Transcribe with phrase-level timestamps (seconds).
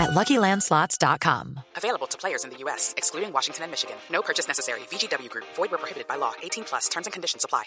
[0.00, 1.60] at LuckyLandSlots.com.
[1.76, 3.96] Available to players in the U.S., excluding Washington and Michigan.
[4.10, 4.80] No purchase necessary.
[4.90, 5.44] VGW Group.
[5.56, 6.32] Void where prohibited by law.
[6.42, 6.88] 18 plus.
[6.88, 7.64] Terms and conditions apply.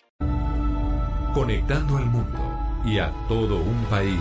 [1.33, 2.39] Conectando al mundo
[2.85, 4.19] y a todo un país.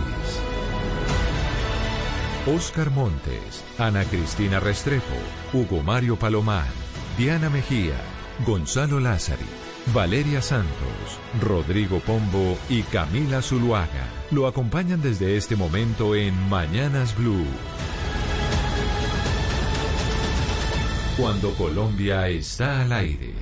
[2.47, 5.15] Oscar Montes, Ana Cristina Restrepo,
[5.53, 6.67] Hugo Mario Palomar,
[7.17, 7.95] Diana Mejía,
[8.45, 9.45] Gonzalo Lázari,
[9.93, 17.45] Valeria Santos, Rodrigo Pombo y Camila Zuluaga lo acompañan desde este momento en Mañanas Blue.
[21.17, 23.32] Cuando Colombia está al aire.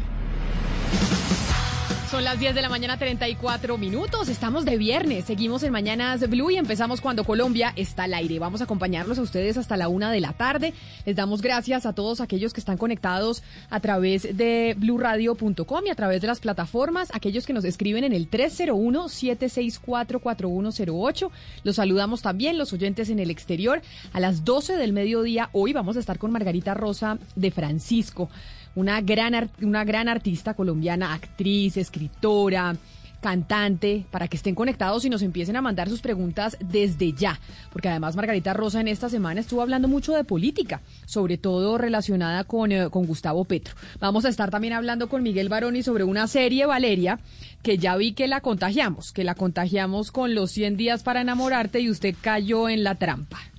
[2.12, 4.28] Son las 10 de la mañana, 34 minutos.
[4.28, 5.24] Estamos de viernes.
[5.24, 8.38] Seguimos en Mañanas Blue y empezamos cuando Colombia está al aire.
[8.38, 10.74] Vamos a acompañarlos a ustedes hasta la una de la tarde.
[11.05, 15.96] Les damos gracias a todos aquellos que están conectados a través de bluradio.com y a
[15.96, 21.30] través de las plataformas, aquellos que nos escriben en el 301-764-4108.
[21.63, 23.82] Los saludamos también, los oyentes en el exterior.
[24.12, 28.30] A las 12 del mediodía, hoy vamos a estar con Margarita Rosa de Francisco
[28.76, 32.76] una gran, una gran artista colombiana, actriz, escritora,
[33.22, 37.40] cantante, para que estén conectados y nos empiecen a mandar sus preguntas desde ya.
[37.72, 42.44] Porque además Margarita Rosa en esta semana estuvo hablando mucho de política, sobre todo relacionada
[42.44, 43.76] con, eh, con Gustavo Petro.
[44.00, 47.20] Vamos a estar también hablando con Miguel Baroni sobre una serie, Valeria,
[47.62, 51.80] que ya vi que la contagiamos, que la contagiamos con los 100 días para enamorarte
[51.80, 53.51] y usted cayó en la trampa.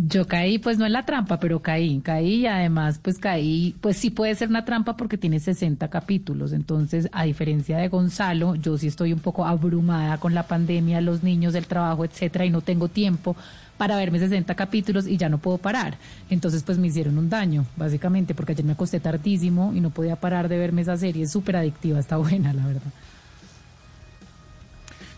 [0.00, 3.96] Yo caí, pues no en la trampa, pero caí, caí y además pues caí, pues
[3.96, 8.78] sí puede ser una trampa porque tiene 60 capítulos, entonces a diferencia de Gonzalo, yo
[8.78, 12.60] sí estoy un poco abrumada con la pandemia, los niños, el trabajo, etcétera, y no
[12.60, 13.34] tengo tiempo
[13.76, 15.96] para verme 60 capítulos y ya no puedo parar.
[16.30, 20.14] Entonces pues me hicieron un daño, básicamente, porque ayer me acosté tardísimo y no podía
[20.14, 22.92] parar de verme esa serie, es súper adictiva, está buena, la verdad.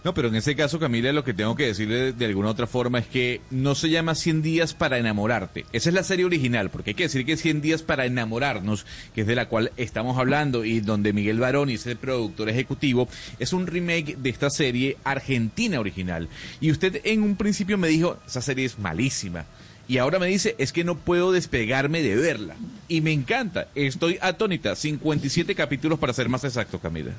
[0.02, 3.00] No, pero en ese caso, Camila, lo que tengo que decirle de, alguna otra forma
[3.00, 5.66] es que no se llama 100 días para enamorarte.
[5.72, 9.22] Esa es la serie original, porque hay que decir que 100 días para enamorarnos, que
[9.22, 13.08] es de la cual estamos hablando y donde Miguel Barón es el productor ejecutivo,
[13.38, 16.28] es un remake de esta serie argentina original.
[16.62, 19.44] Y usted en un principio me dijo, esa serie es malísima.
[19.86, 22.54] Y ahora me dice, es que no puedo despegarme de verla.
[22.88, 24.76] Y me encanta, estoy atónita.
[24.76, 27.10] 57 capítulos para ser más exacto, Camila.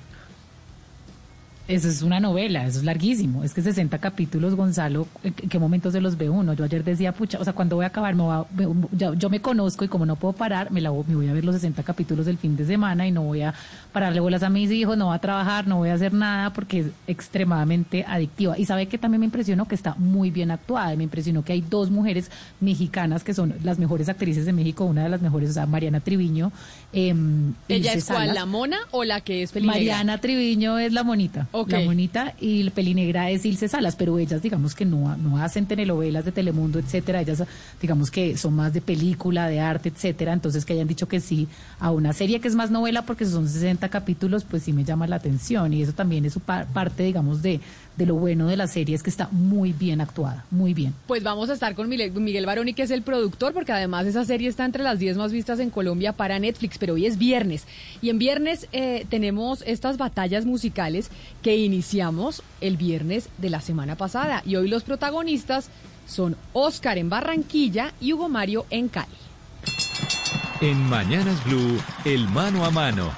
[1.72, 3.44] Eso es una novela, eso es larguísimo.
[3.44, 6.54] Es que 60 capítulos, Gonzalo, ¿en qué momentos se los ve uno?
[6.54, 8.24] Yo ayer decía, pucha, o sea, cuando voy a acabar, me
[8.92, 11.56] yo, me conozco y como no puedo parar, me, la, me voy a ver los
[11.56, 13.54] 60 capítulos del fin de semana y no voy a
[13.94, 16.80] pararle bolas a mis hijos, no voy a trabajar, no voy a hacer nada porque
[16.80, 18.58] es extremadamente adictiva.
[18.58, 20.96] Y sabe que también me impresionó que está muy bien actuada.
[20.96, 25.04] Me impresionó que hay dos mujeres mexicanas que son las mejores actrices de México, una
[25.04, 26.52] de las mejores, o sea, Mariana Triviño.
[26.94, 27.16] Eh,
[27.70, 29.80] ¿Ella es cuál, la mona o la que es Pelinegra?
[29.80, 31.48] Mariana Triviño es la monita.
[31.68, 35.66] La monita y la pelinegra es Ilse Salas, pero ellas digamos que no, no hacen
[35.66, 37.44] telenovelas de Telemundo, etcétera, ellas
[37.82, 41.48] digamos que son más de película, de arte, etcétera, entonces que hayan dicho que sí
[41.80, 45.08] a una serie que es más novela porque son 60 capítulos, pues sí me llama
[45.08, 45.74] la atención.
[45.74, 47.60] Y eso también es su parte, digamos, de,
[47.98, 50.94] de lo bueno de la serie es que está muy bien actuada, muy bien.
[51.08, 54.50] Pues vamos a estar con Miguel, Baroni, que es el productor, porque además esa serie
[54.50, 57.66] está entre las 10 más vistas en Colombia para Netflix, pero hoy es viernes.
[58.02, 61.10] Y en viernes eh, tenemos estas batallas musicales
[61.42, 64.42] que iniciamos el viernes de la semana pasada.
[64.46, 65.70] Y hoy los protagonistas
[66.08, 69.12] son Oscar en Barranquilla y Hugo Mario en Cali.
[70.62, 73.12] En Mañanas Blue, el mano a mano.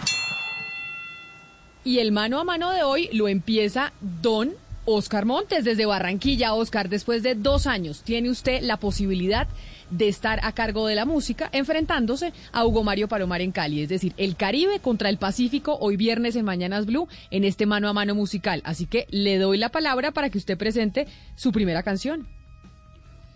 [1.83, 6.53] Y el mano a mano de hoy lo empieza Don Oscar Montes desde Barranquilla.
[6.53, 9.47] Oscar, después de dos años, tiene usted la posibilidad
[9.89, 13.81] de estar a cargo de la música, enfrentándose a Hugo Mario Palomar en Cali.
[13.81, 17.87] Es decir, el Caribe contra el Pacífico, hoy viernes en Mañanas Blue, en este mano
[17.87, 18.61] a mano musical.
[18.65, 22.27] Así que le doy la palabra para que usted presente su primera canción.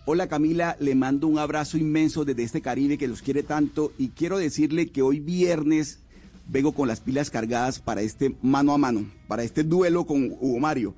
[0.06, 4.10] Hola Camila, le mando un abrazo inmenso desde este Caribe que los quiere tanto y
[4.10, 6.00] quiero decirle que hoy viernes
[6.48, 10.60] vengo con las pilas cargadas para este mano a mano, para este duelo con Hugo
[10.60, 10.96] Mario.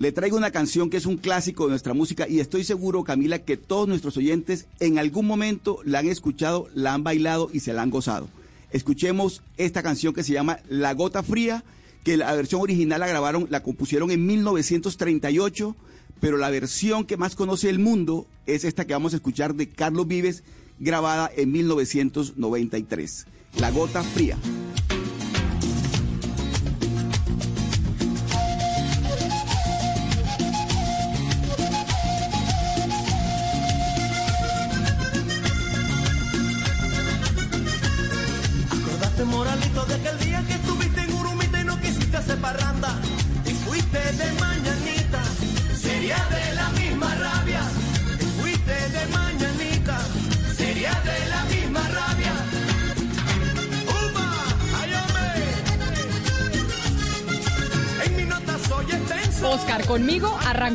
[0.00, 3.40] Le traigo una canción que es un clásico de nuestra música y estoy seguro, Camila,
[3.40, 7.74] que todos nuestros oyentes en algún momento la han escuchado, la han bailado y se
[7.74, 8.26] la han gozado.
[8.72, 11.64] Escuchemos esta canción que se llama La Gota Fría,
[12.02, 15.76] que la versión original la grabaron, la compusieron en 1938,
[16.18, 19.68] pero la versión que más conoce el mundo es esta que vamos a escuchar de
[19.68, 20.44] Carlos Vives,
[20.78, 23.26] grabada en 1993.
[23.58, 24.38] La Gota Fría.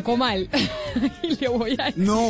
[0.05, 0.49] Arrancó mal.
[1.23, 2.29] y le voy a No,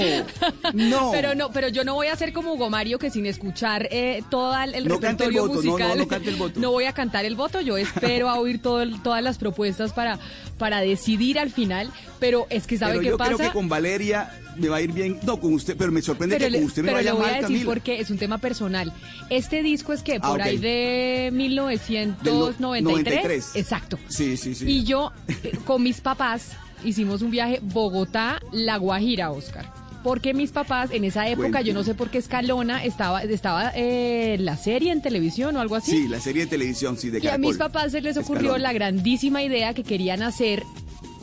[0.73, 1.11] no.
[1.11, 4.23] Pero no, pero yo no voy a hacer como Hugo Mario que sin escuchar eh,
[4.29, 5.97] todo el, No repertorio no, no, musical.
[5.97, 6.59] no cante el voto.
[6.59, 7.61] no voy a cantar el voto.
[7.61, 10.19] Yo espero a oír todo el- todas las propuestas para,
[10.57, 11.91] para decidir al final.
[12.19, 13.35] Pero es que sabe Pero qué yo pasa.
[13.35, 15.19] creo que con Valeria me va a ir bien.
[15.23, 17.17] No, con usted, pero me sorprende pero que le, con usted me pero vaya le
[17.17, 17.65] voy mal, a decir Camila.
[17.65, 18.93] porque es un tema personal.
[19.29, 22.59] Este disco es que Ah, por ahí de 1993.
[22.61, 23.55] 93.
[23.55, 23.99] Exacto.
[24.07, 24.65] Sí, sí, sí.
[24.65, 26.51] Y yo, eh, con mis papás,
[26.85, 29.71] hicimos un viaje Bogotá-La Guajira, Oscar.
[30.03, 34.37] Porque mis papás, en esa época, yo no sé por qué Escalona estaba, estaba eh,
[34.39, 35.91] la serie en televisión o algo así.
[35.91, 37.71] Sí, la serie de televisión, sí, de Y a mis Caracol.
[37.73, 40.61] papás se les ocurrió la grandísima idea que querían hacer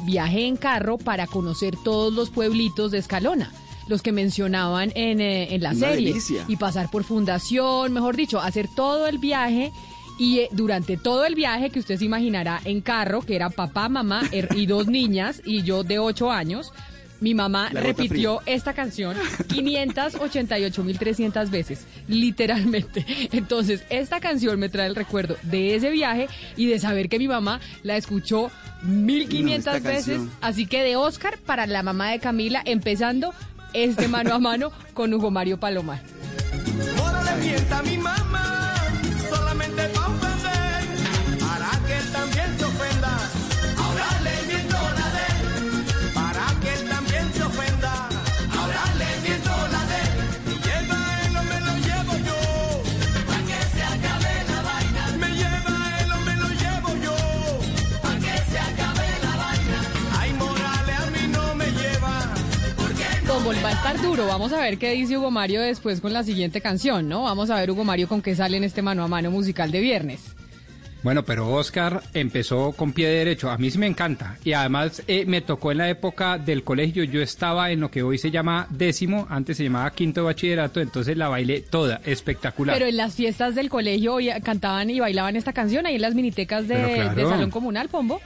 [0.04, 3.52] viaje en carro para conocer todos los pueblitos de Escalona,
[3.86, 6.08] los que mencionaban en, eh, en la Una serie.
[6.08, 6.44] delicia.
[6.48, 9.70] Y pasar por fundación, mejor dicho, hacer todo el viaje.
[10.22, 13.88] Y eh, durante todo el viaje, que usted se imaginará en carro, que era papá,
[13.88, 16.72] mamá er- y dos niñas, y yo de ocho años,
[17.20, 19.16] mi mamá repitió esta canción
[19.48, 23.04] 588.300 veces, literalmente.
[23.32, 27.28] Entonces, esta canción me trae el recuerdo de ese viaje y de saber que mi
[27.28, 28.50] mamá la escuchó
[28.84, 30.06] 1500 No, esta veces.
[30.16, 30.30] canción.
[30.40, 33.34] Así que de Oscar para la mamá de Camila, empezando
[33.72, 36.00] este mano a mano con Hugo Mario Palomar.
[36.98, 38.61] Ahora le mienta a mi mamá,
[63.32, 66.22] Como va a estar duro, vamos a ver qué dice Hugo Mario después con la
[66.22, 67.22] siguiente canción, ¿no?
[67.22, 69.80] Vamos a ver Hugo Mario con qué sale en este mano a mano musical de
[69.80, 70.34] viernes.
[71.02, 73.50] Bueno, pero Oscar empezó con pie derecho.
[73.50, 74.36] A mí sí me encanta.
[74.44, 77.04] Y además eh, me tocó en la época del colegio.
[77.04, 80.80] Yo estaba en lo que hoy se llama décimo, antes se llamaba quinto de bachillerato,
[80.80, 82.76] entonces la bailé toda, espectacular.
[82.76, 86.68] Pero en las fiestas del colegio cantaban y bailaban esta canción ahí en las minitecas
[86.68, 87.14] de, claro.
[87.14, 88.20] de Salón Comunal, Pombo.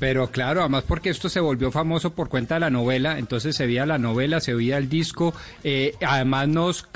[0.00, 3.66] Pero claro, además porque esto se volvió famoso por cuenta de la novela, entonces se
[3.66, 6.88] veía la novela, se oía el disco, eh, además nos,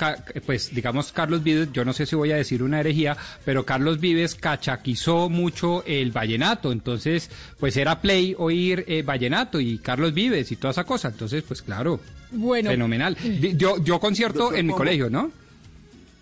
[0.45, 3.15] pues digamos Carlos Vives, yo no sé si voy a decir una herejía,
[3.45, 7.29] pero Carlos Vives cachaquizó mucho el vallenato, entonces
[7.59, 11.61] pues era play oír eh, vallenato y Carlos Vives y toda esa cosa, entonces pues
[11.61, 11.99] claro,
[12.31, 12.71] Bueno.
[12.71, 13.15] fenomenal.
[13.21, 15.31] Di- Yo, yo concierto en mi colegio, ¿no?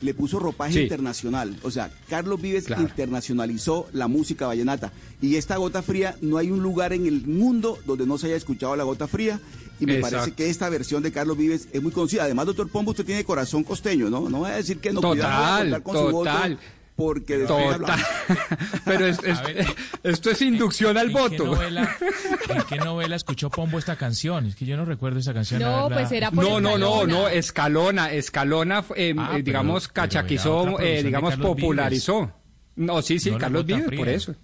[0.04, 0.80] Le puso ropaje Sí.
[0.82, 1.56] internacional.
[1.64, 2.82] O sea, Carlos Vives Claro.
[2.84, 4.92] internacionalizó la música vallenata.
[5.22, 8.36] Y esta gota fría, no hay un lugar en el mundo donde no se haya
[8.36, 9.40] escuchado la gota fría.
[9.80, 10.18] Y me Exacto.
[10.18, 12.24] parece que esta versión de Carlos Vives es muy conocida.
[12.26, 14.30] Además, doctor Pombo, usted tiene corazón costeño, ¿no?
[14.30, 15.02] No voy a decir que no.
[15.02, 16.60] cuidado, Total, contar con su voto, total.
[16.96, 18.00] Porque después Total.
[18.86, 19.66] Pero es- es- ver,
[20.04, 21.46] esto es inducción al ¿En qué, voto.
[21.46, 21.96] novela,
[22.50, 24.46] ¿En qué novela escuchó Pombo esta canción?
[24.46, 25.62] Es que yo no recuerdo esa canción.
[25.62, 27.14] No, haberla- pues era por No, no, no, Escalona.
[27.14, 32.32] no, Escalona, Escalona, eh, Ah, eh, pero- digamos, pero cachaquizó, eh, de digamos, popularizó.
[32.76, 34.36] No, sí, sí, No Carlos Vives, por eso.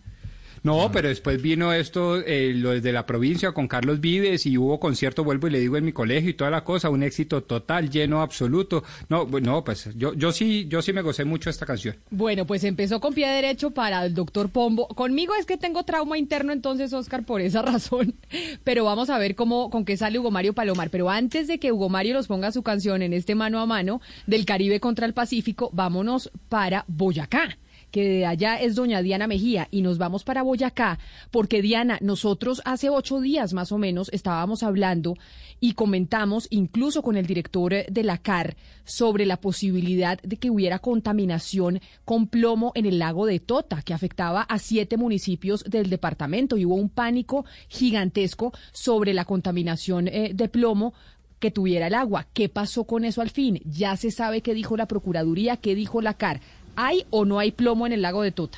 [0.63, 4.80] No, pero después vino esto, eh, lo desde la provincia con Carlos Vives y hubo
[4.80, 7.89] concierto, vuelvo y le digo, en mi colegio y toda la cosa, un éxito total,
[7.89, 8.84] lleno, absoluto.
[9.08, 11.96] No, no, pues yo, yo sí, yo sí me gocé mucho esta canción.
[12.10, 14.88] Bueno, pues empezó con pie derecho para el doctor Pombo.
[14.88, 18.16] Conmigo es que tengo trauma interno entonces, Oscar, por esa razón.
[18.63, 20.89] Pero vamos a ver cómo, con qué sale Hugo Mario Palomar.
[20.89, 24.01] Pero antes de que Hugo Mario nos ponga su canción en este mano a mano
[24.28, 27.58] del Caribe contra el Pacífico, vámonos para Boyacá
[27.91, 31.00] que de allá es doña Diana Mejía y nos vamos para Boyacá
[31.31, 35.15] porque Diana, nosotros hace ocho días más o menos estábamos hablando
[35.60, 40.79] y comentamos incluso con el director de la CAR sobre la posibilidad de que hubiera
[40.79, 46.58] contaminación con plomo en el lago de Tota que afectaba a siete municipios del departamento
[46.58, 50.93] y hubo un pánico gigantesco sobre la contaminación eh, de plomo
[51.39, 52.27] que tuviera el agua.
[52.34, 53.62] ¿Qué pasó con eso al fin?
[53.63, 56.41] Ya se sabe qué dijo la Procuraduría, qué dijo la CAR.
[56.82, 58.58] ¿Hay o no hay plomo en el lago de Tota?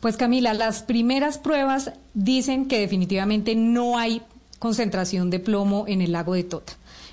[0.00, 4.20] Pues Camila, las primeras pruebas dicen que definitivamente no hay
[4.58, 6.72] concentración de plomo en el lago de Tota.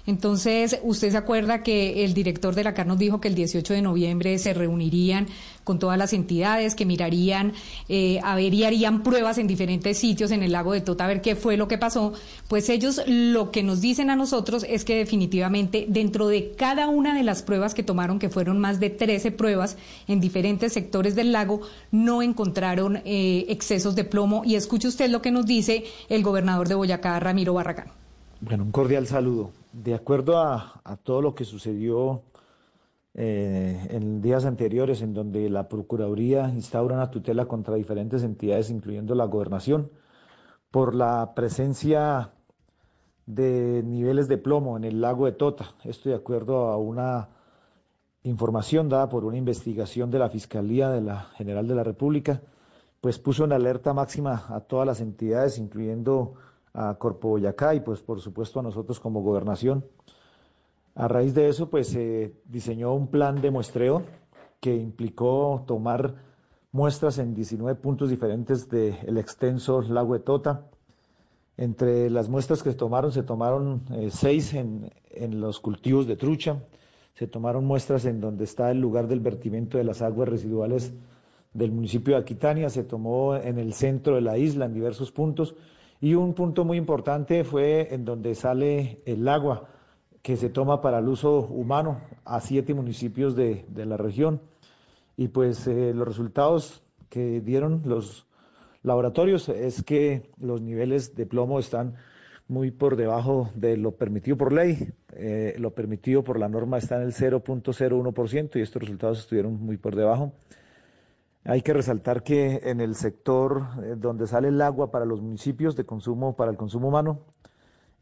[0.09, 3.75] Entonces, usted se acuerda que el director de la CAR nos dijo que el 18
[3.75, 5.27] de noviembre se reunirían
[5.63, 7.53] con todas las entidades, que mirarían,
[7.89, 11.07] eh, a ver y harían pruebas en diferentes sitios en el lago de Tota a
[11.07, 12.13] ver qué fue lo que pasó.
[12.47, 17.15] Pues ellos lo que nos dicen a nosotros es que definitivamente dentro de cada una
[17.15, 21.31] de las pruebas que tomaron, que fueron más de 13 pruebas en diferentes sectores del
[21.31, 21.61] lago,
[21.91, 24.41] no encontraron eh, excesos de plomo.
[24.43, 28.08] Y escuche usted lo que nos dice el gobernador de Boyacá, Ramiro Barragán.
[28.41, 29.51] Bueno, un cordial saludo.
[29.73, 32.21] De acuerdo a, todo lo que sucedió
[33.13, 39.13] eh, en días anteriores, en donde la Procuraduría instaura una tutela contra diferentes entidades, incluyendo
[39.13, 39.91] la gobernación,
[40.71, 42.31] por la presencia
[43.25, 45.73] de niveles de plomo en el lago de Tota.
[45.83, 47.27] Esto de acuerdo a una
[48.23, 52.41] información dada por una investigación de la Fiscalía de la General de la República,
[53.01, 56.35] pues puso en alerta máxima a todas las entidades, incluyendo
[56.73, 59.85] a Corpo Boyacá y pues por supuesto a nosotros como gobernación.
[60.95, 64.03] A raíz de eso, pues se diseñó un plan de muestreo
[64.59, 66.15] que implicó tomar
[66.71, 70.65] muestras en 19 puntos diferentes del extenso lago de Tota.
[71.57, 76.15] Entre las muestras que se tomaron, se tomaron eh, seis en, en los cultivos de
[76.15, 76.63] trucha,
[77.13, 80.93] se tomaron muestras en donde está el lugar del vertimiento de las aguas residuales
[81.53, 85.55] del municipio de Aquitania, se tomó en el centro de la isla en diversos puntos
[86.01, 89.69] y un punto muy importante fue en donde sale el agua
[90.21, 94.41] que se toma para el uso humano a siete municipios de, la región.
[95.17, 98.27] Y pues eh, los resultados que dieron los
[98.83, 101.95] laboratorios es que los niveles de plomo están
[102.47, 104.93] muy por debajo de lo permitido por ley.
[105.13, 109.77] Eh, lo permitido por la norma está en el 0.01% y estos resultados estuvieron muy
[109.77, 110.33] por debajo.
[111.49, 115.75] Hay que resaltar que en el sector eh, donde sale el agua para los municipios
[115.75, 117.21] de consumo, para el consumo humano,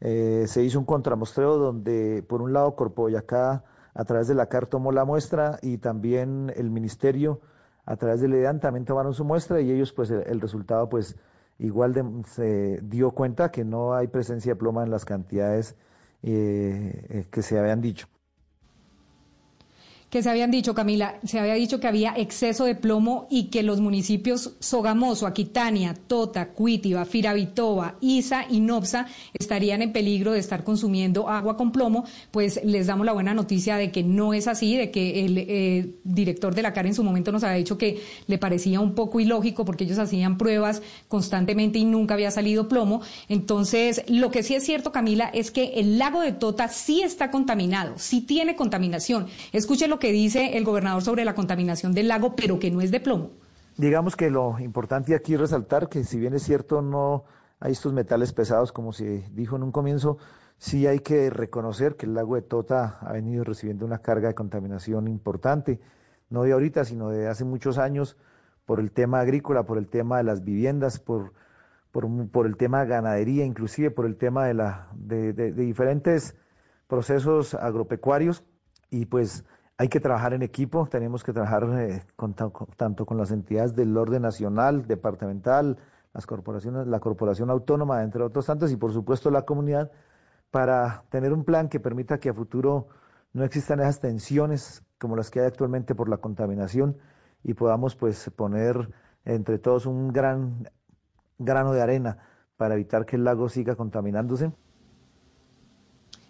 [0.00, 3.64] eh, se hizo un contramuestreo donde, por un lado, Corpo Boyacá,
[3.94, 7.40] a través de la CAR, tomó la muestra y también el Ministerio,
[7.86, 11.16] a través del EDAN, también tomaron su muestra y ellos, pues, el, resultado, pues,
[11.58, 11.94] igual
[12.26, 15.74] se dio cuenta que no hay presencia de ploma en las cantidades
[16.22, 18.08] eh, que se habían dicho
[20.10, 23.62] que se habían dicho, Camila, se había dicho que había exceso de plomo y que
[23.62, 30.64] los municipios Sogamoso, Aquitania, Tota, Cuitiba, Firavitoba, Isa y Nopsa estarían en peligro de estar
[30.64, 34.76] consumiendo agua con plomo, pues les damos la buena noticia de que no es así,
[34.76, 38.00] de que el eh, director de la CAR en su momento nos había dicho que
[38.26, 43.02] le parecía un poco ilógico porque ellos hacían pruebas constantemente y nunca había salido plomo.
[43.28, 47.30] Entonces, lo que sí es cierto, Camila, es que el lago de Tota sí está
[47.30, 49.26] contaminado, sí tiene contaminación.
[49.98, 53.30] Que dice el gobernador sobre la contaminación del lago, pero que no es de plomo.
[53.76, 57.24] Digamos que lo importante aquí es resaltar que si bien es cierto no
[57.60, 60.18] hay estos metales pesados como se dijo en un comienzo,
[60.58, 64.34] sí hay que reconocer que el lago de Tota ha venido recibiendo una carga de
[64.34, 65.80] contaminación importante,
[66.30, 68.16] no de ahorita, sino de hace muchos años,
[68.66, 71.32] por el tema agrícola, por el tema de las viviendas, por,
[71.90, 76.36] por, el tema de ganadería, inclusive por el tema de, la, de, de diferentes
[76.86, 78.44] procesos agropecuarios
[78.90, 79.44] y pues
[79.78, 83.96] hay que trabajar en equipo, tenemos que trabajar eh, con, tanto con las entidades del
[83.96, 85.78] orden nacional, departamental,
[86.12, 89.92] las corporaciones, la corporación autónoma, entre otros tantos, y por supuesto la comunidad,
[90.50, 92.88] para tener un plan que permita que a futuro
[93.32, 96.96] no existan esas tensiones como las que hay actualmente por la contaminación
[97.44, 98.90] y podamos pues poner
[99.24, 100.68] entre todos un gran
[101.38, 102.18] grano de arena
[102.56, 104.50] para evitar que el lago siga contaminándose.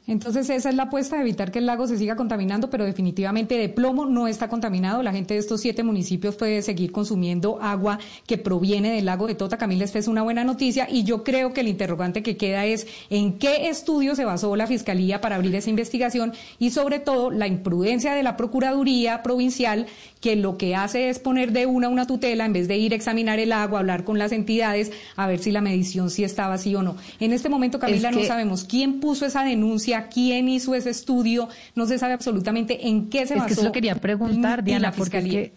[0.08, 3.56] Entonces esa es la apuesta de evitar que el lago se siga contaminando, pero definitivamente
[3.56, 5.02] de plomo no está contaminado.
[5.02, 9.34] La gente de estos siete municipios puede seguir consumiendo agua que proviene del lago de
[9.34, 9.58] Tota.
[9.58, 12.86] Camila, esta es una buena noticia y yo creo que el interrogante que queda es
[13.10, 17.46] en qué estudio se basó la Fiscalía para abrir esa investigación y sobre todo la
[17.46, 19.86] imprudencia de la Procuraduría Provincial
[20.20, 22.96] que lo que hace es poner de una una tutela en vez de ir a
[22.96, 26.74] examinar el agua, hablar con las entidades, a ver si la medición sí estaba así
[26.74, 26.96] o no.
[27.20, 28.22] En este momento, Camila, es que...
[28.22, 33.08] no sabemos quién puso esa denuncia, quién hizo ese estudio, no se sabe absolutamente en
[33.10, 33.46] qué se es basó.
[33.46, 35.52] Que eso lo quería preguntar, Diana, porque es que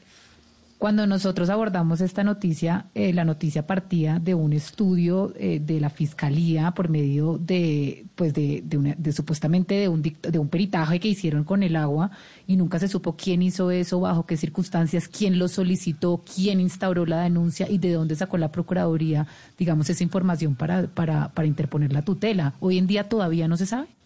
[0.81, 5.91] cuando nosotros abordamos esta noticia, eh, la noticia partía de un estudio eh, de la
[5.91, 10.99] fiscalía por medio de, pues de, de, una, de supuestamente de un, de un peritaje
[10.99, 12.09] que hicieron con el agua
[12.47, 17.05] y nunca se supo quién hizo eso, bajo qué circunstancias, quién lo solicitó, quién instauró
[17.05, 19.27] la denuncia y de dónde sacó la procuraduría,
[19.59, 22.55] digamos, esa información para, para, para interponer la tutela.
[22.59, 24.00] Hoy en día todavía no se sabe.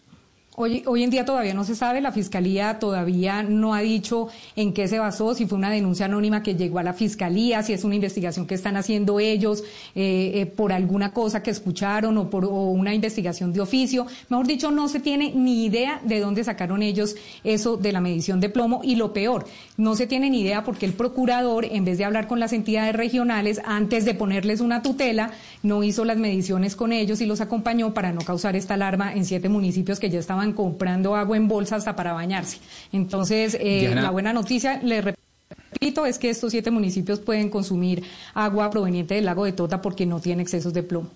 [0.58, 4.72] Hoy, hoy en día todavía no se sabe, la Fiscalía todavía no ha dicho en
[4.72, 7.84] qué se basó, si fue una denuncia anónima que llegó a la Fiscalía, si es
[7.84, 9.62] una investigación que están haciendo ellos
[9.94, 14.06] eh, eh, por alguna cosa que escucharon o por una investigación de oficio.
[14.30, 18.40] Mejor dicho, no se tiene ni idea de dónde sacaron ellos eso de la medición
[18.40, 19.44] de plomo y lo peor,
[19.76, 22.96] no se tiene ni idea porque el procurador, en vez de hablar con las entidades
[22.96, 25.32] regionales, antes de ponerles una tutela,
[25.62, 29.26] no hizo las mediciones con ellos y los acompañó para no causar esta alarma en
[29.26, 32.58] siete municipios que ya estaban comprando agua en bolsa hasta para bañarse.
[32.92, 38.02] Entonces, eh, la buena noticia, le repito, es que estos siete municipios pueden consumir
[38.34, 41.10] agua proveniente del lago de Tota porque no tiene excesos de plomo.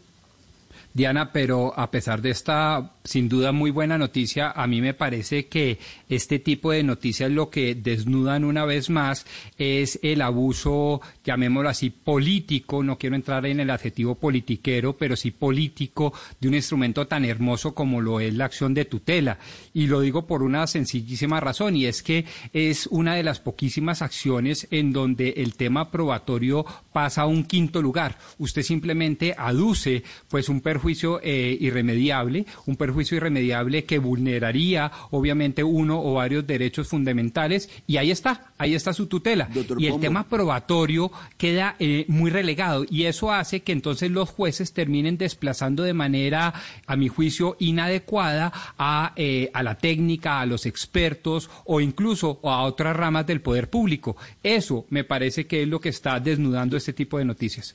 [0.93, 5.47] Diana, pero a pesar de esta sin duda muy buena noticia, a mí me parece
[5.47, 5.79] que
[6.09, 9.25] este tipo de noticias lo que desnudan una vez más
[9.57, 15.31] es el abuso, llamémoslo así, político, no quiero entrar en el adjetivo politiquero, pero sí
[15.31, 19.39] político de un instrumento tan hermoso como lo es la acción de tutela.
[19.73, 24.03] Y lo digo por una sencillísima razón, y es que es una de las poquísimas
[24.03, 28.19] acciones en donde el tema probatorio pasa a un quinto lugar.
[28.39, 30.80] Usted simplemente aduce pues un perjuicio
[31.23, 38.11] eh, irremediable, un perjuicio irremediable que vulneraría obviamente uno o varios derechos fundamentales y ahí
[38.11, 39.49] está, ahí está su tutela.
[39.53, 40.03] Doctor y el Pombo.
[40.03, 45.83] tema probatorio queda eh, muy relegado y eso hace que entonces los jueces terminen desplazando
[45.83, 46.55] de manera,
[46.87, 52.63] a mi juicio, inadecuada a, eh, a la técnica, a los expertos o incluso a
[52.63, 54.17] otras ramas del poder público.
[54.43, 57.75] Eso me parece que es lo que está desnudando este tipo de noticias.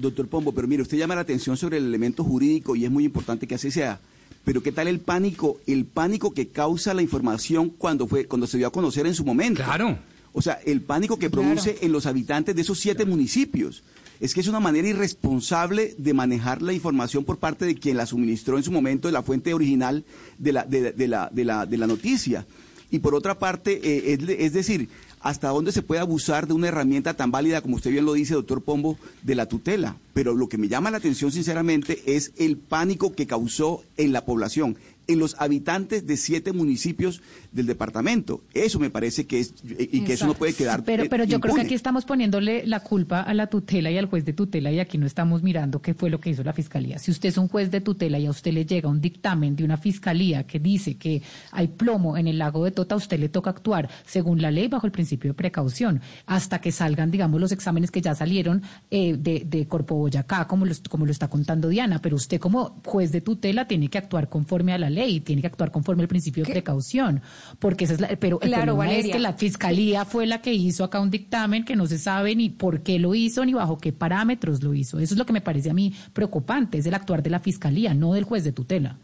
[0.00, 3.04] Doctor Pombo, pero mire, usted llama la atención sobre el elemento jurídico y es muy
[3.04, 4.00] importante que así sea.
[4.44, 5.60] Pero ¿qué tal el pánico?
[5.66, 9.24] El pánico que causa la información cuando fue cuando se dio a conocer en su
[9.24, 9.62] momento.
[9.62, 9.98] Claro.
[10.32, 13.82] O sea, el pánico que produce en los habitantes de esos siete municipios.
[14.20, 18.04] Es que es una manera irresponsable de manejar la información por parte de quien la
[18.04, 20.04] suministró en su momento de la fuente original
[20.38, 22.46] de la, de, de la, de la, de la noticia.
[22.90, 24.88] Y por otra parte, eh, es, es decir,
[25.20, 28.34] hasta dónde se puede abusar de una herramienta tan válida, como usted bien lo dice,
[28.34, 29.96] doctor Pombo, de la tutela.
[30.14, 34.24] Pero lo que me llama la atención, sinceramente, es el pánico que causó en la
[34.24, 34.76] población,
[35.12, 38.42] en los habitantes de siete municipios del departamento.
[38.54, 40.84] Eso me parece que es, y que eso no puede quedar.
[40.84, 44.06] Pero, pero yo creo que aquí estamos poniéndole la culpa a la tutela y al
[44.06, 46.98] juez de tutela y aquí no estamos mirando qué fue lo que hizo la fiscalía.
[46.98, 49.64] Si usted es un juez de tutela y a usted le llega un dictamen de
[49.64, 53.28] una fiscalía que dice que hay plomo en el lago de Tota, a usted le
[53.28, 57.52] toca actuar según la ley bajo el principio de precaución hasta que salgan, digamos, los
[57.52, 61.68] exámenes que ya salieron eh, de, de Corpo Boyacá, como lo, como lo está contando
[61.68, 62.00] Diana.
[62.00, 65.48] Pero usted como juez de tutela tiene que actuar conforme a la ley, tiene que
[65.48, 67.22] actuar conforme al principio de precaución,
[67.58, 70.84] porque esa es la, pero el problema es que la fiscalía fue la que hizo
[70.84, 73.92] acá un dictamen que no se sabe ni por qué lo hizo ni bajo qué
[73.92, 74.98] parámetros lo hizo.
[74.98, 77.94] Eso es lo que me parece a mí preocupante, es el actuar de la fiscalía,
[77.94, 78.98] no del juez de tutela.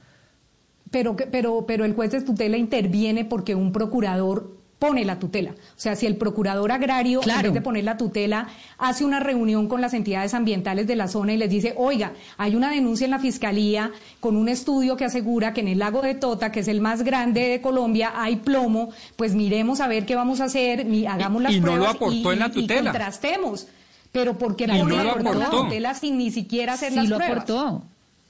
[0.91, 5.53] Pero, pero, pero el juez de tutela interviene porque un procurador pone la tutela.
[5.53, 7.43] O sea, si el procurador agrario, en Claro.
[7.45, 11.33] vez de poner la tutela, hace una reunión con las entidades ambientales de la zona
[11.33, 15.55] y les dice, oiga, hay una denuncia en la fiscalía con un estudio que asegura
[15.55, 18.91] que en el lago de Tota, que es el más grande de Colombia, hay plomo,
[19.17, 22.31] pues miremos a ver qué vamos a hacer, hagamos las y no lo pruebas aportó
[22.31, 22.91] y, en la y- y tutela.
[22.93, 23.67] contrastemos.
[24.13, 27.37] Pero porque Y no lo la tutela sin ni siquiera hacer Sí las lo pruebas.
[27.51, 27.83] aportó.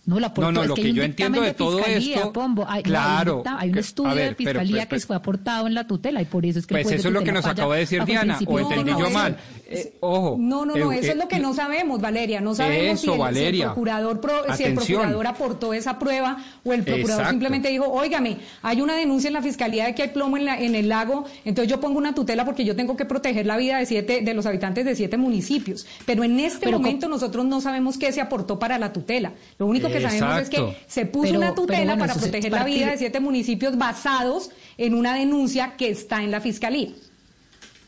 [0.07, 0.53] No, lo aportó.
[0.53, 2.33] No, no, es lo que, que hay un yo dictamen entiendo de todo fiscalía, esto-
[2.33, 2.63] Pombo.
[2.63, 5.67] Hay, no, hay un claro, hay un estudio ver, de fiscalía pero- que fue aportado
[5.67, 7.75] en la tutela y por eso es que Pues eso es lo que nos acaba
[7.75, 9.37] de decir Diana, o entendí no, yo mal.
[9.69, 10.37] Eh, ojo.
[10.39, 12.41] No, no, no, eh, eso es lo que no sabemos, Valeria.
[12.41, 13.65] No sabemos si el, si el Valeria.
[13.67, 17.31] procurador pro- si el procurador aportó esa prueba o el procurador Exacto.
[17.31, 20.61] simplemente dijo, óigame, hay una denuncia en la fiscalía de que hay plomo en, la-
[20.61, 23.79] en el lago, entonces yo pongo una tutela porque yo tengo que proteger la vida
[23.79, 25.85] de siete de los habitantes de siete municipios.
[26.07, 29.33] Pero en este Pero momento nosotros no sabemos qué se aportó para la tutela.
[29.59, 32.53] Lo único que sabemos es que se puso Pero- una tutela bueno, para se- proteger
[32.53, 36.91] la vida de siete municipios basados en una denuncia que está en la fiscalía.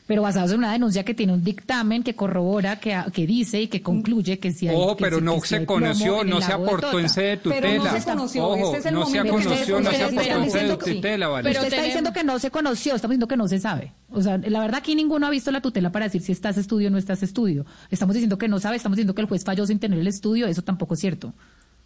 [0.07, 3.67] Pero basados en una denuncia que tiene un dictamen que corrobora, que, que dice y
[3.69, 4.75] que concluye que si hay.
[4.75, 7.93] Ojo, que pero no que se conoció, no se aportó en sede de Pero tutela.
[7.93, 10.43] no se conoció, Ojo, este es el no se momento que conoció, no se aportó
[10.45, 11.29] en sede de que tutela.
[11.43, 13.93] Pero usted está diciendo que no se conoció, estamos diciendo que no se sabe.
[14.11, 16.89] O sea, la verdad aquí ninguno ha visto la tutela para decir si estás estudio
[16.89, 17.67] o no estás estudio.
[17.91, 20.47] Estamos diciendo que no sabe, estamos diciendo que el juez falló sin tener el estudio,
[20.47, 21.35] eso tampoco es cierto.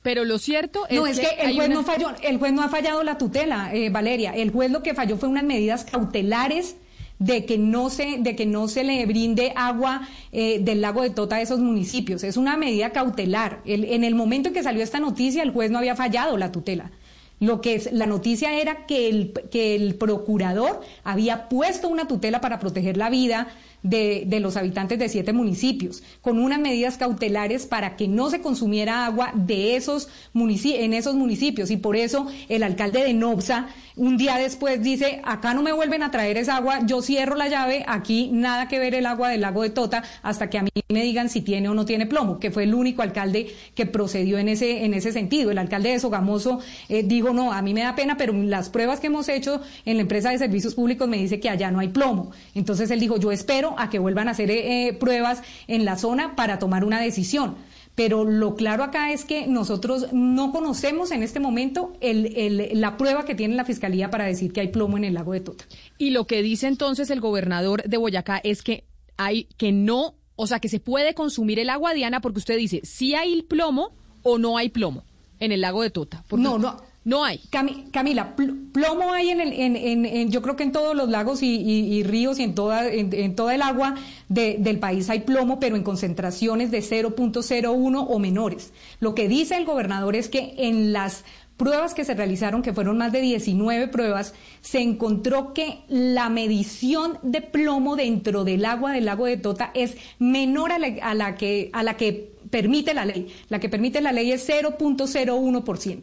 [0.03, 2.62] Pero lo cierto es, No, es que el juez una- no falló, el juez no
[2.62, 4.35] ha fallado la tutela, eh, Valeria.
[4.35, 6.77] El juez lo que falló fue unas medidas cautelares
[7.21, 11.11] de que no se, de que no se le brinde agua eh, del lago de
[11.11, 12.25] Tota a esos municipios.
[12.25, 13.61] Es una medida cautelar.
[13.65, 16.51] El- en el momento en que salió esta noticia, el juez no había fallado la
[16.51, 16.91] tutela.
[17.38, 22.41] Lo que es, la noticia era que el, que el procurador había puesto una tutela
[22.41, 23.49] para proteger la vida
[23.83, 29.07] de, los habitantes de siete municipios, con unas medidas cautelares para que no se consumiera
[29.07, 31.71] agua de esos en esos municipios.
[31.71, 36.03] Y por eso el alcalde de Nobsa un día después dice, acá no me vuelven
[36.03, 39.42] a traer esa agua, yo cierro la llave, aquí nada que ver el agua del
[39.42, 42.38] lago de Tota hasta que a mí me digan si tiene o no tiene plomo,
[42.38, 45.51] que fue el único alcalde que procedió en ese, en ese sentido.
[45.51, 49.01] El alcalde de Sogamoso eh, dijo, no, a mí me da pena, pero las pruebas
[49.01, 51.88] que hemos hecho en la empresa de servicios públicos me dice que allá no hay
[51.88, 52.31] plomo.
[52.55, 55.97] Entonces él dijo, yo espero a que vuelvan a hacer eh, eh, pruebas en la
[55.97, 57.57] zona para tomar una decisión.
[57.95, 62.97] Pero lo claro acá es que nosotros no conocemos en este momento el, el- la
[62.97, 65.65] prueba que tiene la Fiscalía para decir que hay plomo en el lago de Tota.
[65.99, 68.85] Y lo que dice entonces el gobernador de Boyacá es que
[69.19, 72.81] hay que no, o sea, que se puede consumir el agua, Diana, porque usted dice,
[72.83, 75.05] si hay plomo o no hay plomo
[75.39, 76.25] en el lago de Tota.
[76.29, 76.81] Porque No, no.
[77.05, 77.41] No hay.
[77.51, 80.95] Cami- Camila, pl- plomo hay en, el, en, en- en- yo creo que en todos
[80.95, 83.97] los lagos y, ríos y en toda, en, toda el agua
[84.29, 88.73] de- del país hay plomo, pero en concentraciones de 0.01 o menores.
[89.01, 91.25] Lo que dice el gobernador es que en las
[91.57, 97.19] pruebas que se realizaron, que fueron más de 19 pruebas, se encontró que la medición
[97.23, 101.35] de plomo dentro del agua del lago de Tota es menor a la, a la
[101.35, 103.27] que, a la que permite la ley.
[103.49, 106.01] La que permite la ley es 0.01%.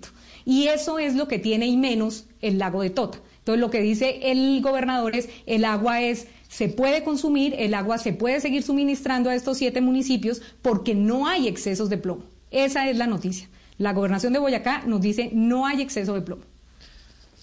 [0.49, 3.19] Y eso es lo que tiene y menos el lago de Tota.
[3.37, 7.99] Entonces lo que dice el gobernador es el agua es se puede consumir, el agua
[7.99, 12.23] se puede seguir suministrando a estos siete municipios porque no hay excesos de plomo.
[12.49, 13.47] Esa es la noticia.
[13.77, 16.41] La gobernación de Boyacá nos dice no hay exceso de plomo.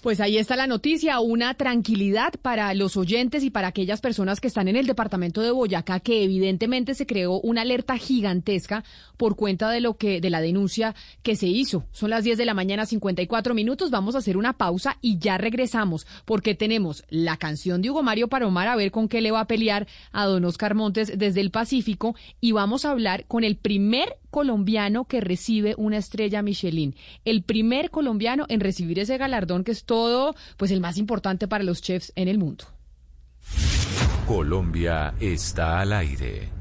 [0.07, 4.47] Pues ahí está la noticia, una tranquilidad para los oyentes y para aquellas personas que
[4.47, 8.85] están en el departamento de Boyacá, que evidentemente se creó una alerta gigantesca
[9.17, 11.83] por cuenta de lo que, de la denuncia que se hizo.
[11.91, 13.91] Son las 10 de la mañana, 54 minutos.
[13.91, 18.29] Vamos a hacer una pausa y ya regresamos, porque tenemos la canción de Hugo Mario
[18.29, 21.51] Paromar, a ver con qué le va a pelear a don Oscar Montes desde el
[21.51, 26.95] Pacífico, y vamos a hablar con el primer colombiano que recibe una estrella Michelin.
[27.25, 31.63] El primer colombiano en recibir ese galardón que es todo, pues el más importante para
[31.63, 32.65] los chefs en el mundo.
[34.27, 36.56] Colombia está al aire.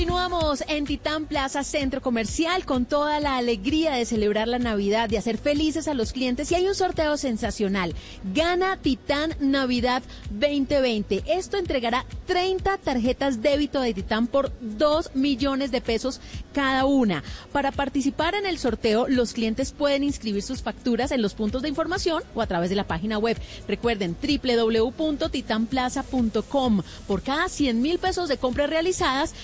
[0.00, 5.18] Continuamos en Titán Plaza Centro Comercial con toda la alegría de celebrar la Navidad, de
[5.18, 7.94] hacer felices a los clientes y hay un sorteo sensacional.
[8.32, 11.24] Gana Titán Navidad 2020.
[11.26, 16.22] Esto entregará 30 tarjetas débito de Titán por 2 millones de pesos
[16.54, 17.22] cada una.
[17.52, 21.68] Para participar en el sorteo, los clientes pueden inscribir sus facturas en los puntos de
[21.68, 23.36] información o a través de la página web.
[23.68, 26.82] Recuerden www.titanplaza.com.
[27.06, 29.34] Por cada 100 mil pesos de compras realizadas,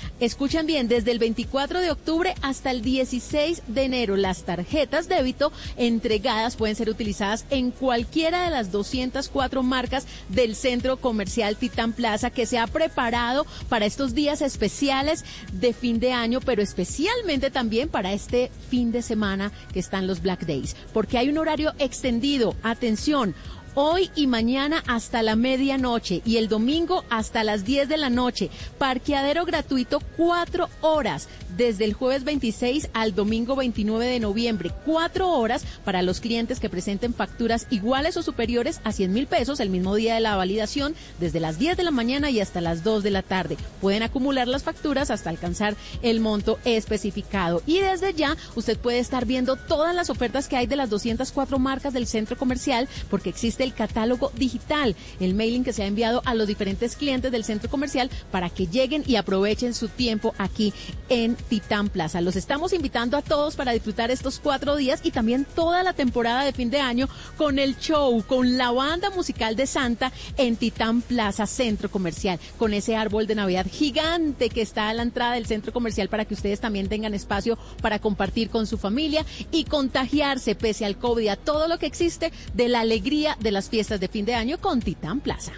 [0.46, 5.50] escuchan bien, desde el 24 de octubre hasta el 16 de enero, las tarjetas débito
[5.76, 12.30] entregadas pueden ser utilizadas en cualquiera de las 204 marcas del centro comercial Titán Plaza
[12.30, 17.88] que se ha preparado para estos días especiales de fin de año, pero especialmente también
[17.88, 22.54] para este fin de semana que están los Black Days, porque hay un horario extendido.
[22.62, 23.34] Atención.
[23.78, 28.48] Hoy y mañana hasta la medianoche y el domingo hasta las 10 de la noche.
[28.78, 34.72] Parqueadero gratuito cuatro horas desde el jueves 26 al domingo 29 de noviembre.
[34.84, 39.60] Cuatro horas para los clientes que presenten facturas iguales o superiores a 100 mil pesos
[39.60, 42.84] el mismo día de la validación desde las 10 de la mañana y hasta las
[42.84, 43.56] 2 de la tarde.
[43.80, 47.62] Pueden acumular las facturas hasta alcanzar el monto especificado.
[47.66, 51.58] Y desde ya usted puede estar viendo todas las ofertas que hay de las 204
[51.58, 56.22] marcas del centro comercial porque existe el catálogo digital, el mailing que se ha enviado
[56.24, 60.72] a los diferentes clientes del centro comercial para que lleguen y aprovechen su tiempo aquí
[61.08, 62.20] en Titán Plaza.
[62.20, 66.44] Los estamos invitando a todos para disfrutar estos cuatro días y también toda la temporada
[66.44, 71.02] de fin de año con el show, con la banda musical de Santa en Titán
[71.02, 75.46] Plaza Centro Comercial, con ese árbol de Navidad gigante que está a la entrada del
[75.46, 80.54] centro comercial para que ustedes también tengan espacio para compartir con su familia y contagiarse
[80.54, 84.08] pese al COVID a todo lo que existe de la alegría de las fiestas de
[84.08, 85.52] fin de año con Titán Plaza.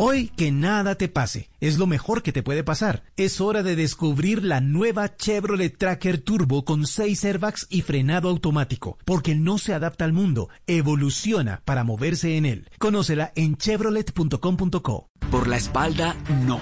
[0.00, 3.02] Hoy que nada te pase, es lo mejor que te puede pasar.
[3.16, 8.96] Es hora de descubrir la nueva Chevrolet Tracker Turbo con 6 airbags y frenado automático,
[9.04, 12.70] porque no se adapta al mundo, evoluciona para moverse en él.
[12.78, 15.08] Conócela en chevrolet.com.co.
[15.32, 16.14] Por la espalda,
[16.46, 16.60] no.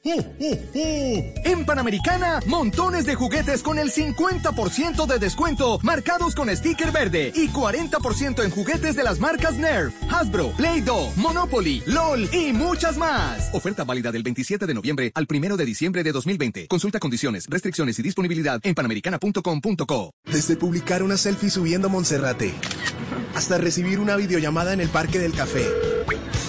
[0.06, 7.48] En Panamericana, montones de juguetes con el 50% de descuento marcados con sticker verde y
[7.48, 13.50] 40% en juguetes de las marcas Nerf, Hasbro, Play-Doh, Monopoly, LOL y muchas más.
[13.54, 16.68] Oferta válida del 27 de noviembre al 1 de diciembre de 2020.
[16.68, 20.14] Consulta condiciones, restricciones y disponibilidad en panamericana.com.co.
[20.26, 22.54] Desde publicar una selfie subiendo a Monserrate
[23.36, 25.93] hasta recibir una videollamada en el Parque del Café.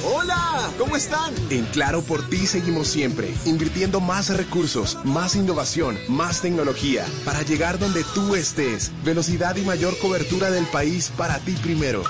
[0.07, 1.33] Hola, ¿cómo están?
[1.51, 7.79] En Claro por ti seguimos siempre, invirtiendo más recursos, más innovación, más tecnología, para llegar
[7.79, 8.93] donde tú estés.
[9.03, 12.03] Velocidad y mayor cobertura del país para ti primero.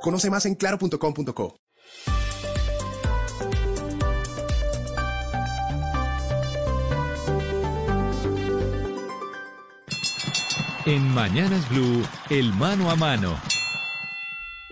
[0.00, 1.56] Conoce más en claro.com.co.
[10.86, 13.38] En Mañanas Blue, el mano a mano.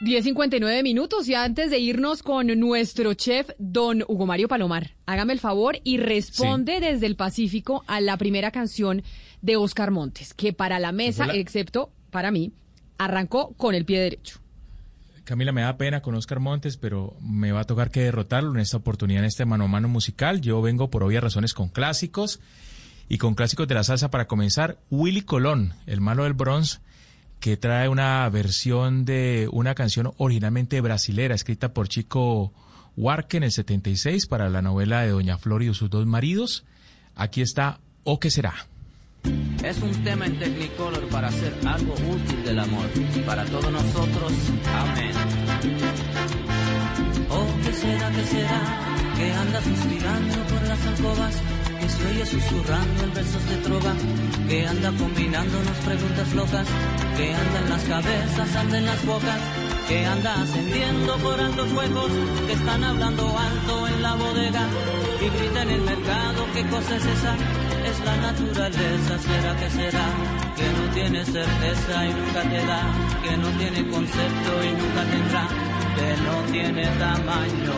[0.03, 5.39] 10.59 minutos y antes de irnos con nuestro chef, don Hugo Mario Palomar, hágame el
[5.39, 9.05] favor y responde desde el Pacífico a la primera canción
[9.43, 12.51] de Oscar Montes, que para la mesa, excepto para mí,
[12.99, 14.41] arrancó con el pie derecho.
[15.23, 18.59] Camila, me da pena con Oscar Montes, pero me va a tocar que derrotarlo en
[18.59, 20.41] esta oportunidad, en este mano a mano musical.
[20.41, 22.41] Yo vengo por obvias razones con clásicos
[23.09, 24.79] y con clásicos de la salsa para comenzar.
[24.91, 26.81] Willy Colón, el malo del Bronx,
[27.43, 32.53] que trae una versión de una canción originalmente brasilera, escrita por Chico
[32.97, 36.65] Huarque en el 76 para la novela de Doña Flor y sus dos maridos.
[37.17, 38.55] Aquí está O qué será.
[39.65, 42.89] Es un tema en Technicolor para hacer algo útil del amor.
[43.27, 44.33] Para todos nosotros,
[44.73, 45.13] amén.
[47.29, 49.15] Oh, ¿qué será, qué será?
[49.17, 51.62] Que anda suspirando por las alcobas.
[51.83, 53.93] Que se susurrando en versos de trova.
[54.49, 56.67] Que anda combinándonos preguntas locas.
[57.17, 59.41] Que anda en las cabezas, anda en las bocas.
[59.89, 62.13] Que anda ascendiendo por altos huecos.
[62.47, 64.65] Que están hablando alto en la bodega.
[65.21, 67.37] Y grita en el mercado, ¿qué cosa es esa?
[67.85, 70.07] es la naturaleza, será que será,
[70.57, 72.83] que no tiene certeza y nunca te da,
[73.23, 75.49] que no tiene concepto y nunca tendrá,
[75.97, 77.75] que no tiene tamaño.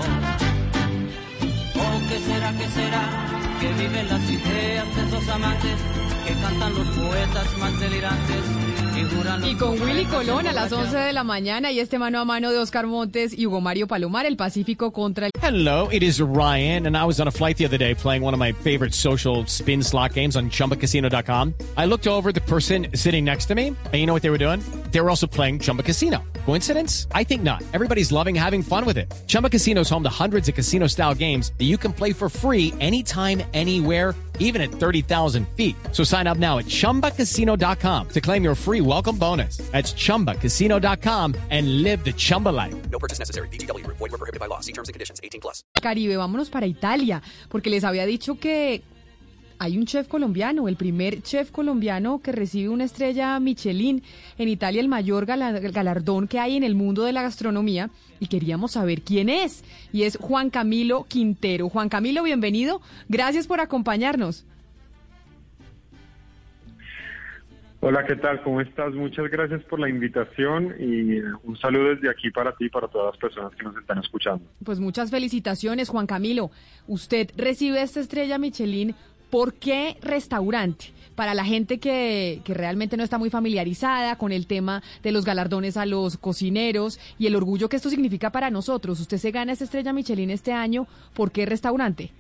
[1.75, 3.44] ¿O qué será, qué será?
[3.65, 5.79] Que viven las ideas de esos amantes,
[6.27, 8.64] que cantan los poetas más delirantes.
[8.97, 10.95] Y, con Willy Colón a las emborrachas.
[10.95, 13.89] 11 de la mañana y este mano a mano de Oscar Montes y Hugo Mario
[13.89, 15.33] Palomar, el Pacífico contra el...
[15.43, 18.35] Hello, it is Ryan, and I was on a flight the other day playing one
[18.35, 21.55] of my favorite social spin slot games on chumbacasino.com.
[21.77, 24.31] I looked over at the person sitting next to me, and you know what they
[24.31, 24.61] were doing?
[24.93, 26.23] They were also playing Chumba Casino.
[26.47, 27.09] Coincidence?
[27.13, 27.63] I think not.
[27.73, 29.13] Everybody's loving having fun with it.
[29.27, 32.29] Chumba Casino is home to hundreds of casino style games that you can play for
[32.29, 35.77] free anytime, anywhere even at 30,000 feet.
[35.93, 39.59] So sign up now at ChumbaCasino.com to claim your free welcome bonus.
[39.73, 42.75] That's ChumbaCasino.com and live the Chumba life.
[42.91, 43.49] No purchase necessary.
[43.49, 43.97] VGW Group.
[43.99, 44.61] Void were prohibited by law.
[44.61, 45.21] See terms and conditions.
[45.23, 45.65] 18 plus.
[45.83, 48.83] Caribe, vámonos para Italia, porque les había dicho que
[49.61, 54.03] hay un chef colombiano, el primer chef colombiano que recibe una estrella Michelin
[54.37, 58.27] en Italia, el mayor gala- galardón que hay en el mundo de la gastronomía, y
[58.27, 61.69] queríamos saber quién es, y es Juan Camilo Quintero.
[61.69, 64.45] Juan Camilo, bienvenido, gracias por acompañarnos.
[67.87, 68.43] Hola, ¿qué tal?
[68.43, 68.95] ¿Cómo estás?
[68.95, 72.89] Muchas gracias por la invitación y eh, un saludo desde aquí para ti y para
[72.89, 74.43] todas las personas que nos están escuchando.
[74.65, 76.51] Pues muchas felicitaciones, Juan Camilo.
[76.87, 78.95] Usted recibe esta estrella Michelin.
[79.29, 80.95] ¿Por qué restaurante?
[81.15, 85.27] Para la gente que, que realmente no está muy familiarizada con el tema de los
[85.27, 88.99] galardones a los cocineros y el orgullo que esto significa para nosotros.
[88.99, 90.87] Usted se gana esta estrella Michelin este año.
[91.13, 92.13] ¿Por qué restaurante?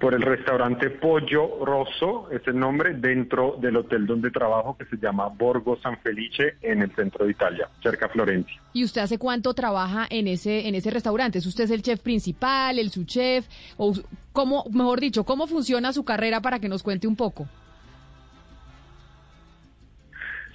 [0.00, 4.96] Por el restaurante Pollo Rosso, es el nombre, dentro del hotel donde trabajo que se
[4.96, 8.60] llama Borgo San Felice en el centro de Italia, cerca a Florencia.
[8.72, 11.38] ¿Y usted hace cuánto trabaja en ese, en ese restaurante?
[11.38, 13.48] ¿Es usted el chef principal, el subchef?
[13.76, 13.92] ¿O
[14.32, 17.48] cómo, mejor dicho, cómo funciona su carrera para que nos cuente un poco?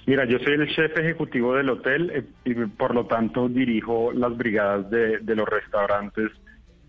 [0.06, 4.34] Mira, yo soy el chef ejecutivo del hotel eh, y por lo tanto dirijo las
[4.36, 6.30] brigadas de, de los restaurantes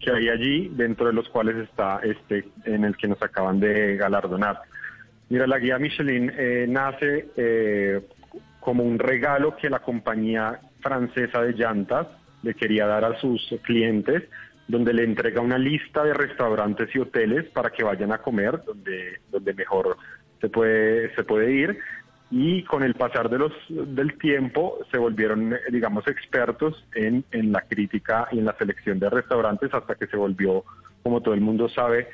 [0.05, 3.97] que hay allí, dentro de los cuales está este en el que nos acaban de
[3.97, 4.61] galardonar.
[5.29, 8.01] Mira, la guía Michelin eh, nace eh,
[8.59, 12.07] como un regalo que la compañía francesa de llantas
[12.43, 14.23] le quería dar a sus clientes,
[14.67, 19.21] donde le entrega una lista de restaurantes y hoteles para que vayan a comer, donde,
[19.31, 19.97] donde mejor
[20.39, 21.79] se puede, se puede ir.
[22.37, 27.53] Y con el pasar de los, del tiempo se volvieron, eh, digamos, expertos en, en
[27.53, 30.65] la crítica y en la selección de restaurantes hasta que se volvió,
[31.01, 32.09] como todo el mundo sabe,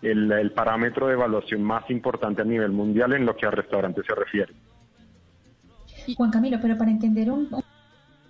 [0.00, 4.06] el, el parámetro de evaluación más importante a nivel mundial en lo que a restaurantes
[4.06, 4.54] se refiere.
[6.16, 7.62] Juan Camilo, pero para entender un, un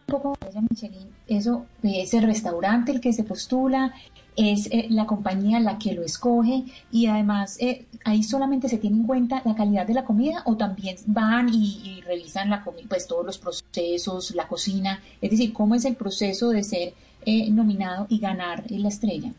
[0.05, 0.37] poco,
[0.69, 3.95] Michelin, eso es el restaurante el que se postula,
[4.37, 8.97] es eh, la compañía la que lo escoge y además eh, ahí solamente se tiene
[8.97, 13.27] en cuenta la calidad de la comida o también van y, revisan la pues todos
[13.27, 16.93] los procesos, la cocina, es decir, cómo es el proceso de ser
[17.25, 19.33] eh, nominado y ganar la estrella.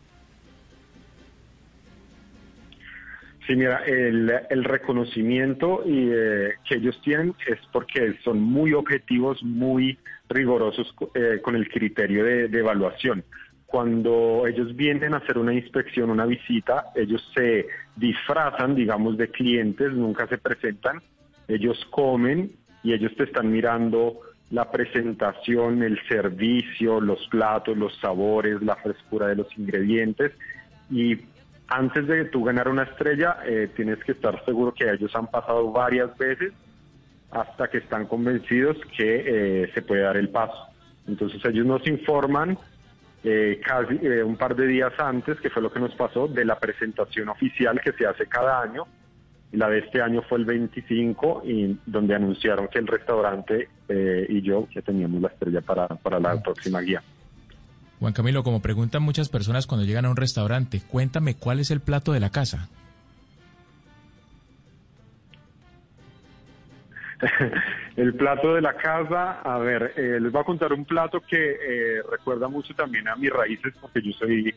[3.46, 9.42] Sí, mira, el, el reconocimiento y, eh, que ellos tienen es porque son muy objetivos,
[9.42, 9.96] muy
[10.28, 13.24] rigurosos eh, con el criterio de evaluación.
[13.70, 19.92] Cuando ellos vienen a hacer una inspección, una visita, ellos se disfrazan, digamos, de clientes,
[19.92, 21.02] nunca se presentan,
[21.46, 22.52] ellos comen
[22.82, 29.26] y ellos te están mirando la presentación, el servicio, los platos, los sabores, la frescura
[29.26, 30.32] de los ingredientes
[30.90, 31.18] y
[31.68, 35.70] antes de tú ganar una estrella, eh, tienes que estar seguro que ellos han pasado
[35.70, 36.54] varias veces
[37.30, 40.68] hasta que están convencidos que eh, se puede dar el paso.
[41.06, 42.56] Entonces ellos nos informan
[43.24, 46.44] eh, casi eh, un par de días antes, que fue lo que nos pasó, de
[46.44, 48.86] la presentación oficial que se hace cada año.
[49.52, 54.42] La de este año fue el 25 y donde anunciaron que el restaurante eh, y
[54.42, 57.02] yo que teníamos la estrella para, para la próxima guía.
[57.98, 61.80] Juan Camilo, como preguntan muchas personas cuando llegan a un restaurante, cuéntame cuál es el
[61.80, 62.68] plato de la casa.
[67.96, 71.56] el plato de la casa, a ver, eh, les voy a contar un plato que
[71.60, 74.54] eh, recuerda mucho también a mis raíces, porque yo soy,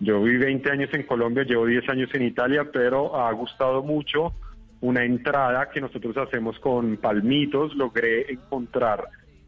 [0.00, 4.34] yo viví 20 años en Colombia, llevo 10 años en Italia, pero ha gustado mucho
[4.80, 9.04] una entrada que nosotros hacemos con palmitos, logré encontrar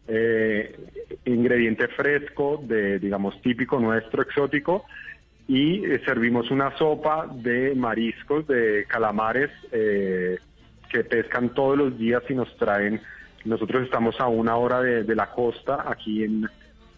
[0.06, 0.76] eh,
[1.24, 4.84] ingrediente fresco, de, digamos, típico nuestro, exótico,
[5.48, 10.38] y eh, servimos una sopa de mariscos, de calamares, eh,
[10.92, 13.00] que pescan todos los días y nos traen.
[13.44, 16.48] Nosotros estamos a una hora de, la costa, aquí en,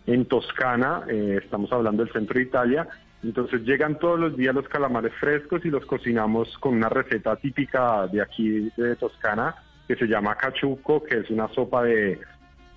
[0.07, 2.89] en Toscana, eh, estamos hablando del centro de Italia.
[3.23, 8.07] Entonces llegan todos los días los calamares frescos y los cocinamos con una receta típica
[8.09, 9.55] de aquí de Toscana
[9.89, 12.19] que se llama cachuco, que es una sopa de,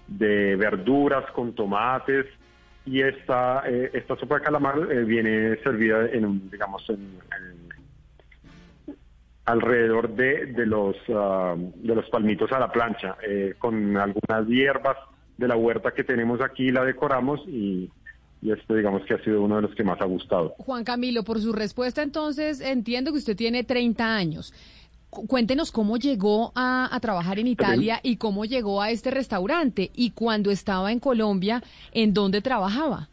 [0.08, 2.26] de verduras con tomates
[2.86, 7.20] y esta eh, esta sopa de calamar eh, viene servida en un digamos en-
[9.48, 14.98] alrededor de, de los ah, de los palmitos a la plancha eh, con algunas hierbas
[15.38, 17.90] de la huerta que tenemos aquí la decoramos y,
[18.42, 21.24] y este digamos que ha sido uno de los que más ha gustado Juan Camilo,
[21.24, 24.54] por su respuesta entonces entiendo que usted tiene 30 años.
[25.10, 30.12] Cu- Cuéntenos cómo llegó a trabajar en Italia y cómo llegó a este restaurante y
[30.12, 33.08] cuando estaba en Colombia, ¿en dónde trabajaba?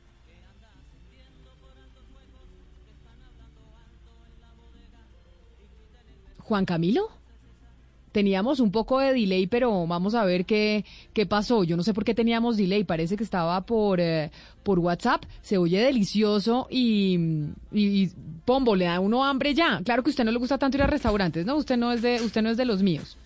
[6.45, 7.11] Juan Camilo,
[8.13, 11.65] teníamos un poco de delay, pero vamos a ver qué, qué pasó.
[11.65, 14.31] Yo no sé por qué teníamos delay, parece que estaba por, eh,
[14.63, 17.19] por WhatsApp, se oye delicioso y,
[17.73, 18.11] y, y,
[18.45, 19.81] Pombo, le da a uno hambre ya.
[19.85, 21.57] Claro que a usted no le gusta tanto ir a restaurantes, ¿no?
[21.57, 23.17] Usted no es de, usted no es de los míos.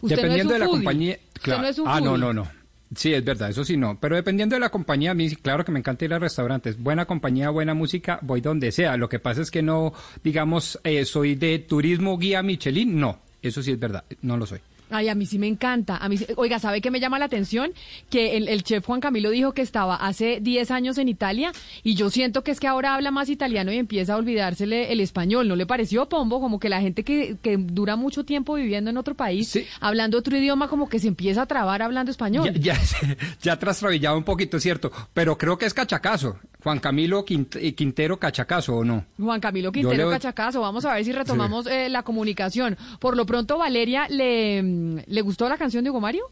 [0.00, 0.84] Usted dependiendo no es un de la foodie.
[0.84, 1.18] compañía.
[1.34, 1.62] Usted claro.
[1.62, 2.61] no es un ah, no, no, no.
[2.94, 3.98] Sí, es verdad, eso sí no.
[3.98, 6.78] Pero dependiendo de la compañía, a claro que me encanta ir a restaurantes.
[6.78, 8.96] Buena compañía, buena música, voy donde sea.
[8.96, 12.98] Lo que pasa es que no, digamos, eh, soy de turismo guía Michelin.
[12.98, 14.60] No, eso sí es verdad, no lo soy.
[14.92, 15.96] Ay, a mí sí me encanta.
[15.96, 17.72] A mí, oiga, ¿sabe qué me llama la atención?
[18.10, 21.52] Que el, el chef Juan Camilo dijo que estaba hace 10 años en Italia
[21.82, 25.00] y yo siento que es que ahora habla más italiano y empieza a olvidársele el
[25.00, 25.48] español.
[25.48, 26.40] ¿No le pareció, Pombo?
[26.40, 30.36] Como que la gente que, que dura mucho tiempo viviendo en otro país, hablando otro
[30.36, 32.52] idioma, como que se empieza a trabar hablando español.
[32.54, 32.80] Ya, ya,
[33.42, 34.92] ya trastrabillaba un poquito, cierto.
[35.14, 36.38] Pero creo que es cachacazo.
[36.62, 39.04] Juan Camilo eh, Quintero Cachacazo, ¿o no?
[39.18, 42.76] Juan Camilo Quintero le- Cachacazo, vamos a ver si retomamos eh, la comunicación.
[43.00, 44.62] Por lo pronto, Valeria, ¿le,
[45.06, 46.24] ¿le gustó la canción de Hugo Mario?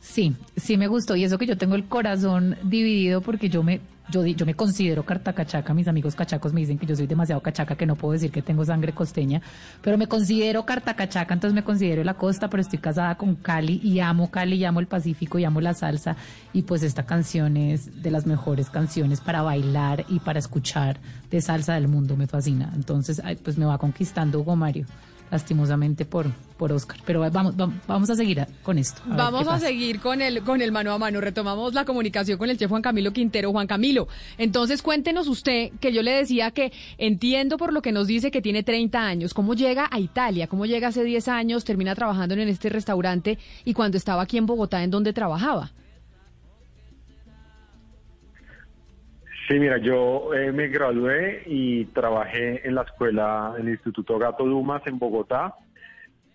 [0.00, 3.80] Sí, sí me gustó y eso que yo tengo el corazón dividido porque yo me
[4.10, 7.86] yo, me considero cartacachaca, mis amigos cachacos me dicen que yo soy demasiado cachaca, que
[7.86, 9.40] no puedo decir que tengo sangre costeña,
[9.82, 14.00] pero me considero cartacachaca, entonces me considero la costa, pero estoy casada con Cali y
[14.00, 16.16] amo Cali, y amo el Pacífico y amo la salsa
[16.52, 20.98] y pues esta canción es de las mejores canciones para bailar y para escuchar
[21.30, 24.86] de salsa del mundo, me fascina, entonces pues me va conquistando Hugo Mario.
[25.30, 26.98] Lastimosamente por, por Oscar.
[27.06, 29.00] Pero vamos, vamos, vamos a seguir con esto.
[29.06, 31.20] Vamos a seguir con el, con el mano a mano.
[31.20, 33.50] Retomamos la comunicación con el chef Juan Camilo Quintero.
[33.52, 38.06] Juan Camilo, entonces cuéntenos usted, que yo le decía que entiendo por lo que nos
[38.06, 41.94] dice que tiene 30 años, cómo llega a Italia, cómo llega hace 10 años, termina
[41.94, 45.72] trabajando en este restaurante y cuando estaba aquí en Bogotá, ¿en dónde trabajaba?
[49.50, 54.44] Sí, mira, yo eh, me gradué y trabajé en la escuela, en el Instituto Gato
[54.44, 55.56] Dumas en Bogotá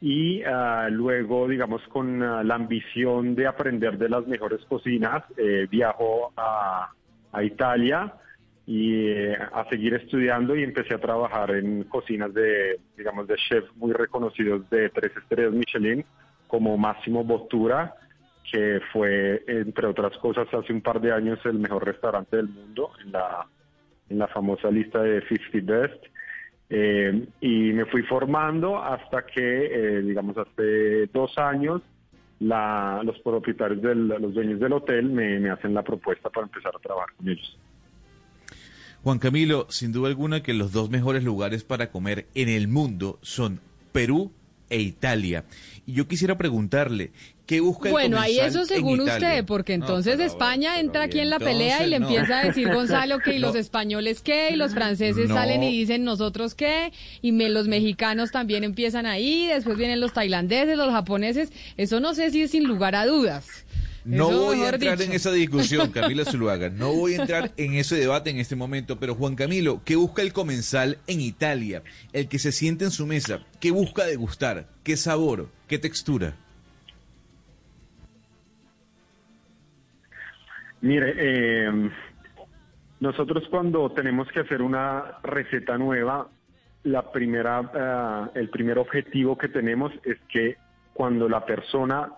[0.02, 5.66] y ah, luego, digamos, con ah, la ambición de aprender de las mejores cocinas, eh,
[5.72, 6.90] viajo a,
[7.32, 8.16] a Italia
[8.68, 13.74] y eh, a seguir estudiando y empecé a trabajar en cocinas de, digamos, de chefs
[13.78, 16.04] muy reconocidos de tres estrellas Michelin,
[16.48, 17.96] como Máximo Bottura,
[18.52, 22.92] que fue, entre otras cosas, hace un par de años el mejor restaurante del mundo
[23.04, 23.48] en la,
[24.10, 26.04] en la famosa lista de 50 Best.
[26.70, 31.82] Eh, y me fui formando hasta que, eh, digamos, hace dos años,
[32.40, 36.74] la, los propietarios, del, los dueños del hotel me, me hacen la propuesta para empezar
[36.76, 37.58] a trabajar con ellos.
[39.04, 43.20] Juan Camilo, sin duda alguna que los dos mejores lugares para comer en el mundo
[43.22, 43.60] son
[43.92, 44.32] Perú
[44.70, 45.46] e Italia.
[45.88, 47.12] Y yo quisiera preguntarle,
[47.46, 49.14] ¿qué busca el Bueno, ahí eso según Italia?
[49.30, 52.08] usted, porque entonces España entra aquí en la entonces pelea y le no.
[52.10, 55.36] empieza a decir Gonzalo que y los españoles qué, y los franceses No.
[55.36, 60.12] salen y dicen nosotros qué, y me, los mexicanos también empiezan ahí, después vienen los
[60.14, 63.64] tailandeses, los japoneses, eso no sé si es sin lugar a dudas.
[64.06, 65.10] No Eso, voy a entrar dicho.
[65.10, 66.70] en esa discusión, Camila Zuluaga.
[66.70, 69.00] No voy a entrar en ese debate en este momento.
[69.00, 71.82] Pero Juan Camilo, ¿qué busca el comensal en Italia?
[72.14, 73.40] El que se siente en su mesa.
[73.60, 74.68] ¿Qué busca degustar?
[74.84, 75.50] ¿Qué sabor?
[75.68, 76.36] ¿Qué textura?
[80.82, 81.90] Mire, eh,
[83.00, 86.28] nosotros cuando tenemos que hacer una receta nueva,
[86.84, 90.58] la primera, eh, el primer objetivo que tenemos es que
[90.94, 92.12] cuando la persona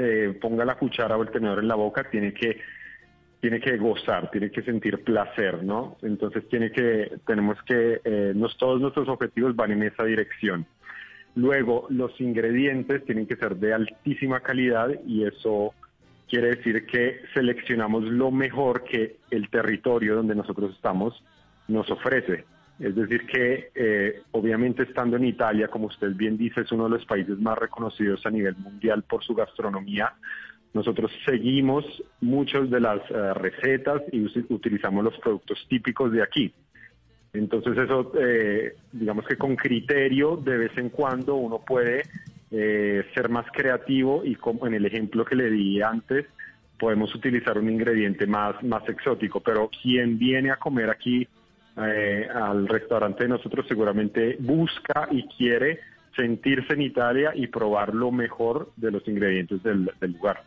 [0.00, 2.58] se ponga la cuchara o el tenedor en la boca, tiene que
[3.40, 5.96] tiene que gozar, tiene que sentir placer, ¿no?
[6.02, 10.66] Entonces tiene que, tenemos que, eh, todos nuestros objetivos van en esa dirección.
[11.34, 15.72] Luego, los ingredientes tienen que ser de altísima calidad y eso
[16.28, 21.24] quiere decir que seleccionamos lo mejor que el territorio donde nosotros estamos
[21.66, 22.44] nos ofrece.
[22.80, 26.90] Es decir, que eh, obviamente estando en Italia, como usted bien dice, es uno de
[26.90, 30.14] los países más reconocidos a nivel mundial por su gastronomía.
[30.72, 31.84] Nosotros seguimos
[32.20, 36.54] muchas de las eh, recetas y utilizamos los productos típicos de aquí.
[37.32, 42.04] Entonces eso, eh, digamos que con criterio, de vez en cuando uno puede
[42.50, 46.26] eh, ser más creativo y como en el ejemplo que le di antes,
[46.78, 49.40] podemos utilizar un ingrediente más, más exótico.
[49.40, 51.28] Pero quien viene a comer aquí
[51.86, 55.80] eh, al restaurante de nosotros seguramente busca y quiere
[56.16, 60.42] sentirse en Italia y probar lo mejor de los ingredientes del, del lugar.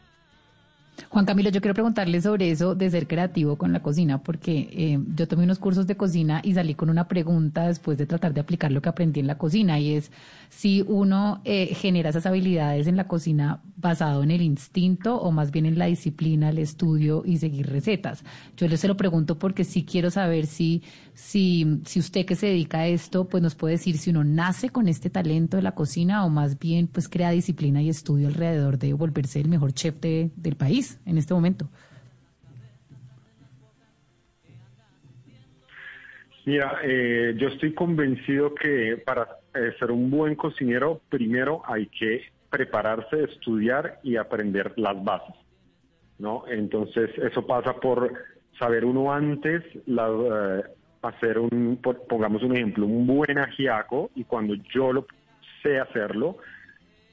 [1.10, 5.00] Juan Camilo, yo quiero preguntarle sobre eso de ser creativo con la cocina, porque eh,
[5.16, 8.42] yo tomé unos cursos de cocina y salí con una pregunta después de tratar de
[8.42, 10.12] aplicar lo que aprendí en la cocina, y es
[10.50, 15.52] si uno eh, genera esas habilidades en la cocina basado en el instinto o más
[15.52, 18.24] bien en la disciplina, el estudio y seguir recetas.
[18.56, 20.84] Yo le se lo pregunto porque sí quiero saber si,
[21.16, 24.70] si, si usted que se dedica a esto, pues nos puede decir si uno nace
[24.70, 28.78] con este talento de la cocina o más bien pues crea disciplina y estudio alrededor
[28.78, 31.68] de volverse el mejor chef de- del país en este momento.
[36.46, 42.24] Mira, eh, yo estoy convencido que para eh, ser un buen cocinero, primero hay que
[42.50, 45.36] prepararse, estudiar y aprender las bases,
[46.20, 46.44] ¿no?
[46.48, 48.14] Entonces, eso pasa por
[48.60, 50.64] saber uno antes, la, eh,
[51.02, 55.06] hacer un, pongamos un ejemplo, un buen ajiaco y cuando yo lo
[55.62, 56.38] sé hacerlo,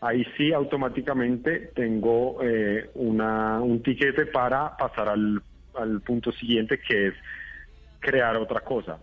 [0.00, 5.42] ahí sí automáticamente tengo eh, una, un tiquete para pasar al,
[6.04, 7.14] punto siguiente que es
[8.00, 8.98] crear otra cosa.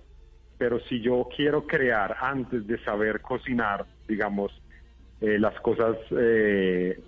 [0.58, 4.52] Pero si yo quiero crear antes de saber cocinar, digamos,
[5.22, 7.00] eh, las cosas eh,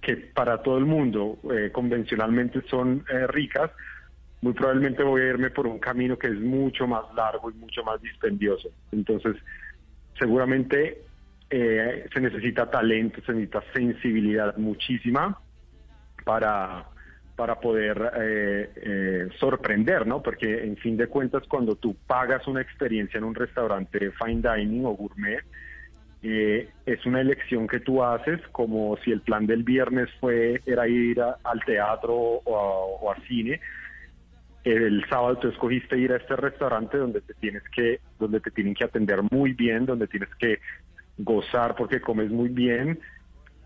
[0.00, 3.70] que para todo el mundo eh, convencionalmente son eh, ricas,
[4.40, 7.82] muy probablemente voy a irme por un camino que es mucho más largo y mucho
[7.84, 8.70] más dispendioso.
[8.90, 9.36] Entonces,
[10.18, 11.02] seguramente
[11.50, 15.38] eh, se necesita talento, se necesita sensibilidad muchísima
[16.24, 16.86] para,
[17.34, 20.22] para poder eh, eh, sorprender, ¿no?
[20.22, 24.84] Porque en fin de cuentas, cuando tú pagas una experiencia en un restaurante fine dining
[24.86, 25.40] o gourmet,
[26.22, 30.86] eh, es una elección que tú haces como si el plan del viernes fue era
[30.86, 32.74] ir a- al teatro o a,
[33.04, 33.60] o a cine.
[34.62, 38.74] El sábado tú escogiste ir a este restaurante donde te tienes que, donde te tienen
[38.74, 40.58] que atender muy bien, donde tienes que
[41.24, 43.00] gozar porque comes muy bien,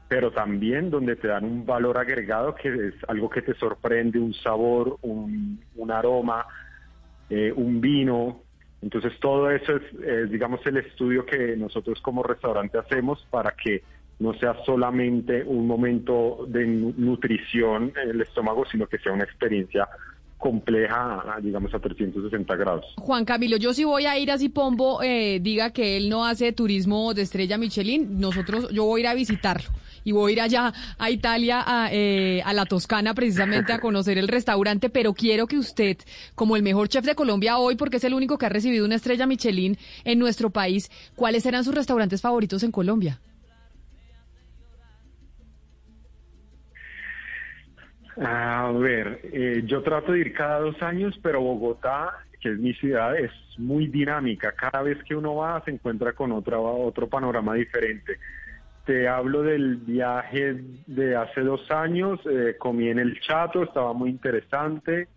[0.08, 4.34] pero también donde te dan un valor agregado que es algo que te sorprende, un
[4.34, 6.46] sabor, un, aroma,
[7.28, 8.42] eh, un vino.
[8.80, 13.82] Entonces todo eso es, es, digamos, el estudio que nosotros como restaurante hacemos para que
[14.18, 19.24] no sea solamente un momento de nu- nutrición en el estómago, sino que sea una
[19.24, 19.88] experiencia
[20.44, 22.84] compleja, digamos, a 360 grados.
[22.98, 26.52] Juan Camilo, yo si voy a ir a Pombo eh, diga que él no hace
[26.52, 29.70] turismo de estrella Michelin, nosotros, yo voy a ir a visitarlo
[30.04, 34.18] y voy a ir allá a Italia, a, eh, a la Toscana, precisamente a conocer
[34.18, 35.96] el restaurante, pero quiero que usted,
[36.34, 38.96] como el mejor chef de Colombia hoy, porque es el único que ha recibido una
[38.96, 43.18] estrella Michelin en nuestro país, ¿cuáles eran sus restaurantes favoritos en Colombia?
[48.16, 52.72] A ver, eh, yo trato de ir cada dos años, pero Bogotá, que es mi
[52.74, 54.52] ciudad, es muy dinámica.
[54.52, 58.18] Cada vez que uno va se encuentra con otra, otro panorama diferente.
[58.84, 60.56] Te hablo del viaje
[60.86, 65.08] de hace dos años, eh, comí en el Chato, estaba muy interesante,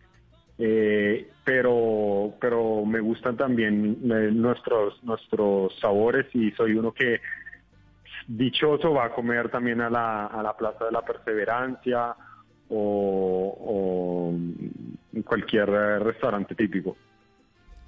[0.58, 7.20] eh, pero, pero me gustan también eh, nuestros, nuestros sabores y soy uno que
[8.26, 12.16] dichoso va a comer también a la, a la Plaza de la Perseverancia
[12.70, 14.34] o, o
[15.14, 16.96] en cualquier eh, restaurante típico.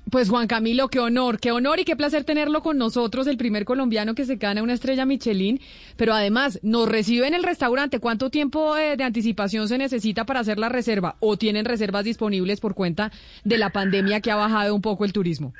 [0.09, 3.63] Pues Juan Camilo, qué honor, qué honor y qué placer tenerlo con nosotros, el primer
[3.63, 5.59] colombiano que se gana una estrella Michelin,
[5.97, 7.99] pero además nos recibe en el restaurante.
[7.99, 11.15] ¿Cuánto tiempo eh, de anticipación se necesita para hacer la reserva?
[11.19, 13.11] ¿O tienen reservas disponibles por cuenta
[13.43, 15.53] de la pandemia que ha bajado un poco el turismo?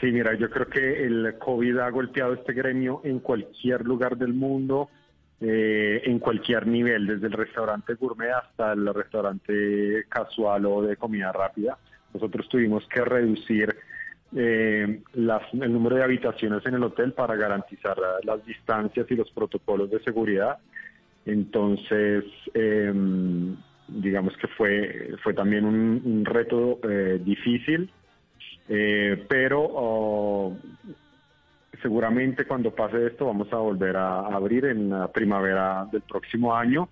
[0.00, 4.34] Sí, mira, yo creo que el COVID ha golpeado este gremio en cualquier lugar del
[4.34, 4.90] mundo,
[5.40, 11.32] eh, en cualquier nivel, desde el restaurante gourmet hasta el restaurante casual o de comida
[11.32, 11.78] rápida.
[12.12, 13.74] Nosotros tuvimos que reducir
[14.34, 19.90] eh, el número de habitaciones en el hotel para garantizar las distancias y los protocolos
[19.90, 20.58] de seguridad.
[21.24, 22.24] Entonces,
[22.54, 22.92] eh,
[23.88, 27.90] digamos que fue, fue también un, un reto eh, difícil,
[28.68, 30.56] eh, pero oh,
[31.82, 36.88] seguramente cuando pase esto vamos a volver a abrir en la primavera del próximo año.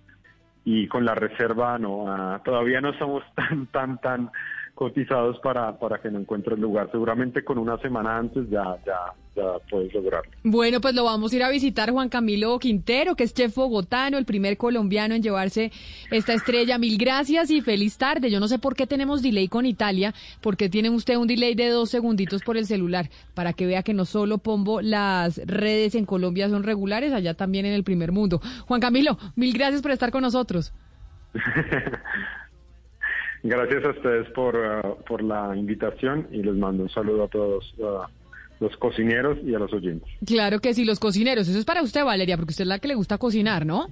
[0.63, 4.31] Y con la reserva no ah, todavía no somos tan tan tan
[4.77, 6.89] cotizados para, para que no encuentre el lugar.
[6.91, 10.31] Seguramente con una semana antes ya, ya, ya puedes lograrlo.
[10.43, 14.19] Bueno, pues lo vamos a ir a visitar Juan Camilo Quintero, que es chef bogotano,
[14.19, 15.71] el primer colombiano en llevarse
[16.11, 16.77] esta estrella.
[16.77, 18.29] Mil gracias y feliz tarde.
[18.29, 21.69] Yo no sé por qué tenemos delay con Italia, porque tiene usted un delay de
[21.69, 26.05] dos segunditos por el celular, para que vea que no solo Pombo, las redes en
[26.05, 28.41] Colombia son regulares, allá también en el primer mundo.
[28.67, 30.71] Juan Camilo, mil gracias por estar con nosotros.
[33.43, 37.73] Gracias a ustedes por, uh, por la invitación y les mando un saludo a todos
[37.77, 38.01] uh,
[38.59, 40.09] los cocineros y a los oyentes.
[40.25, 41.47] Claro que sí, los cocineros.
[41.47, 43.87] Eso es para usted, Valeria, porque usted es la que le gusta cocinar, ¿no?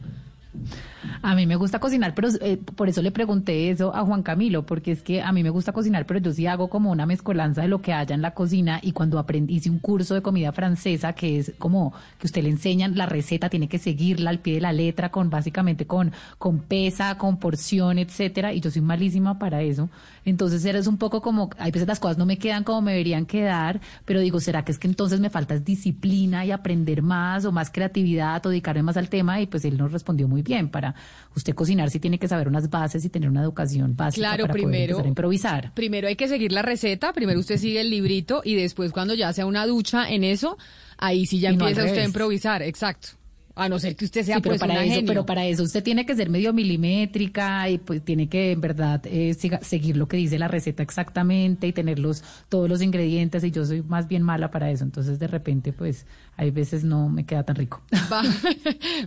[1.22, 4.66] A mí me gusta cocinar, pero eh, por eso le pregunté eso a Juan Camilo,
[4.66, 7.61] porque es que a mí me gusta cocinar, pero yo sí hago como una mezcolanza
[7.61, 10.51] de lo que haya en la cocina y cuando aprendí, hice un curso de comida
[10.51, 14.55] francesa que es como que usted le enseñan la receta, tiene que seguirla al pie
[14.55, 19.39] de la letra con básicamente con, con pesa, con porción, etcétera, y yo soy malísima
[19.39, 19.89] para eso.
[20.26, 23.26] Entonces eres un poco como, hay veces las cosas no me quedan como me deberían
[23.26, 27.51] quedar, pero digo, ¿será que es que entonces me falta disciplina y aprender más o
[27.51, 29.39] más creatividad o dedicarme más al tema?
[29.39, 30.95] Y pues él nos respondió muy bien para
[31.36, 34.62] usted cocinar sí tiene que saber unas bases y tener una educación básica Claro, para
[34.62, 35.74] poder empezar a improvisar.
[35.74, 39.34] Primero hay que seguir la receta, primero usted sigue el librito y después cuando ya
[39.34, 40.58] sea una ducha en eso,
[40.97, 43.10] ahí sí ya Y no al empieza usted a improvisar, exacto.
[43.58, 45.08] A no ser que usted sea Sí, pero pues para una eso, genio.
[45.08, 49.01] pero para eso usted tiene que ser medio milimétrica y pues tiene que en verdad
[49.06, 53.43] eh, siga- seguir lo que dice la receta exactamente y tener los, todos los ingredientes
[53.45, 56.06] y yo soy más bien mala para eso, entonces de repente pues
[56.38, 57.82] hay veces no me queda tan rico.
[58.12, 58.24] Va.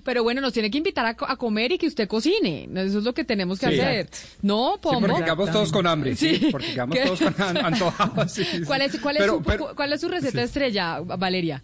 [0.05, 2.68] Pero bueno, nos tiene que invitar a, co- a comer y que usted cocine.
[2.74, 3.78] Eso es lo que tenemos que Sí.
[3.80, 4.09] hacer.
[4.40, 7.05] ¿No, Sí, porque llegamos todos con hambre, sí, porque llegamos ¿Qué?
[7.05, 8.32] todos con an- antojados.
[8.32, 8.62] sí, sí.
[8.62, 11.62] ¿Cuál es, cuál, es Pero- su, pero- cuál es su receta estrella, Valeria?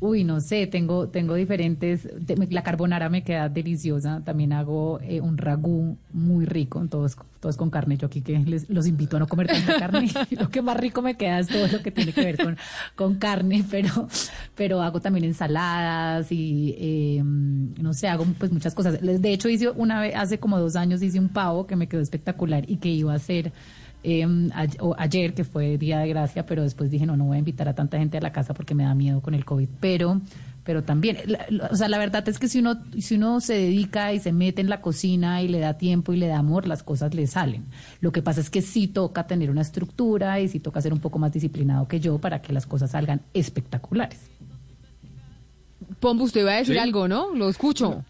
[0.00, 2.08] Uy, no sé, tengo, tengo diferentes.
[2.50, 4.22] la carbonara me queda deliciosa.
[4.24, 7.96] También hago eh, un ragú muy rico, todos, todos con carne.
[7.96, 10.10] Yo aquí que les, los invito a no comer tanta carne.
[10.38, 12.56] lo que más rico me queda es todo lo que tiene que ver con,
[12.96, 14.08] con carne, pero,
[14.54, 19.00] pero hago también ensaladas y eh, no sé, hago pues muchas cosas.
[19.00, 22.00] De hecho, hice una vez, hace como dos años hice un pavo que me quedó
[22.00, 23.52] espectacular y que iba a hacer
[24.04, 27.36] eh, a- o ayer, que fue Día de Gracia, pero después dije, no, no voy
[27.36, 29.68] a invitar a tanta gente a la casa porque me da miedo con el COVID.
[29.80, 30.20] Pero,
[30.62, 33.54] pero también, la- la- o sea, la verdad es que si uno, si uno se
[33.54, 36.66] dedica y se mete en la cocina y le da tiempo y le da amor,
[36.68, 37.64] las cosas le salen.
[38.00, 41.00] Lo que pasa es que sí toca tener una estructura y sí toca ser un
[41.00, 44.20] poco más disciplinado que yo para que las cosas salgan espectaculares.
[46.00, 46.78] Pombo, usted iba a decir Sí.
[46.80, 47.34] algo, ¿no?
[47.34, 48.04] Lo escucho.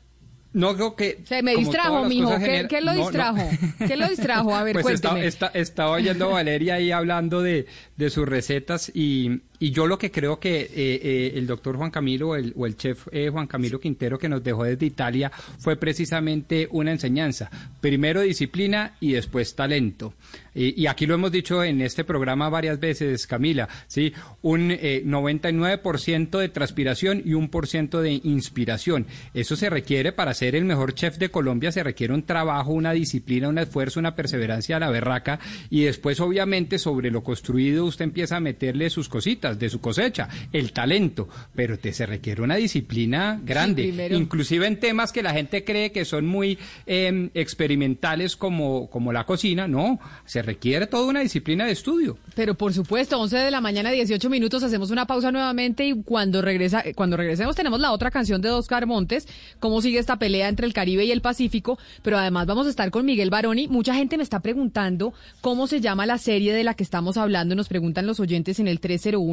[0.55, 1.19] No creo que.
[1.25, 2.31] Se me distrajo, mijo.
[2.39, 3.03] ¿Qué, genera- qué lo No, no.
[3.03, 3.51] distrajo?
[3.87, 4.55] ¿Qué lo distrajo?
[4.55, 5.27] A ver, pues está- cuénteme.
[5.29, 9.99] está- estaba oyendo a Valeria ahí hablando de, de sus recetas y, y yo lo
[9.99, 13.47] que creo que eh, eh, el doctor Juan Camilo el- o el chef eh, Juan
[13.47, 17.51] Camilo Quintero que nos dejó desde Italia fue precisamente una enseñanza.
[17.81, 20.15] Primero disciplina y después talento.
[20.57, 24.13] Y, aquí lo hemos dicho en este programa varias veces, Camila, ¿sí?
[24.43, 29.07] Un eh, 99% de transpiración y un por ciento de inspiración.
[29.35, 32.93] Eso se requiere para ser el mejor chef de Colombia, se requiere un trabajo, una
[32.93, 35.41] disciplina, un esfuerzo, una perseverancia a la berraca
[35.71, 40.29] y después obviamente sobre lo construido usted empieza a meterle sus cositas de su cosecha,
[40.53, 45.65] el talento, pero te, se requiere una disciplina grande, inclusive en temas que la gente
[45.65, 51.21] cree que son muy eh, experimentales como, como la cocina, no, se requiere toda una
[51.21, 52.17] disciplina de estudio.
[52.35, 56.41] Pero por supuesto, 11 de la mañana, 18 minutos, hacemos una pausa nuevamente y cuando
[56.43, 59.29] regresa, cuando regresemos tenemos la otra canción de Oscar Montes,
[59.61, 62.91] cómo sigue esta pelea entre el Caribe y el Pacífico, pero además vamos a estar
[62.91, 63.69] con Miguel Baroni.
[63.69, 67.55] Mucha gente me está preguntando cómo se llama la serie de la que estamos hablando,
[67.55, 68.81] nos preguntan los oyentes en el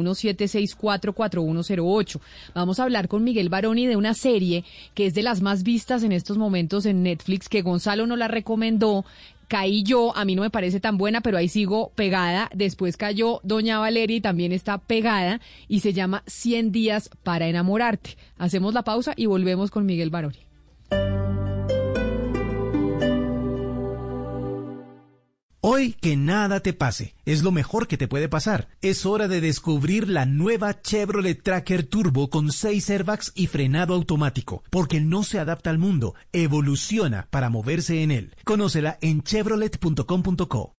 [0.04, 2.20] 301-764-4108.
[2.54, 6.02] Vamos a hablar con Miguel Baroni de una serie que es de las más vistas
[6.02, 9.04] en estos momentos en Netflix, que Gonzalo nos la recomendó,
[9.48, 12.50] caí yo, a mí no me parece tan buena, pero ahí sigo pegada.
[12.54, 18.16] Después cayó Doña Valeria y también está pegada y se llama 100 días para enamorarte.
[18.38, 20.38] Hacemos la pausa y volvemos con Miguel Baroni.
[25.64, 28.66] Hoy que nada te pase, es lo mejor que te puede pasar.
[28.80, 34.64] Es hora de descubrir la nueva Chevrolet Tracker Turbo con 6 airbags y frenado automático,
[34.70, 38.34] porque no se adapta al mundo, evoluciona para moverse en él.
[38.42, 40.74] Conócela en chevrolet.com.co.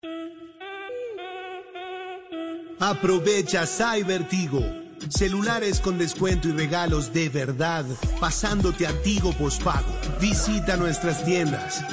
[2.82, 4.66] Aprovecha Cybertigo.
[5.08, 7.86] Celulares con descuento y regalos de verdad,
[8.20, 9.88] pasándote a Tigo Pospago.
[10.20, 11.86] Visita nuestras tiendas.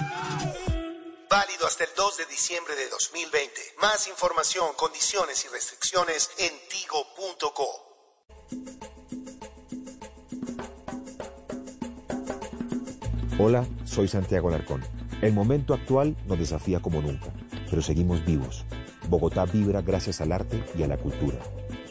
[1.30, 3.60] Válido hasta el 2 de diciembre de 2020.
[3.80, 7.86] Más información, condiciones y restricciones en tigo.co.
[13.38, 14.84] Hola, soy Santiago Alarcón.
[15.22, 17.32] El momento actual nos desafía como nunca,
[17.70, 18.64] pero seguimos vivos.
[19.06, 21.38] Bogotá vibra gracias al arte y a la cultura.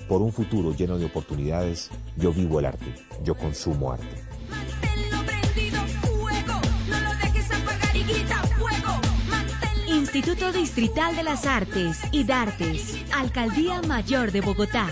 [0.09, 4.21] Por un futuro lleno de oportunidades, yo vivo el arte, yo consumo arte.
[10.19, 14.89] Instituto Distrital de las Artes y Dartes, Alcaldía Mayor de Bogotá.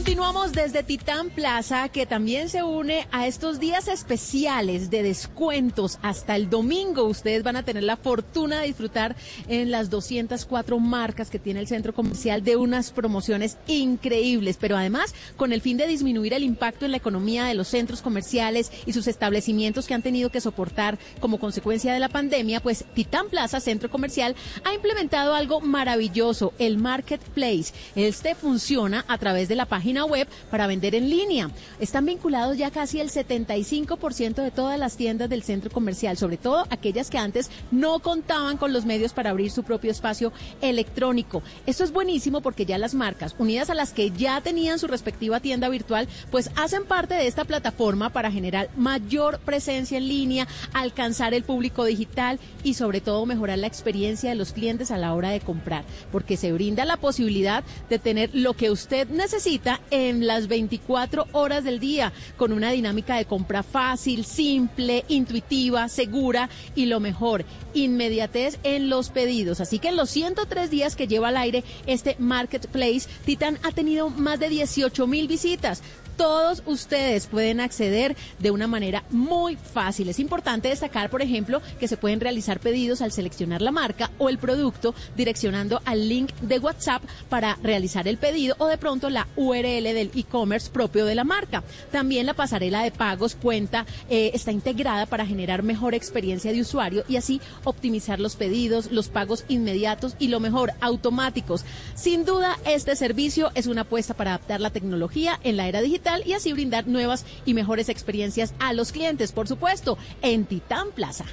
[0.00, 5.98] Continuamos desde Titán Plaza, que también se une a estos días especiales de descuentos.
[6.00, 9.14] Hasta el domingo ustedes van a tener la fortuna de disfrutar
[9.46, 15.14] en las 204 marcas que tiene el centro comercial de unas promociones increíbles, pero además
[15.36, 18.94] con el fin de disminuir el impacto en la economía de los centros comerciales y
[18.94, 23.60] sus establecimientos que han tenido que soportar como consecuencia de la pandemia, pues Titán Plaza,
[23.60, 24.34] centro comercial,
[24.64, 27.74] ha implementado algo maravilloso, el Marketplace.
[27.94, 31.50] Este funciona a través de la página web para vender en línea.
[31.78, 36.66] Están vinculados ya casi el 75% de todas las tiendas del centro comercial, sobre todo
[36.70, 41.42] aquellas que antes no contaban con los medios para abrir su propio espacio electrónico.
[41.66, 45.40] Esto es buenísimo porque ya las marcas, unidas a las que ya tenían su respectiva
[45.40, 51.34] tienda virtual, pues hacen parte de esta plataforma para generar mayor presencia en línea, alcanzar
[51.34, 55.30] el público digital y sobre todo mejorar la experiencia de los clientes a la hora
[55.30, 60.48] de comprar, porque se brinda la posibilidad de tener lo que usted necesita en las
[60.48, 67.00] 24 horas del día, con una dinámica de compra fácil, simple, intuitiva, segura y lo
[67.00, 69.60] mejor, inmediatez en los pedidos.
[69.60, 74.10] Así que en los 103 días que lleva al aire este Marketplace, Titan ha tenido
[74.10, 75.82] más de 18 mil visitas
[76.20, 80.10] todos ustedes pueden acceder de una manera muy fácil.
[80.10, 84.28] Es importante destacar, por ejemplo, que se pueden realizar pedidos al seleccionar la marca o
[84.28, 89.28] el producto direccionando al link de WhatsApp para realizar el pedido o de pronto la
[89.34, 91.64] URL del e-commerce propio de la marca.
[91.90, 97.02] También la pasarela de pagos cuenta eh, está integrada para generar mejor experiencia de usuario
[97.08, 101.64] y así optimizar los pedidos, los pagos inmediatos y lo mejor, automáticos.
[101.94, 106.09] Sin duda, este servicio es una apuesta para adaptar la tecnología en la era digital
[106.24, 111.24] y así brindar nuevas y mejores experiencias a los clientes, por supuesto, en Titán Plaza.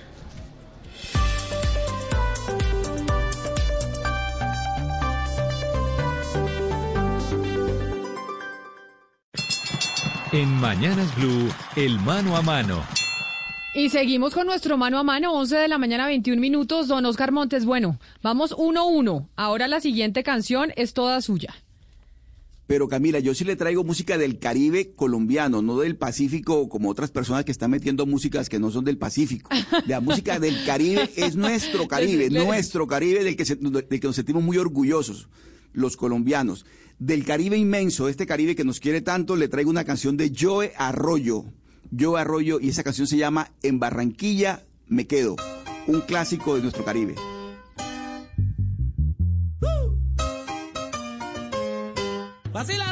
[10.33, 12.83] En Mañanas Blue, el mano a mano.
[13.73, 16.87] Y seguimos con nuestro mano a mano, 11 de la mañana, 21 minutos.
[16.87, 19.29] Don Oscar Montes, bueno, vamos 1-1.
[19.35, 21.53] Ahora la siguiente canción es toda suya.
[22.67, 27.11] Pero Camila, yo sí le traigo música del Caribe colombiano, no del Pacífico como otras
[27.11, 29.49] personas que están metiendo músicas que no son del Pacífico.
[29.85, 34.15] La música del Caribe es nuestro Caribe, nuestro Caribe del que, se- del que nos
[34.17, 35.29] sentimos muy orgullosos,
[35.71, 36.65] los colombianos.
[36.99, 40.73] Del Caribe inmenso, este Caribe que nos quiere tanto, le traigo una canción de Joe
[40.77, 41.45] Arroyo.
[41.97, 45.37] Joe Arroyo y esa canción se llama En Barranquilla me quedo,
[45.87, 47.15] un clásico de nuestro Caribe.
[52.57, 52.91] Vacila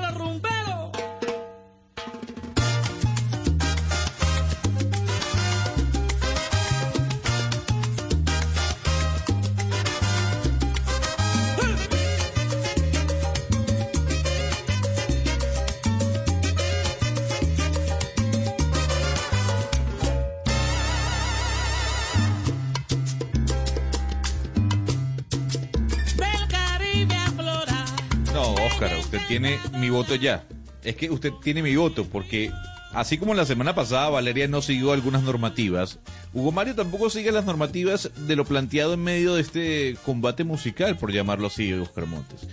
[29.27, 30.43] tiene mi voto ya.
[30.83, 32.51] Es que usted tiene mi voto porque
[32.93, 35.99] así como la semana pasada Valeria no siguió algunas normativas,
[36.33, 40.97] Hugo Mario tampoco sigue las normativas de lo planteado en medio de este combate musical,
[40.97, 42.47] por llamarlo así, Oscar Montes.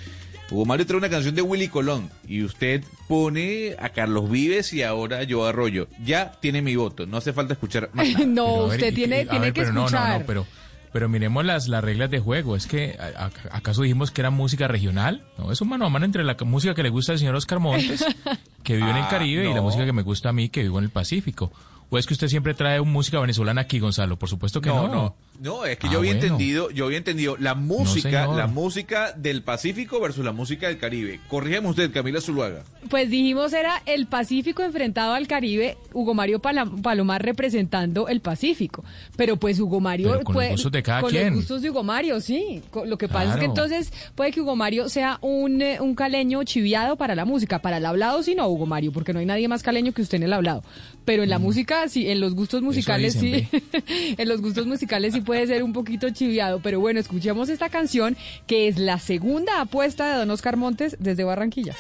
[0.51, 4.83] Hugo Mario trae una canción de Willy Colón y usted pone a Carlos Vives y
[4.83, 5.89] ahora a Joe Arroyo.
[6.05, 8.27] Ya tiene mi voto, no hace falta escuchar más nada.
[8.27, 10.09] no, Pero, a ver, usted tiene, y- tiene ver, que pero no, escuchar.
[10.13, 10.47] No, no, pero,
[10.93, 12.55] pero miremos las, las reglas de juego.
[12.57, 15.25] Es que, a- a- ¿acaso dijimos que era música regional?
[15.39, 17.59] No, es un mano a mano entre la música que le gusta al señor Oscar
[17.61, 18.05] Montes,
[18.63, 20.63] que vive en el Ah, Caribe, y la música que me gusta a mí, que
[20.63, 21.53] vivo en el Pacífico.
[21.91, 24.19] ¿O es que usted siempre trae música venezolana aquí, Gonzalo?
[24.19, 24.89] Por supuesto que no.
[24.89, 25.17] No, no.
[25.43, 26.25] No, es que Ah, yo había bueno.
[26.27, 31.19] entendido, yo había entendido la música, la música del Pacífico versus la música del Caribe.
[31.29, 32.63] Corrígame usted, Camila Zuluaga.
[32.89, 38.85] Pues dijimos era el Pacífico enfrentado al Caribe, Hugo Mario Palomar representando el Pacífico.
[39.17, 41.27] Pero pues Hugo Mario Pero con los gustos de cada con quien.
[41.31, 42.63] los gustos de Hugo Mario, sí.
[42.71, 45.97] Co- Lo que pasa es que entonces puede que Hugo Mario sea un, eh, un
[45.97, 49.27] caleño chiviado para la música, para el hablado sí no, Hugo Mario, porque no hay
[49.27, 50.63] nadie más caleño que usted en el hablado.
[51.05, 54.15] Pero en la música sí, en los gustos musicales dicen, sí.
[54.19, 58.17] en los gustos musicales sí puede ser un poquito chiviado, pero bueno, escuchemos esta canción
[58.47, 61.75] que es la segunda apuesta de Don Oscar Montes desde Barranquilla.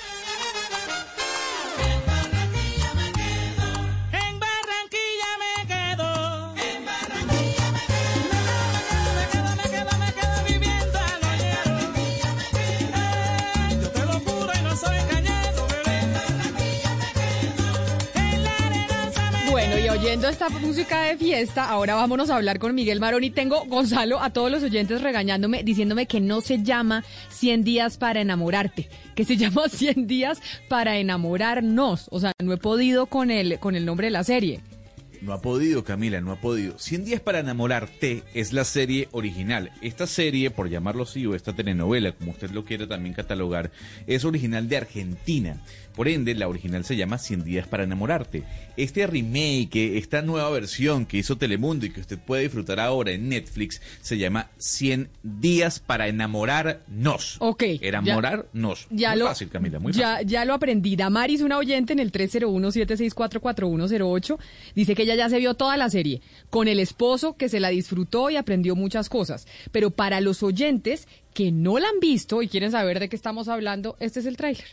[20.12, 24.20] Oyendo esta música de fiesta, ahora vámonos a hablar con Miguel Marón y tengo, Gonzalo,
[24.20, 29.24] a todos los oyentes regañándome, diciéndome que no se llama 100 días para enamorarte, que
[29.24, 32.08] se llama 100 días para enamorarnos.
[32.10, 34.60] O sea, no he podido con el, con el nombre de la serie.
[35.22, 36.78] No ha podido, Camila, no ha podido.
[36.78, 39.70] 100 días para enamorarte es la serie original.
[39.80, 43.70] Esta serie, por llamarlo así, o esta telenovela, como usted lo quiere también catalogar,
[44.06, 45.62] es original de Argentina.
[45.94, 48.42] Por ende, la original se llama 100 días para enamorarte.
[48.76, 53.28] Este remake, esta nueva versión que hizo Telemundo y que usted puede disfrutar ahora en
[53.28, 57.36] Netflix, se llama 100 días para enamorarnos.
[57.40, 57.62] Ok.
[57.80, 58.86] Enamorarnos.
[58.90, 60.28] Ya muy lo, fácil, Camila, muy ya, fácil.
[60.28, 60.96] ya lo aprendí.
[60.96, 64.38] Damaris, una oyente en el 301-764-4108,
[64.74, 67.68] dice que ella ya se vio toda la serie con el esposo que se la
[67.68, 69.46] disfrutó y aprendió muchas cosas.
[69.70, 73.48] Pero para los oyentes que no la han visto y quieren saber de qué estamos
[73.48, 74.64] hablando, este es el tráiler.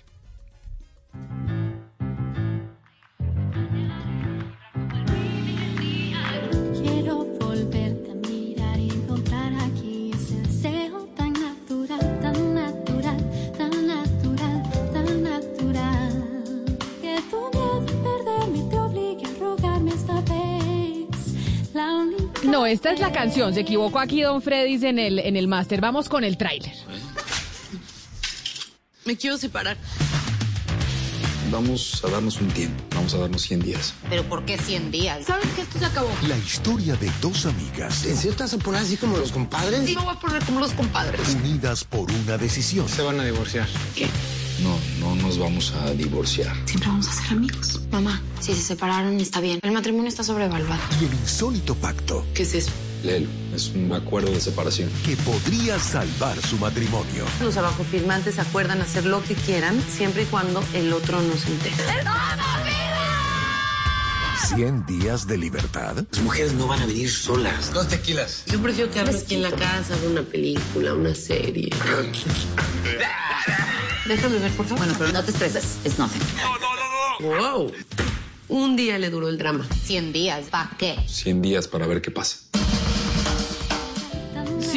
[22.49, 23.53] No, esta es la canción.
[23.53, 25.81] Se equivocó aquí Don Freddy en el, en el máster.
[25.81, 26.73] Vamos con el tráiler.
[29.05, 29.77] Me quiero separar.
[31.51, 33.93] Vamos a darnos un tiempo, vamos a darnos 100 días.
[34.07, 35.25] ¿Pero por qué 100 días?
[35.25, 36.09] ¿Sabes que esto se acabó?
[36.27, 38.05] La historia de dos amigas.
[38.05, 39.83] ¿En serio te vas a poner así como los compadres?
[39.85, 41.35] Sí, me voy a poner como los compadres.
[41.35, 42.87] Unidas por una decisión.
[42.87, 43.67] Se van a divorciar.
[43.95, 44.07] ¿Qué?
[44.61, 46.55] No, no nos vamos a divorciar.
[46.65, 47.81] Siempre vamos a ser amigos.
[47.91, 49.59] Mamá, si se separaron está bien.
[49.63, 50.81] El matrimonio está sobrevaluado.
[51.01, 52.25] Y el insólito pacto.
[52.35, 52.71] ¿Qué es eso?
[53.03, 54.89] Léelo, es un acuerdo de separación.
[55.05, 57.25] Que podría salvar su matrimonio.
[57.41, 61.47] Los abajo firmantes acuerdan hacer lo que quieran siempre y cuando el otro no se
[61.47, 61.75] entere.
[64.55, 65.95] 100 días de libertad.
[66.11, 67.71] Las mujeres no van a venir solas.
[67.73, 68.43] Dos tequilas.
[68.47, 71.69] Yo prefiero quedarme aquí en la casa, ver una película, una serie.
[74.07, 74.79] Déjame ver, por favor.
[74.79, 75.77] Bueno, pero no te estreses.
[75.83, 76.21] Es nothing.
[77.21, 77.71] ¡Wow!
[78.47, 79.67] Un día le duró el drama.
[79.83, 80.97] 100 días, ¿para qué?
[81.07, 82.37] 100 días para ver qué pasa.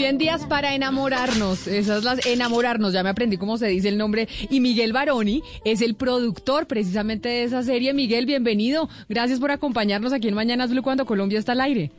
[0.03, 1.68] 100 días para enamorarnos.
[1.68, 4.26] Esas las enamorarnos, ya me aprendí cómo se dice el nombre.
[4.50, 7.94] Y Miguel Baroni es el productor precisamente de esa serie.
[7.94, 8.88] Miguel, bienvenido.
[9.09, 11.92] Gracias por acompañarnos aquí en Mañanas Blue cuando Colombia está al aire.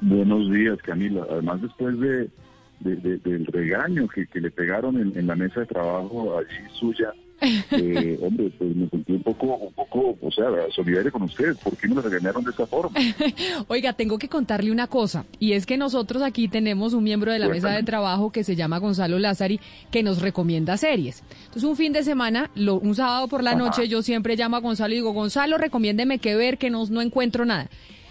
[0.00, 1.24] Buenos días, Camila.
[1.30, 2.28] Además, después de,
[2.80, 6.48] de- de- del regaño que, que le pegaron en, en la mesa de trabajo allí
[6.80, 7.12] suya,
[7.70, 11.56] eh, hombre, pues me sentí un poco, un poco, o sea, solidario con ustedes.
[11.58, 12.98] ¿Por qué me lo regañaron de esa forma?
[13.68, 17.38] Oiga, tengo que contarle una cosa, y es que nosotros aquí tenemos un miembro de
[17.38, 19.60] la mesa de trabajo que se llama Gonzalo Lázari,
[19.90, 21.22] que nos recomienda series.
[21.46, 23.58] Entonces, un fin de semana, lo- un sábado por la Ajá.
[23.58, 27.00] noche, yo siempre llamo a Gonzalo y digo, Gonzalo, recomiéndeme qué ver, que no, no
[27.02, 27.68] encuentro nada.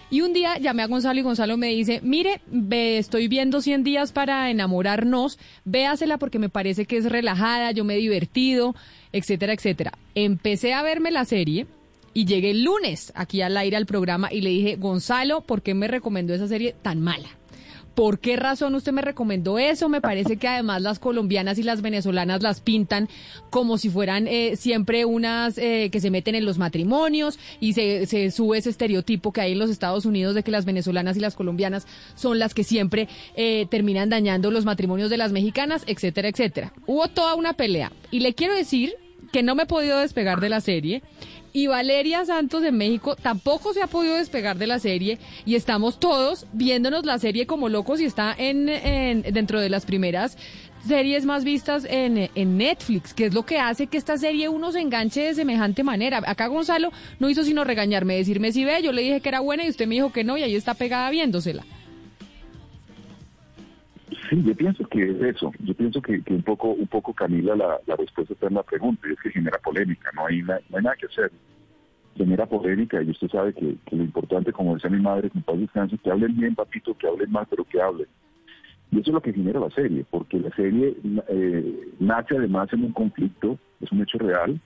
[0.10, 3.84] Y un día llamé a Gonzalo y Gonzalo me dice, mire, ve, estoy viendo 100
[3.84, 8.74] días para enamorarnos, véasela porque me parece que es relajada, yo me he divertido,
[9.12, 9.92] etcétera, etcétera.
[10.16, 11.68] Empecé a verme la serie
[12.14, 15.74] y llegué el lunes aquí al aire al programa y le dije, Gonzalo, ¿por qué
[15.74, 17.37] me recomendó esa serie tan mala?
[17.98, 19.90] ¿Por qué razón usted me recomendó eso?
[19.90, 23.10] Me parece que además las colombianas y las venezolanas las pintan
[23.50, 28.06] como si fueran eh, siempre unas eh, que se meten en los matrimonios y se,
[28.06, 31.22] se sube ese estereotipo que hay en los Estados Unidos de que las venezolanas y
[31.22, 36.28] las colombianas son las que siempre eh, terminan dañando los matrimonios de las mexicanas, etcétera,
[36.28, 36.74] etcétera.
[36.86, 38.94] Hubo toda una pelea y le quiero decir
[39.32, 41.02] que no me he podido despegar de la serie.
[41.54, 46.00] Y Valeria Santos de México tampoco se ha podido despegar de la serie y estamos
[46.00, 50.38] todos viéndonos la serie como locos y está en, en- dentro de las primeras
[50.88, 54.72] series más vistas en, en Netflix, que es lo que hace que esta serie uno
[54.72, 56.22] se enganche de semejante manera.
[56.28, 59.66] Acá Gonzalo no hizo sino regañarme, decirme si ve, yo le dije que era buena
[59.66, 61.66] y usted me dijo que no y ahí está pegada viéndosela.
[64.30, 65.52] Sí, yo pienso que es eso.
[65.60, 69.08] Yo pienso que, que un poco, un poco Camila, la, respuesta está en la pregunta,
[69.08, 71.32] y es que genera polémica, no hay, na- no hay nada que hacer.
[72.16, 75.98] Genera polémica y usted sabe que, lo importante, como decía mi madre, en paz descanse,
[75.98, 78.08] que hablen bien, papito, que hablen mal, pero que hablen.
[78.92, 80.96] Y eso es lo que genera la serie, porque la serie
[81.28, 84.60] eh, nace además en un conflicto, es un hecho real.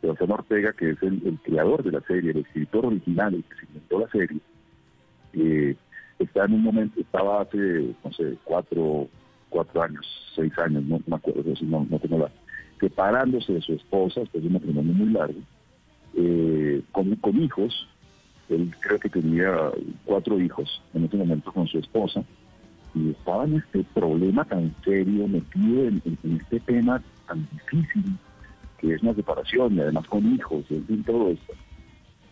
[0.00, 3.54] Sebastián Ortega, que es el, el creador de la serie, el escritor original, el que
[3.56, 4.40] se inventó la serie,
[5.34, 5.76] eh,
[6.22, 9.08] está en un momento, estaba hace, no sé, cuatro,
[9.48, 12.30] cuatro años, seis años, no me acuerdo, no, no tengo la,
[12.80, 15.40] separándose de su esposa, después de un matrimonio muy largo,
[16.14, 17.88] eh, con, con hijos,
[18.48, 19.70] él creo que tenía
[20.04, 22.24] cuatro hijos en ese momento con su esposa,
[22.94, 26.02] y estaba en este problema tan serio, metido en,
[26.40, 28.04] este tema tan difícil,
[28.78, 31.54] que es una separación, y además con hijos, en fin, todo esto.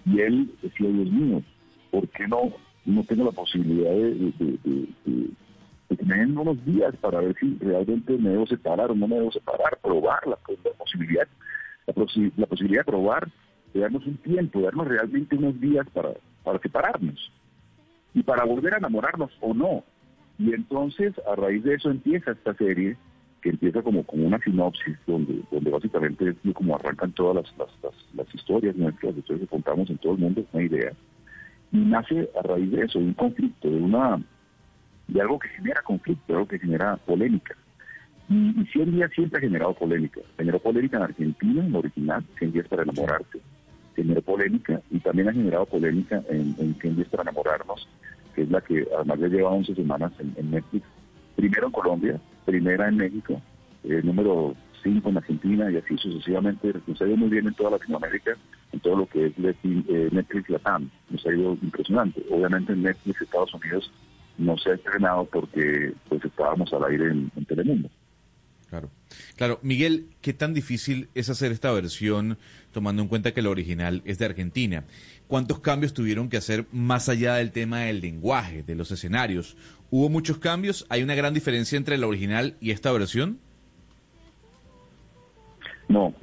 [0.05, 1.43] Y él decía, Dios mío,
[1.91, 2.53] ¿por qué no,
[2.84, 4.58] no tengo la posibilidad de, de,
[6.40, 10.26] unos días para ver si realmente me debo separar o no me debo separar, probar
[10.26, 11.28] la, pues, la posibilidad,
[11.86, 13.28] la, posi- la posibilidad de probar,
[13.74, 16.10] de darnos un tiempo, de darnos realmente unos días para,
[16.42, 17.30] para separarnos
[18.14, 19.84] y para volver a enamorarnos o no.
[20.38, 22.96] Y entonces, a raíz de eso empieza esta serie,
[23.42, 27.74] que empieza como, como una sinopsis, donde, básicamente es como arrancan todas las-
[28.14, 30.92] las historias nuestras, las historias que contamos en todo el mundo, una idea.
[31.72, 34.20] Nace a raíz de eso, de un conflicto, de una
[35.08, 37.54] de algo que genera conflicto, algo que genera polémica.
[38.28, 40.20] Y, y 100 días siempre ha generado polémica.
[40.36, 43.40] Generó polémica en Argentina, en original, 100 días para enamorarte.
[43.96, 47.88] Generó polémica y también ha generado polémica en, en 100 días para enamorarnos,
[48.34, 50.86] que es la que además ya lleva 11 semanas en, en Netflix.
[51.34, 53.40] Primero en Colombia, primera en México,
[53.84, 56.72] eh, número 5 en Argentina y así sucesivamente.
[56.86, 58.36] Nos ha ido muy bien en toda Latinoamérica,
[58.72, 60.90] en todo lo que es Leti- eh, Netflix Latam.
[61.10, 62.24] Nos ha ido impresionante.
[62.30, 63.90] Obviamente en Netflix Estados Unidos
[64.38, 67.90] no se ha estrenado porque pues estábamos al aire en, en Telemundo.
[68.68, 68.88] Claro.
[69.34, 72.38] Claro, Miguel, ¿qué tan difícil es hacer esta versión
[72.72, 74.84] tomando en cuenta que la original es de Argentina?
[75.26, 79.56] ¿Cuántos cambios tuvieron que hacer más allá del tema del lenguaje, de los escenarios?
[79.90, 80.86] ¿Hubo muchos cambios?
[80.88, 83.40] ¿Hay una gran diferencia entre la original y esta versión?
[85.91, 86.14] No,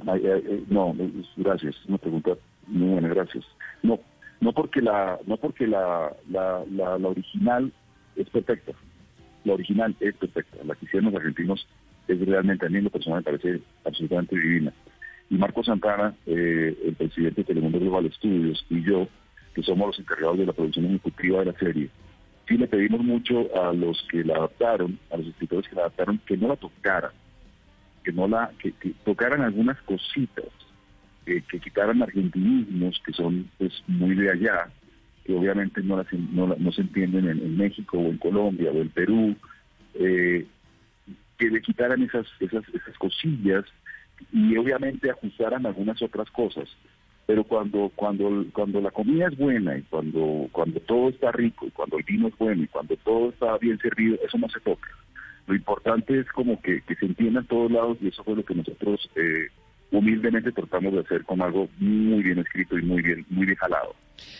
[0.69, 0.95] no,
[1.35, 1.75] gracias.
[1.89, 2.37] Una pregunta
[2.67, 3.43] muy buena, gracias.
[3.83, 3.99] No,
[4.39, 7.73] no porque la, no porque la, la, la, original
[8.15, 8.71] es perfecta.
[9.43, 10.63] La original es perfecta.
[10.63, 11.67] La que hicieron los argentinos
[12.07, 14.71] es realmente, a mí lo personal me parece absolutamente divina.
[15.29, 19.09] Y Marco Santana, eh, el presidente de Telemundo Global Studios, y yo,
[19.53, 21.89] que somos los encargados de la producción ejecutiva de la serie,
[22.47, 26.21] sí le pedimos mucho a los que la adaptaron, a los escritores que la adaptaron,
[26.25, 27.11] que no la tocaran
[28.07, 30.45] que no la que, que tocaran algunas cositas
[31.25, 34.69] eh, que quitaran argentinismos que son pues muy de allá
[35.25, 38.77] que obviamente no las no, no se entienden en, en México o en Colombia o
[38.77, 39.35] en Perú
[39.95, 40.47] eh,
[41.37, 43.65] que le quitaran esas esas esas cosillas
[44.31, 46.69] y obviamente ajustaran algunas otras cosas.
[47.25, 51.71] Pero cuando cuando cuando la comida es buena y cuando cuando todo está rico y
[51.71, 54.87] cuando el vino es bueno y cuando todo está bien servido eso no se toca
[55.47, 58.53] lo importante es como que, se entienda en todos lados y eso fue lo que
[58.53, 59.47] nosotros eh,
[59.91, 63.95] humildemente tratamos de hacer con algo muy bien escrito y muy bien muy bien jalado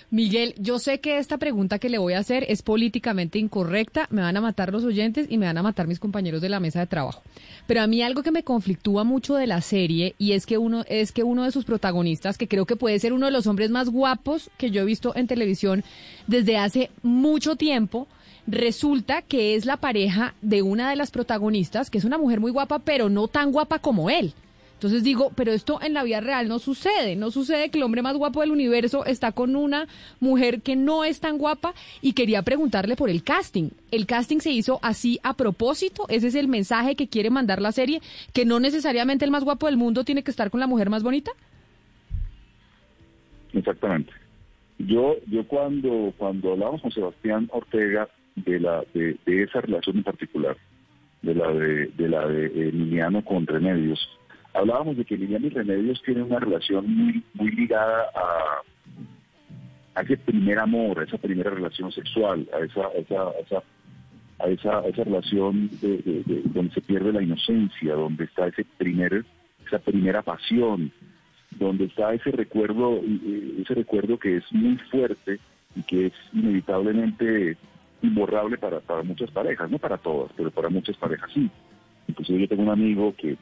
[0.10, 4.22] Miguel, yo sé que esta pregunta que le voy a hacer es políticamente incorrecta, me
[4.22, 6.80] van a matar los oyentes y me van a matar mis compañeros de la mesa
[6.80, 7.22] de trabajo.
[7.68, 10.84] Pero a mí algo que me conflictúa mucho de la serie y es que uno
[10.88, 13.70] es que uno de sus protagonistas, que creo que puede ser uno de los hombres
[13.70, 15.84] más guapos que yo he visto en televisión
[16.26, 18.08] desde hace mucho tiempo,
[18.48, 22.52] resulta que es la pareja de una de las protagonistas, que es una mujer muy
[22.52, 24.34] guapa, pero no tan guapa como él.
[24.78, 27.16] Entonces digo, pero esto en la vida real no sucede.
[27.16, 29.88] No sucede que el hombre más guapo del universo está con una
[30.20, 33.70] mujer que no es tan guapa y quería preguntarle por el casting.
[33.90, 36.06] ¿El casting se hizo así a propósito?
[36.10, 38.02] ¿Ese es el mensaje que quiere mandar la serie?
[38.34, 41.02] ¿Que no necesariamente el más guapo del mundo tiene que estar con la mujer más
[41.02, 41.32] bonita?
[43.54, 44.14] Exactamente.
[44.78, 48.08] Yo yo cuando cuando hablamos con Sebastián Ortega
[48.46, 50.56] de la de, de esa relación en particular,
[51.22, 54.00] de la de, de la de Emiliano con Remedios,
[54.54, 60.18] hablábamos de que Liliana y Remedios tienen una relación muy, muy ligada a, a ese
[60.18, 63.64] primer amor, a esa primera relación sexual, a esa, esa, esa,
[64.40, 69.26] a esa, esa relación de- donde se pierde la inocencia, donde está ese primer,
[69.66, 70.92] esa primera pasión,
[71.52, 75.40] donde está ese recuerdo, eh, ese recuerdo que es muy fuerte
[75.76, 77.58] y que es inevitablemente
[78.02, 81.50] imborrable para, para muchas parejas, no para todas, pero para muchas parejas sí.
[82.08, 83.38] Inclusive yo tengo un amigo que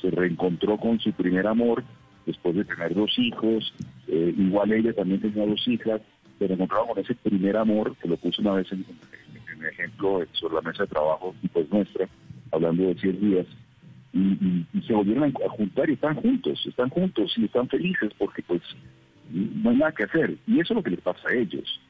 [0.00, 1.84] se reencontró con su primer amor
[2.26, 3.72] después de tener dos hijos,
[4.08, 6.00] eh, igual ella también tenía dos hijas,
[6.38, 10.56] se reencontraron con ese primer amor, que lo puse una vez en, en- ejemplo sobre
[10.56, 12.06] la mesa de trabajo pues nuestra,
[12.52, 13.46] hablando de 100 días,
[14.12, 18.62] y, se volvieron a juntar y están juntos, están juntos y están felices porque pues
[19.30, 20.36] no hay nada que hacer.
[20.46, 21.80] Y eso es lo que les pasa a ellos.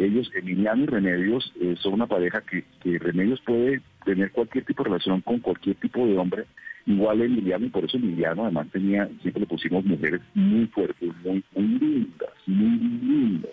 [0.00, 4.82] Ellos, Emiliano y Remedios, eh, son una pareja que, que Remedios puede tener cualquier tipo
[4.82, 6.44] de relación con cualquier tipo de hombre,
[6.86, 11.44] igual Emiliano, y por eso Emiliano además tenía, siempre le pusimos mujeres muy fuertes, muy,
[11.54, 13.52] muy lindas, muy lindas.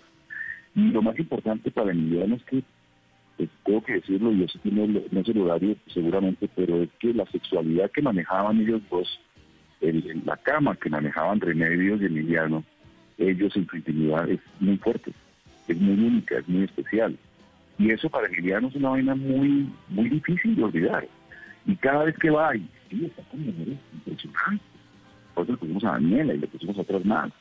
[0.74, 2.64] Y lo más importante para Emiliano es que,
[3.36, 6.90] pues, tengo que decirlo, y eso tiene el- no es el horario seguramente, pero es
[7.00, 9.20] que la sexualidad que manejaban ellos dos,
[9.82, 12.64] el- el- la cama que manejaban Remedios y Emiliano,
[13.18, 15.12] ellos en su intimidad es muy fuerte,
[15.68, 17.18] es muy única, es muy especial.
[17.78, 21.08] Y eso para Emiliano es una vaina muy, muy difícil de olvidar.
[21.66, 24.68] Y cada vez que va, y sí, está con mujeres impresionantes.
[25.36, 27.32] Eso le pusimos a Daniela y le pusimos a otras más.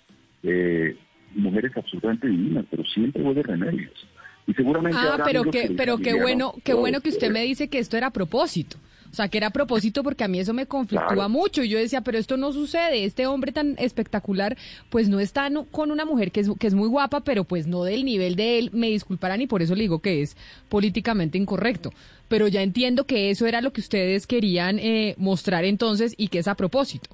[0.43, 0.97] Eh,
[1.35, 4.07] mujeres absolutamente divinas, pero siempre huele remedios.
[4.47, 7.33] Y seguramente Ah, pero le pero qué "Emiliano, bueno, qué bueno que usted es".
[7.33, 8.77] me dice que esto era a propósito.
[9.11, 11.29] O sea, que era a propósito porque a mí eso me conflictúa Claro.
[11.29, 11.63] mucho.
[11.63, 13.05] Y yo decía, pero esto no sucede.
[13.05, 14.57] Este hombre tan espectacular,
[14.91, 17.85] pues no está con una mujer que es, que es muy guapa, pero pues no
[17.85, 18.71] del nivel de él.
[18.73, 20.37] Me disculparán y por eso le digo que es
[20.69, 21.93] políticamente incorrecto.
[22.29, 26.41] Pero ya entiendo que eso era lo que ustedes querían eh, mostrar entonces y que
[26.41, 27.09] es a propósito.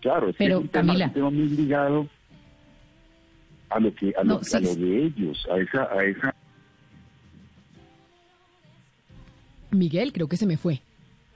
[0.00, 1.12] Claro, es Pero, que es un tema, Camila.
[1.12, 2.08] tema muy ligado
[3.70, 6.34] a lo que a lo, No, sí, a lo de ellos, a esa a esa
[9.76, 10.82] Miguel, creo que se me fue.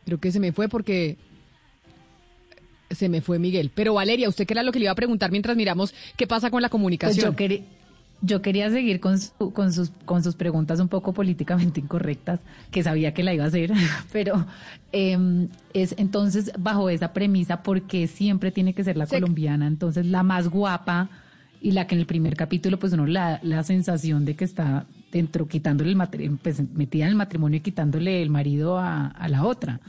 [0.05, 1.17] Creo que se me fue porque
[2.91, 3.71] se me fue Miguel.
[3.75, 6.51] Pero Valeria, ¿usted qué era lo que le iba a preguntar mientras miramos qué pasa
[6.51, 7.31] con la Pues comunicación?
[7.31, 7.61] yo, quería,
[8.21, 12.41] yo quería seguir con, su- con, sus, con sus preguntas un poco políticamente incorrectas,
[12.73, 13.73] que sabía que la iba a hacer,
[14.13, 14.45] pero
[14.91, 20.23] em, es entonces bajo esa premisa, porque siempre tiene que ser la colombiana, entonces la
[20.25, 21.09] más guapa
[21.63, 24.87] y la que en el primer capítulo pues uno la, la sensación de que está
[25.11, 29.29] dentro, quitándole el matrimonio, pues metida en el matrimonio y quitándole el marido a, a
[29.29, 29.81] la otra.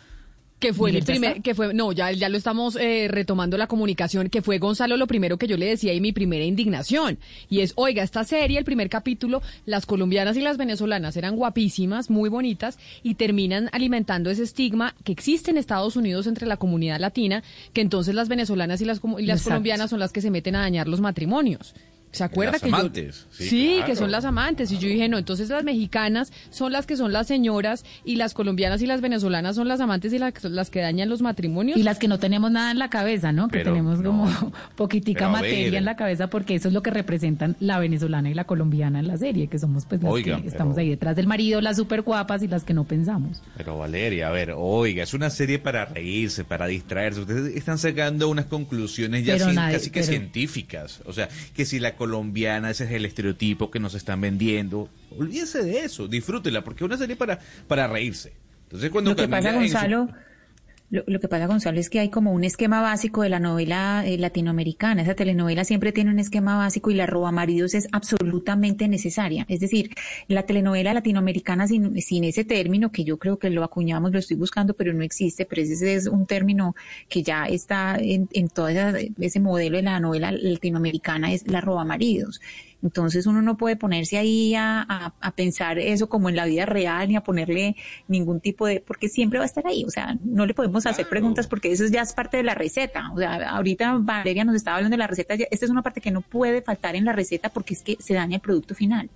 [0.59, 3.57] que fue el Miguel, ¿ya primer, que fue, no, ya, ya lo estamos eh, retomando
[3.57, 7.17] la comunicación, que fue Gonzalo lo primero que yo le decía y mi primera indignación.
[7.49, 12.11] Y es, oiga, esta serie, el primer capítulo, las colombianas y las venezolanas eran guapísimas,
[12.11, 16.99] muy bonitas, y terminan alimentando ese estigma que existe en Estados Unidos entre la comunidad
[16.99, 17.41] latina,
[17.73, 19.49] que entonces las venezolanas y las, y las Exacto.
[19.49, 21.73] colombianas son las que se meten a dañar los matrimonios.
[22.11, 23.85] ¿Se acuerda Las que yo- amantes, sí, sí, claro.
[23.85, 24.69] que son las amantes.
[24.71, 28.33] Y yo dije, no, entonces las mexicanas son las que son las señoras y las
[28.33, 31.77] colombianas y las venezolanas son las amantes y las, las que dañan los matrimonios.
[31.77, 33.47] Y las que no tenemos nada en la cabeza, ¿no?
[33.47, 34.09] Que tenemos no.
[34.11, 35.73] como poquitica Pero materia ver.
[35.75, 39.07] en la cabeza porque eso es lo que representan la venezolana y la colombiana en
[39.07, 41.77] la serie, que somos pues las Oiga, que pero- estamos ahí detrás del marido, las
[41.77, 43.41] súper guapas y las que no pensamos.
[43.55, 47.21] Pero Valeria, a ver, oiga, es una serie para reírse, para distraerse.
[47.21, 51.01] Ustedes están sacando unas conclusiones ya nadie- casi que pero- científicas.
[51.05, 54.89] O sea, que si la colombiana, ese es el estereotipo que nos están vendiendo.
[55.19, 57.37] Olvídese de eso, disfrútela, porque es una serie para,
[57.67, 58.33] para reírse.
[58.63, 60.09] Entonces cuando Lo que pasa, su- Gonzalo,
[60.91, 64.03] Lo, lo que pasa, Gonzalo, es que hay como un esquema básico de la novela
[64.05, 65.01] eh, latinoamericana.
[65.01, 69.45] Esa telenovela siempre tiene un esquema básico y la roba maridos es absolutamente necesaria.
[69.47, 69.91] Es decir,
[70.27, 74.73] la telenovela latinoamericana sin, ese término, que yo creo que lo acuñamos, lo estoy buscando,
[74.73, 76.75] pero no existe, pero ese es un término
[77.07, 81.85] que ya está en, en todo ese modelo de la novela latinoamericana, es la roba
[81.85, 82.41] maridos.
[82.83, 86.65] Entonces uno no puede ponerse ahí a, a- a pensar eso como en la vida
[86.65, 87.75] real ni a ponerle
[88.07, 89.83] ningún tipo de, porque siempre va a estar ahí.
[89.85, 93.11] O sea, no le podemos hacer preguntas porque eso ya es parte de la receta.
[93.13, 95.35] O sea, ahorita Valeria nos estaba hablando de la receta.
[95.35, 98.13] Esta es una parte que no puede faltar en la receta porque es que se
[98.13, 99.09] daña el producto final.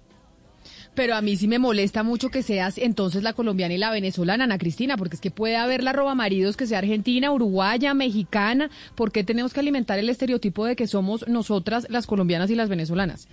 [0.96, 4.46] Pero a mí sí me molesta mucho que seas entonces la colombiana y la venezolana,
[4.46, 8.70] Ana Cristina, porque es que puede haber la roba maridos que sea argentina, uruguaya, mexicana.
[8.96, 12.70] ¿Por qué tenemos que alimentar el estereotipo de que somos nosotras las colombianas y las
[12.70, 13.28] venezolanas?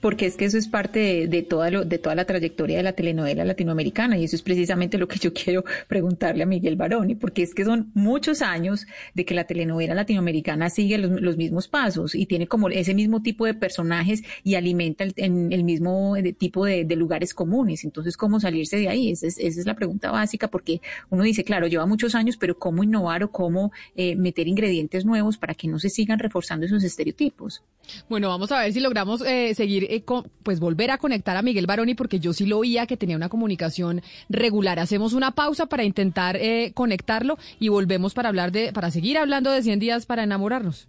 [0.00, 2.92] Porque es que eso es parte de, toda lo, de toda la trayectoria de la
[2.92, 7.42] telenovela latinoamericana y eso es precisamente lo que yo quiero preguntarle a Miguel Baroni, porque
[7.42, 12.14] es que son muchos años de que la telenovela latinoamericana sigue los, los mismos pasos
[12.14, 16.32] y tiene como ese mismo tipo de personajes y alimenta el, en el mismo eh,
[16.32, 17.84] tipo de, de lugares comunes.
[17.84, 19.10] Entonces, ¿cómo salirse de ahí?
[19.10, 22.58] Esa es, esa es la pregunta básica, porque uno dice, claro, lleva muchos años, pero
[22.58, 26.84] ¿cómo innovar o cómo eh, meter ingredientes nuevos para que no se sigan reforzando esos
[26.84, 27.62] estereotipos?
[28.08, 31.42] Bueno, vamos a ver si logramos eh, seguir, eh, con- pues volver a conectar a
[31.42, 34.78] Miguel Baroni, porque yo sí lo oía que tenía una comunicación regular.
[34.78, 39.50] Hacemos una pausa para intentar eh, conectarlo y volvemos para hablar de, para seguir hablando
[39.50, 40.88] de 100 días para enamorarnos.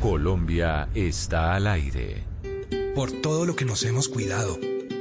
[0.00, 2.24] Colombia está al aire.
[2.94, 4.58] Por todo lo que nos hemos cuidado,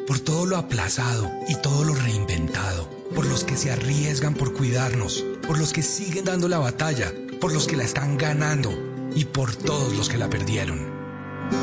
[0.08, 5.24] por todo lo aplazado y todo lo reinventado, por los que se arriesgan por cuidarnos,
[5.48, 8.72] por los que siguen dando la batalla, por los que la están ganando
[9.16, 10.95] y por todos los que la perdieron.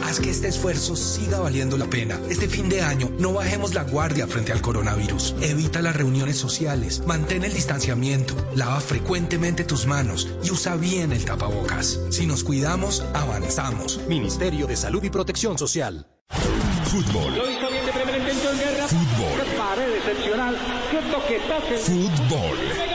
[0.05, 2.21] Haz que este esfuerzo siga valiendo la pena.
[2.29, 5.35] Este fin de año no bajemos la guardia frente al coronavirus.
[5.41, 11.25] Evita las reuniones sociales, mantén el distanciamiento, lava frecuentemente tus manos y usa bien el
[11.25, 12.01] tapabocas.
[12.11, 14.01] Si nos cuidamos, avanzamos.
[14.09, 16.07] Ministerio de Salud y Protección Social.
[16.85, 17.37] Fútbol.
[17.37, 18.87] Lo hizo bien de primera intención, Guerra.
[18.87, 19.41] Fútbol.
[19.41, 20.59] Qué pared excepcional.
[20.91, 21.91] Qué toquetazo.
[21.91, 22.92] Fútbol.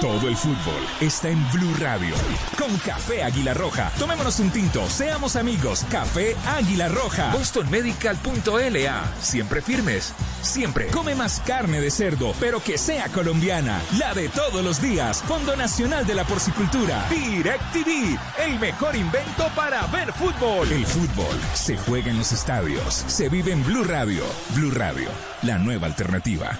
[0.00, 2.14] Todo el fútbol está en Blue Radio.
[2.58, 3.92] Con Café Águila Roja.
[3.98, 4.88] Tomémonos un tinto.
[4.88, 5.84] Seamos amigos.
[5.90, 7.30] Café Águila Roja.
[7.32, 9.12] BostonMedical.la.
[9.20, 10.14] Siempre firmes.
[10.40, 10.86] Siempre.
[10.86, 13.78] Come más carne de cerdo, pero que sea colombiana.
[13.98, 15.22] La de todos los días.
[15.24, 17.04] Fondo Nacional de la Porcicultura.
[17.10, 18.18] DirecTV.
[18.42, 20.72] El mejor invento para ver fútbol.
[20.72, 23.04] El fútbol se juega en los estadios.
[23.06, 24.24] Se vive en Blue Radio.
[24.54, 25.10] Blue Radio.
[25.42, 26.58] La nueva alternativa.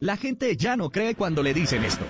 [0.00, 2.04] La gente ya no cree cuando le dicen esto.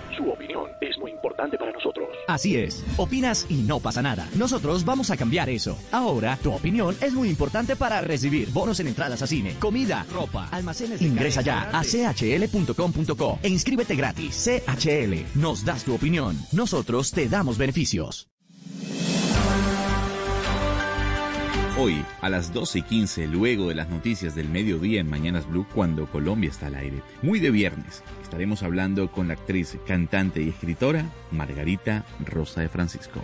[1.34, 2.08] Importante para nosotros.
[2.28, 4.28] Así es, opinas y no pasa nada.
[4.36, 5.76] Nosotros vamos a cambiar eso.
[5.90, 10.48] Ahora, tu opinión es muy importante para recibir bonos en entradas a cine, comida, ropa,
[10.50, 11.00] almacenes.
[11.00, 14.44] de Ingresa ya a chl.com.co e inscríbete gratis.
[14.44, 16.38] CHL, nos das tu opinión.
[16.52, 18.28] Nosotros te damos beneficios.
[21.76, 25.66] Hoy, a las 12 y 15, luego de las noticias del mediodía en Mañanas Blue,
[25.74, 30.48] cuando Colombia está al aire, muy de viernes, estaremos hablando con la actriz, cantante y
[30.48, 33.20] escritora Margarita Rosa de Francisco.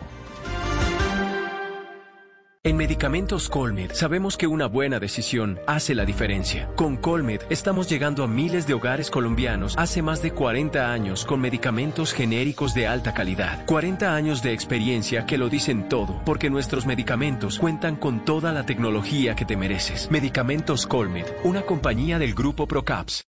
[2.62, 6.68] En Medicamentos Colmed sabemos que una buena decisión hace la diferencia.
[6.76, 11.40] Con Colmed estamos llegando a miles de hogares colombianos hace más de 40 años con
[11.40, 13.64] medicamentos genéricos de alta calidad.
[13.64, 18.66] 40 años de experiencia que lo dicen todo, porque nuestros medicamentos cuentan con toda la
[18.66, 20.10] tecnología que te mereces.
[20.10, 23.24] Medicamentos Colmed, una compañía del grupo Procaps.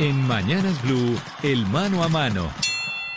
[0.00, 2.50] En Mañanas Blue, el mano a mano.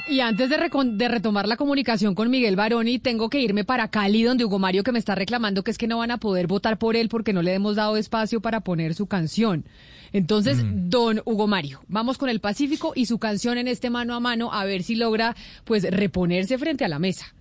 [0.06, 4.44] Y antes de, retomar la comunicación con Miguel Baroni, tengo que irme para Cali, donde
[4.44, 6.98] Hugo Mario que me está reclamando que es que no van a poder votar por
[6.98, 9.64] él porque no le hemos dado espacio para poner su canción.
[10.12, 14.20] Entonces, don Hugo Mario, vamos con el Pacífico y su canción en este mano a
[14.20, 17.34] mano a ver si logra pues reponerse frente a la mesa.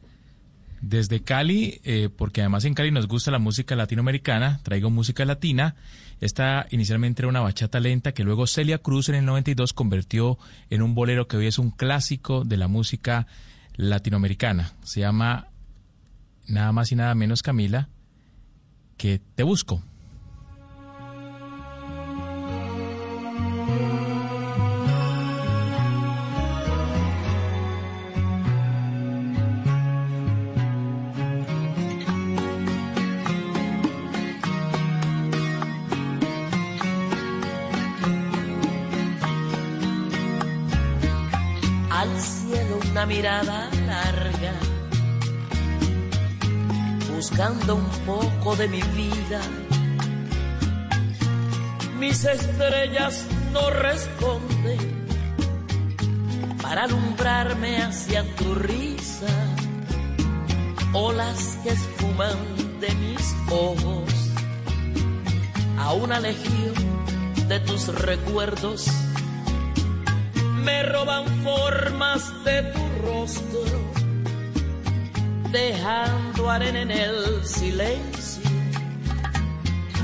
[0.82, 5.74] Desde Cali, eh, porque además en Cali nos gusta la música latinoamericana, traigo música latina.
[6.22, 10.38] Esta inicialmente era una bachata lenta que luego Celia Cruz en el 92 convirtió
[10.70, 13.26] en un bolero que hoy es un clásico de la música
[13.74, 14.70] latinoamericana.
[14.84, 15.48] Se llama
[16.46, 17.88] nada más y nada menos Camila
[18.96, 19.82] que Te Busco.
[43.03, 44.53] Una mirada larga,
[47.12, 49.41] buscando un poco de mi vida.
[51.99, 54.79] Mis estrellas no responden,
[56.62, 59.34] para alumbrarme hacia tu risa,
[60.92, 62.38] olas que esfuman
[62.80, 64.12] de mis ojos,
[65.80, 66.74] a una legión
[67.49, 68.87] de tus recuerdos,
[70.64, 73.93] me roban formas de tu rostro,
[75.51, 78.43] dejando arena en el silencio,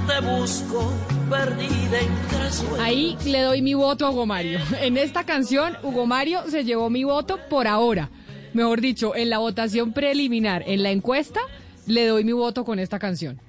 [0.06, 0.92] te busco
[1.30, 2.80] perdida entre sueños.
[2.80, 4.60] Ahí le doy mi voto a Hugo Mario.
[4.80, 8.10] En esta canción, Hugo Mario se llevó mi voto por ahora.
[8.54, 11.40] Mejor dicho, en la votación preliminar, en la encuesta,
[11.86, 13.40] le doy mi voto con esta canción.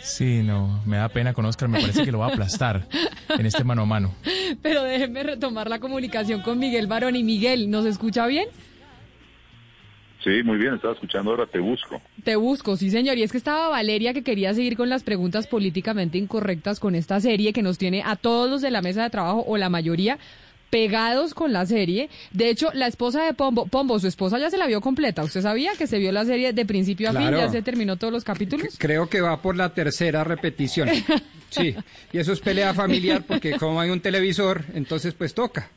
[0.00, 2.86] Sí, no, me da pena con Oscar, me parece que lo va a aplastar
[3.28, 4.14] en este mano a mano.
[4.62, 7.16] Pero déjenme retomar la comunicación con Miguel Barón.
[7.16, 8.48] Y Miguel, ¿nos escucha bien?
[10.24, 12.00] Sí, muy bien, estaba escuchando ahora Te Busco.
[12.22, 13.18] Te busco, sí señor.
[13.18, 17.20] Y es que estaba Valeria que quería seguir con las preguntas políticamente incorrectas con esta
[17.20, 20.18] serie que nos tiene a todos los de la mesa de trabajo o la mayoría
[20.72, 22.08] pegados con la serie.
[22.30, 25.22] De hecho, la esposa de Pombo, Pombo, su esposa ya se la vio completa.
[25.22, 27.30] ¿Usted sabía que se vio la serie de principio a fin?
[27.30, 28.76] ¿Ya se terminó todos los capítulos?
[28.78, 30.88] Creo que va por la tercera repetición.
[31.50, 31.76] Sí,
[32.14, 35.68] y eso es pelea familiar porque como hay un televisor, entonces pues toca.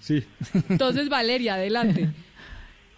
[0.00, 0.24] Sí.
[0.68, 2.08] Entonces, Valeria, adelante.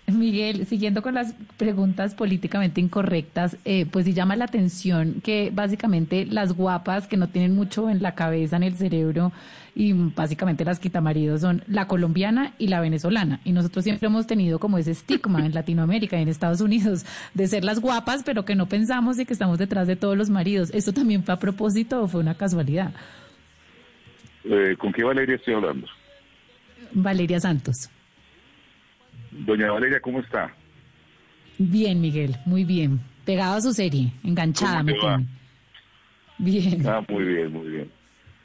[0.13, 6.27] Miguel, siguiendo con las preguntas políticamente incorrectas, eh, pues sí llama la atención que básicamente
[6.27, 9.33] las guapas que no tienen mucho en la cabeza, en el cerebro,
[9.75, 13.41] y básicamente las quitamaridos son la colombiana y la venezolana.
[13.45, 17.47] Y nosotros siempre hemos tenido como ese estigma en Latinoamérica y en Estados Unidos de
[17.47, 20.71] ser las guapas, pero que no pensamos y que estamos detrás de todos los maridos.
[20.75, 22.93] ¿Esto también fue a propósito o fue una casualidad?
[24.45, 25.87] Eh, ¿Con qué Valeria estoy hablando?
[26.93, 27.89] Valeria Santos.
[29.33, 30.55] Doña Valeria, ¿cómo está?
[31.59, 33.01] Bien, Miguel, muy bien.
[33.25, 35.17] Pegado a su serie, enganchada, ¿Cómo me va?
[35.17, 35.29] tiene.
[36.39, 36.87] Bien.
[36.89, 37.91] Ah, muy bien, muy bien.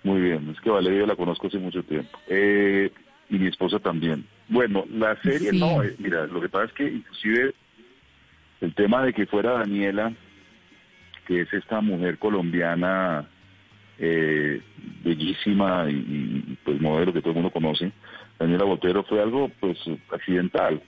[0.04, 2.18] Muy bien, es que Valeria la conozco hace mucho tiempo.
[2.28, 2.92] Eh,
[3.30, 4.26] y mi esposa también.
[4.48, 5.60] Bueno, la serie Sí.
[5.60, 7.54] no, eh, mira, lo que pasa es que inclusive
[8.62, 10.14] el tema de que fuera Daniela,
[11.28, 13.28] que es esta mujer colombiana
[14.00, 14.62] eh,
[15.04, 17.92] bellísima y, y, y, pues modelo que todo el mundo conoce,
[18.40, 19.78] Daniela Botero fue algo pues
[20.12, 20.82] accidental.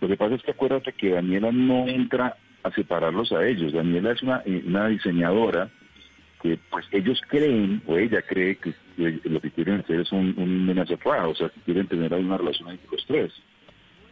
[0.00, 3.72] Lo que pasa es que acuérdate que Daniela no entra a separarlos a ellos.
[3.72, 5.70] Daniela es una, eh, diseñadora
[6.42, 10.66] que pues ellos creen, o ella cree que, lo que quieren hacer es un, un
[10.66, 13.32] menace o sea, que quieren tener una relación entre los tres,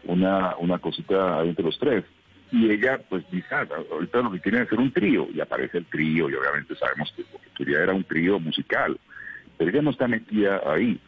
[0.04, 2.04] una, una cosita entre los tres.
[2.50, 5.78] Y ella pues dice, ah, ahorita lo que quieren es hacer un trío, y aparece
[5.78, 8.98] el trío, y obviamente sabemos que lo que quería era un trío musical,
[9.58, 10.98] pero ella no está metida ahí.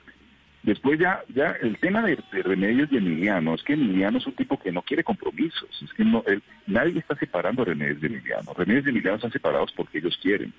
[0.67, 4.35] Después ya, ya el tema de, de Remedios y Emiliano, es que Emiliano es un
[4.35, 8.09] tipo que no quiere compromisos, es que no, él- nadie está separando a Remedios de
[8.09, 10.53] Emiliano, Remedios y Emiliano están separados porque ellos quieren,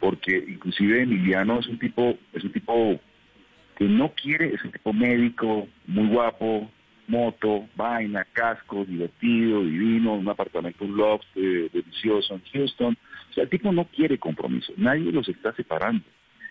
[0.00, 3.00] porque inclusive Emiliano es un tipo, es un tipo
[3.76, 6.68] que no quiere, es un tipo médico, muy guapo,
[7.06, 12.98] moto, vaina, casco, divertido, divino, un apartamento, un loft eh, delicioso en Houston.
[13.30, 16.04] O sea, el tipo no quiere compromiso, nadie los está separando.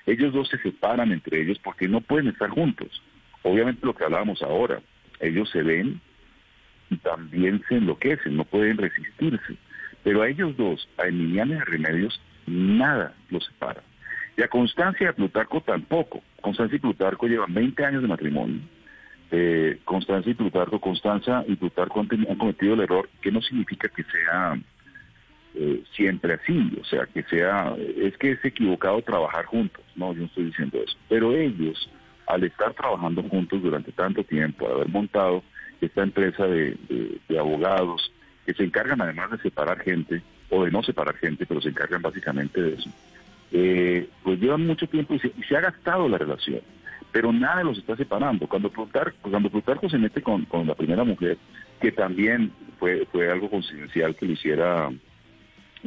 [0.07, 3.03] Ellos dos se separan entre ellos porque no pueden estar juntos.
[3.43, 4.79] Obviamente lo que hablábamos ahora,
[5.19, 6.01] ellos se ven
[6.89, 9.57] y también se enloquecen, no pueden resistirse.
[10.03, 13.83] Pero a ellos dos, a Emiliano y a Remedios, nada los separa.
[14.37, 16.23] Y a Constancia y a Plutarco tampoco.
[16.41, 18.61] Constancia y Plutarco llevan 20 años de matrimonio.
[19.31, 22.07] Eh, Constancia y Plutarco, Constanza y Plutarco han,
[22.37, 24.57] cometido el error, que no significa que sea
[25.59, 30.21] eh, siempre así, o sea, que sea, es que es equivocado trabajar juntos, no, yo
[30.21, 31.89] no estoy diciendo eso, pero ellos,
[32.27, 35.43] al estar trabajando juntos durante tanto tiempo, haber montado
[35.81, 36.77] esta empresa de
[37.39, 38.11] abogados,
[38.45, 42.01] que se encargan además de separar gente, o de no separar gente, pero se encargan
[42.01, 42.89] básicamente de eso,
[43.51, 46.61] eh, pues llevan mucho tiempo y se, y se ha gastado la relación,
[47.11, 48.47] pero nada los está separando.
[48.47, 51.37] Cuando Plutarco, cuando Plutarco se mete con, con la primera mujer,
[51.79, 54.89] que también fue, fue algo coincidencial que lo hiciera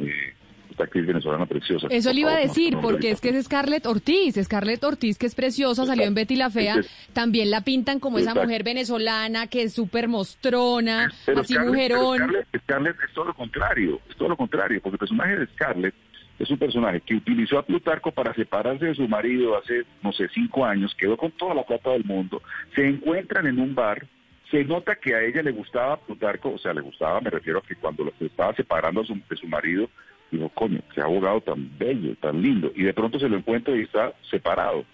[0.07, 0.33] eh,
[0.69, 1.87] esta actriz venezolana preciosa.
[1.89, 4.35] Eso le iba a no- decir, no porque es que es Scarlett Ortiz.
[4.41, 6.77] Scarlett Ortiz, que es preciosa, salió en Betty la Fea.
[7.13, 11.95] También la pintan como esa mujer venezolana que es súper mostrona, Pero así Scarlett- pero
[11.97, 12.17] mujerón.
[12.17, 15.95] Scarlett, Scarlett es todo lo contrario, es todo lo contrario, porque el personaje de Scarlett
[16.39, 20.27] es un personaje que utilizó a Plutarco para separarse de su marido hace, no sé,
[20.33, 22.41] cinco años, quedó con toda la plata del mundo,
[22.73, 24.07] se encuentran en un bar,
[24.51, 27.61] se nota que a ella le gustaba Plutarco, o sea, le gustaba, me refiero a
[27.63, 29.89] que cuando se estaba separando su- de su marido,
[30.29, 33.81] dijo, coño, qué abogado tan bello, tan lindo, y de pronto se lo encuentra y
[33.81, 34.85] está separado.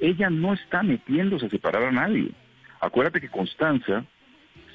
[0.00, 2.30] Ella no está metiéndose a separar a nadie.
[2.80, 4.04] Acuérdate que Constanza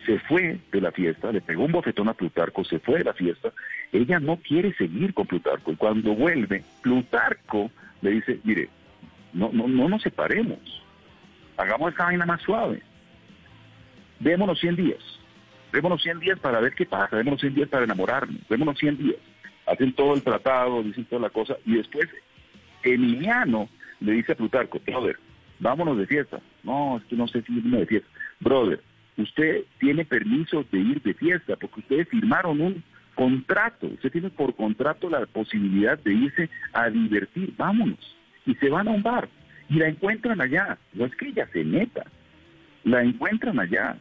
[0.05, 3.13] se fue de la fiesta, le pegó un bofetón a Plutarco, se fue de la
[3.13, 3.51] fiesta,
[3.91, 7.71] ella no quiere seguir con Plutarco, y cuando vuelve, Plutarco
[8.01, 8.69] le dice, mire,
[9.33, 10.59] no, no, no nos separemos,
[11.57, 12.81] hagamos esta vaina más suave.
[14.19, 14.99] Démonos 100 días,
[15.71, 19.17] démonos 100 días para ver qué pasa, démonos 100 días para enamorarnos, démonos 100 días.
[19.65, 22.07] Hacen todo el tratado, dicen toda la cosa, y después
[22.83, 23.69] Emiliano
[23.99, 25.17] le dice a Plutarco, brother,
[25.59, 26.39] vámonos de fiesta.
[26.63, 28.09] No, es que no sé si irme de fiesta.
[28.39, 28.81] Brother,
[29.17, 32.83] usted tiene permiso de ir de fiesta porque ustedes firmaron un
[33.15, 33.87] contrato.
[33.87, 37.53] Usted tiene por contrato la posibilidad de irse a divertir.
[37.57, 38.15] Vámonos.
[38.45, 39.27] Y se van a un bar
[39.69, 40.77] y la encuentran allá.
[40.93, 42.05] No es que ella se meta,
[42.83, 43.97] la encuentran allá.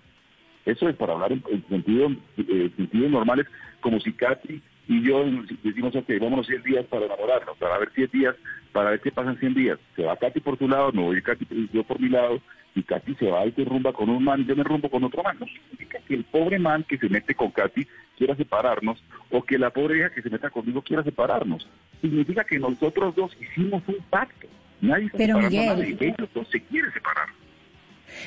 [0.66, 3.47] Eso es para hablar en, en sentido, eh, sentidos normales,
[3.80, 5.24] como si Katy y yo
[5.64, 8.36] decimos, ok, vámonos 100 días para enamorarnos, para ver 100 días,
[8.72, 9.78] para ver qué pasan 100 días.
[9.97, 12.40] Se va Katy por tu lado, no voy Katy yo por mi lado,
[12.74, 15.22] y Katy se va y se rumba con un man, yo me rumbo con otro
[15.24, 15.36] man.
[15.40, 17.86] No significa que el pobre man que se mete con Katy
[18.16, 21.68] quiera separarnos, o que la pobre hija que se meta conmigo quiera separarnos.
[22.01, 24.47] Significa que nosotros dos hicimos un pacto.
[24.80, 25.66] Nadie está Pero, Miguel.
[25.66, 27.28] nadie, ellos dos se quieren separar.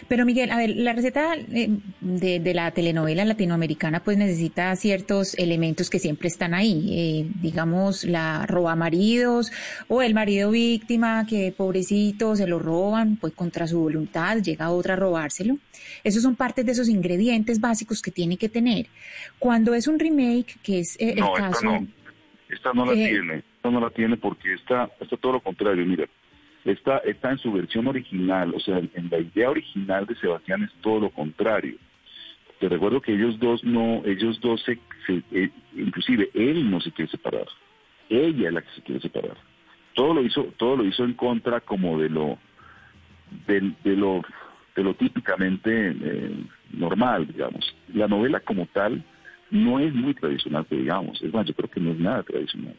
[0.08, 1.70] Pero Miguel, a ver, la receta eh,
[2.02, 8.04] de, de la telenovela latinoamericana pues necesita ciertos elementos que siempre están ahí, eh, digamos
[8.04, 9.52] la roba maridos
[9.88, 14.94] o el marido víctima que pobrecito se lo roban pues contra su voluntad, llega otra
[14.94, 15.58] a robárselo.
[16.04, 18.88] Esos son partes de esos ingredientes básicos que tiene que tener.
[19.38, 21.52] Cuando es un remake, que es eh, el caso...
[21.52, 21.88] esta no.
[22.50, 23.44] Esta no la Eh, tiene.
[23.56, 25.86] Esta no la tiene porque está, está todo lo contrario.
[25.86, 26.06] Mira,
[26.72, 28.54] está, está en su versión original.
[28.56, 31.76] O sea, en la idea original de Sebastián es todo lo contrario.
[32.60, 34.80] Te recuerdo que ellos dos no, ellos dos se,
[35.32, 37.46] eh, inclusive él no se quiere separar.
[38.10, 39.38] Ella es la que se quiere separar.
[39.94, 42.38] Todo lo hizo, todo lo hizo en contra como de lo,
[43.48, 44.22] del- de, lo,
[44.76, 45.70] de lo típicamente
[46.02, 46.36] eh,
[46.72, 47.74] normal, digamos.
[47.94, 49.04] La novela como tal
[49.52, 51.22] no es muy tradicional, digamos.
[51.22, 52.76] Es más, yo creo que no es nada tradicional.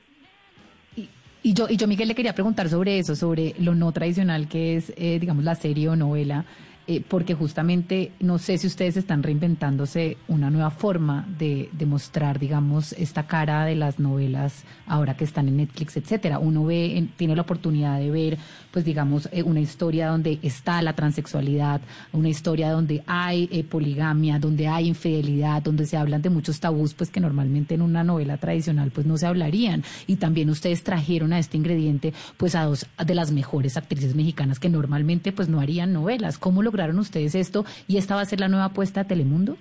[1.42, 4.76] Y yo, y yo, Miguel, le quería preguntar sobre eso, sobre lo no tradicional que
[4.76, 6.44] es, eh, digamos, la serie o novela,
[6.86, 12.38] eh, porque justamente no sé si ustedes están reinventándose una nueva forma de, de mostrar,
[12.38, 16.38] digamos, esta cara de las novelas ahora que están en Netflix, etcétera.
[16.38, 18.38] Uno ve, en- tiene la oportunidad de ver,
[18.70, 21.80] pues, digamos, eh, una historia donde está la transexualidad,
[22.12, 26.94] una historia donde hay eh, poligamia, donde hay infidelidad, donde se hablan de muchos tabús,
[26.94, 29.82] pues, que normalmente en una novela tradicional, pues, no se hablarían.
[30.06, 34.58] Y también ustedes trajeron a este ingrediente, pues, a dos de las mejores actrices mexicanas
[34.58, 36.38] que normalmente, pues, no harían novelas.
[36.38, 37.64] ¿Cómo lograron ustedes esto?
[37.88, 39.56] ¿Y esta va a ser la nueva apuesta de Telemundo?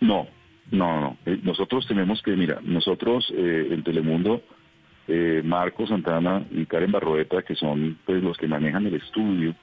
[0.00, 0.26] No,
[0.70, 1.16] no, no.
[1.26, 4.42] Eh, nosotros tenemos que, mira, nosotros eh, en Telemundo,
[5.08, 9.54] eh, Marco Santana y Karen Barroeta, que son pues los que manejan el estudio,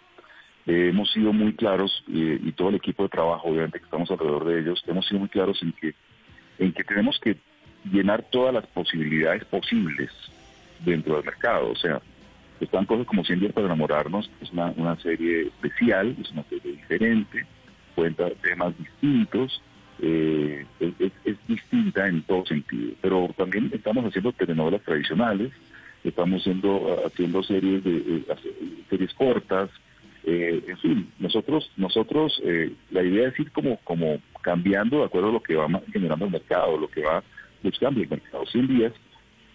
[0.65, 4.09] eh, hemos sido muy claros eh, y todo el equipo de trabajo, obviamente que estamos
[4.09, 5.93] alrededor de ellos, hemos sido muy claros en que
[6.57, 7.37] en que tenemos que
[7.91, 10.09] llenar todas las posibilidades posibles
[10.83, 11.69] dentro del mercado.
[11.71, 12.01] O sea,
[12.59, 16.71] están cosas como 100 días para enamorarnos, es una, una serie especial, es una serie
[16.71, 17.45] diferente,
[17.93, 19.61] cuenta temas distintos,
[20.01, 22.93] eh, es, es- distinta en todo sentido.
[23.01, 25.51] Pero también estamos haciendo telenovelas tradicionales,
[26.03, 28.23] estamos haciendo, haciendo series de eh,
[28.89, 29.69] series cortas,
[30.27, 35.29] eh, en fin, nosotros, nosotros eh, la idea es ir como, como cambiando de acuerdo
[35.29, 37.23] a lo que va generando el mercado, lo que va
[37.61, 38.43] buscando el mercado.
[38.47, 38.93] 100 días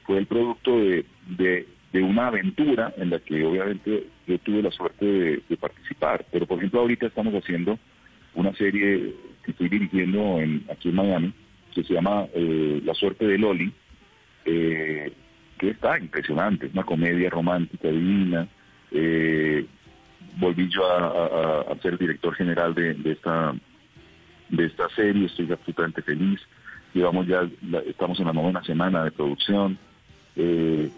[0.05, 1.67] fue el producto de, de,
[2.03, 5.05] una aventura en la que obviamente yo tuve la suerte
[5.49, 6.25] de participar.
[6.31, 7.77] Pero por ejemplo ahorita estamos haciendo
[8.35, 9.13] una serie
[9.55, 11.33] que estoy dirigiendo en, aquí en Miami,
[11.75, 13.73] que se llama eh, La suerte de Loli,
[14.45, 15.13] eh,
[15.59, 18.47] que está impresionante, es una comedia romántica divina.
[18.93, 19.67] Eh,
[20.39, 21.07] volví yo a,
[21.69, 23.55] a- a ser director general de, de esta
[24.49, 26.41] de esta serie, estoy absolutamente feliz.
[26.93, 29.79] Llevamos ya, la- estamos en la novena semana de producción.
[30.35, 30.91] Eh,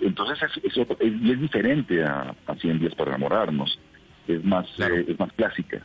[0.00, 3.78] entonces es, es, es- es diferente a, a 100 días para enamorarnos,
[4.28, 5.82] es más, eh, es más clásica.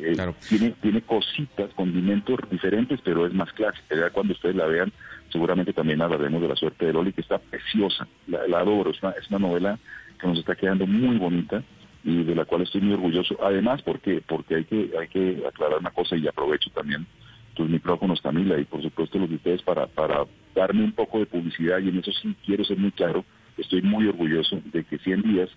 [0.00, 0.16] Eh,
[0.48, 3.94] tiene, tiene cositas, condimentos diferentes, pero es más clásica.
[3.94, 4.92] Ya cuando ustedes la vean,
[5.30, 8.06] seguramente también hablaremos de la suerte de Loli, que está preciosa.
[8.26, 9.78] La, la adoro, es una, es una novela
[10.20, 11.62] que nos está quedando muy bonita
[12.02, 13.36] y de la cual estoy muy orgulloso.
[13.42, 17.06] Además, porque porque hay que hay que aclarar una cosa y aprovecho también
[17.54, 21.26] tus micrófonos, Camila, y por supuesto los de ustedes para, para darme un poco de
[21.26, 23.24] publicidad y en eso sí quiero ser muy claro.
[23.56, 25.48] Estoy muy orgulloso de que 100 días,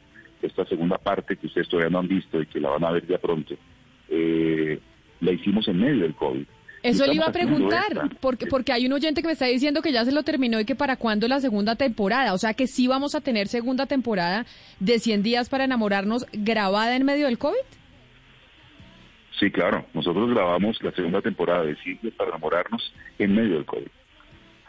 [0.42, 3.08] esta segunda parte que ustedes todavía no han visto y que la van a ver
[3.08, 3.56] ya pronto,
[4.10, 4.80] eh,
[5.22, 6.46] la hicimos en medio del COVID.
[6.84, 9.92] Eso le iba a preguntar, porque, porque hay un oyente que me está diciendo que
[9.92, 12.34] ya se lo terminó y que para cuándo la segunda temporada.
[12.34, 14.46] O sea que sí vamos a tener segunda temporada
[14.80, 17.58] de 100 días para enamorarnos grabada en medio del COVID.
[19.40, 19.86] Sí, claro.
[19.94, 23.88] Nosotros grabamos la segunda temporada de Siglos para enamorarnos en medio del COVID.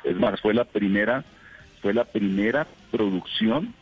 [0.04, 1.24] Es más, fue la primera,
[1.82, 3.74] fue la primera producción,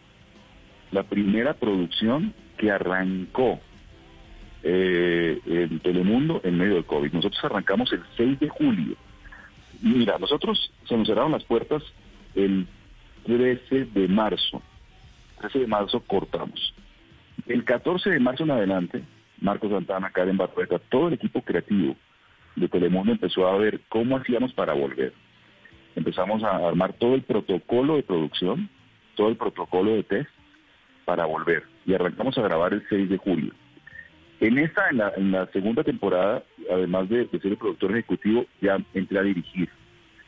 [0.90, 3.60] la primera producción que arrancó
[4.68, 7.12] eh, en Telemundo en medio del COVID.
[7.12, 8.96] Nosotros arrancamos el 6 de julio.
[9.80, 11.84] Mira, nosotros se nos cerraron las puertas
[12.34, 12.66] el
[13.26, 14.60] 13 de marzo.
[15.38, 16.74] 13 de marzo cortamos.
[17.46, 19.04] El 14 de marzo en adelante,
[19.40, 21.94] Marcos Santana, Karen Barrueta, todo el equipo creativo
[22.56, 25.12] de Telemundo empezó a ver cómo hacíamos para volver.
[25.94, 28.68] Empezamos a armar todo el protocolo de producción,
[29.14, 30.30] todo el protocolo de test
[31.04, 31.62] para volver.
[31.86, 33.52] Y arrancamos a grabar el 6 de julio.
[34.40, 38.44] En esta, en la, en la segunda temporada, además de, de ser el productor ejecutivo,
[38.60, 39.68] ya entré a dirigir.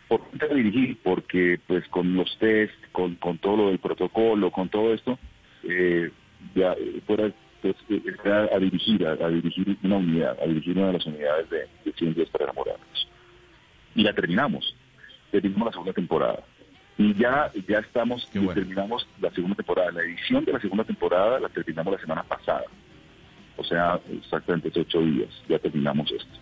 [0.09, 0.99] ¿Por qué entré a dirigir?
[1.03, 5.19] Porque pues con los test, con, con todo lo del protocolo, con todo esto,
[5.65, 6.11] eh,
[6.55, 6.75] ya
[7.07, 7.31] fuera
[7.61, 7.77] pues,
[8.25, 11.69] a, a dirigir, a, a dirigir una unidad, a dirigir una de las unidades de,
[11.85, 13.09] de Cien días para enamorarnos.
[13.95, 14.75] Y la terminamos.
[15.31, 16.43] Terminamos la segunda temporada.
[16.97, 19.93] Y ya, ya estamos, y terminamos la segunda temporada.
[19.93, 22.65] La edición de la segunda temporada la terminamos la semana pasada.
[23.59, 25.29] O sea, exactamente ocho días.
[25.49, 26.39] Ya terminamos esto.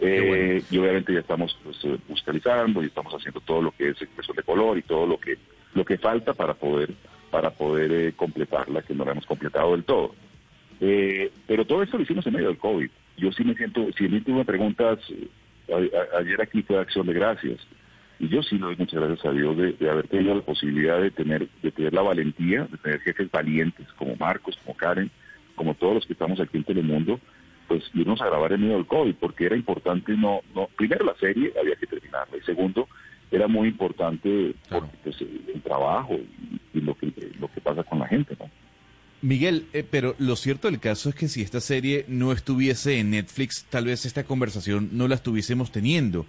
[0.00, 4.00] Eh, Y obviamente ya estamos pues, eh, musicalizando y estamos haciendo todo lo que es
[4.02, 5.36] expresión de color y todo lo que
[5.74, 6.94] lo que falta para poder
[7.30, 10.14] para poder eh, completarla, que no la hemos completado del todo.
[10.80, 12.88] Eh, pero todo esto lo hicimos en medio del COVID.
[13.18, 15.28] Yo sí me siento, si me preguntas, eh,
[15.70, 17.58] a- a- ayer aquí fue acción de gracias.
[18.20, 21.00] Y yo sí le doy muchas gracias a Dios de, de haber tenido la posibilidad
[21.00, 25.10] de tener, de tener la valentía, de tener jefes valientes como Marcos, como Karen,
[25.58, 27.20] como todos los que estamos aquí en Telemundo,
[27.68, 31.14] pues irnos a grabar en medio del COVID, porque era importante no, no, primero la
[31.16, 32.88] serie había que terminarla, y segundo,
[33.30, 37.98] era muy importante porque, pues, el trabajo y, y lo que lo que pasa con
[37.98, 38.48] la gente, ¿no?
[39.20, 43.10] Miguel, eh, pero lo cierto del caso es que si esta serie no estuviese en
[43.10, 46.24] Netflix, tal vez esta conversación no la estuviésemos teniendo.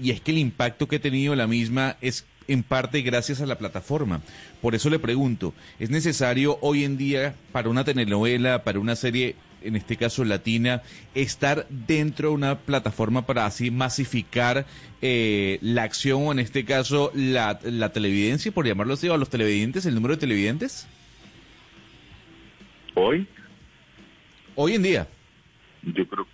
[0.00, 3.46] Y es que el impacto que ha tenido la misma es en parte gracias a
[3.46, 4.20] la plataforma.
[4.60, 9.36] Por eso le pregunto, ¿es necesario hoy en día para una telenovela, para una serie,
[9.62, 10.82] en este caso latina,
[11.14, 14.66] estar dentro de una plataforma para así masificar
[15.02, 19.18] eh, la acción o en este caso la, la televidencia, por llamarlo así, o a
[19.18, 20.86] los televidentes, el número de televidentes?
[22.94, 23.26] Hoy,
[24.58, 25.06] Hoy en día.
[25.82, 26.26] yo creo,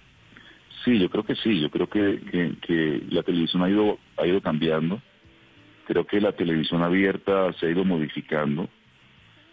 [0.84, 4.26] sí, yo creo que sí, yo creo que, que, que la televisión ha ido, ha
[4.26, 5.02] ido cambiando,
[5.86, 8.68] creo que la televisión abierta se ha ido modificando.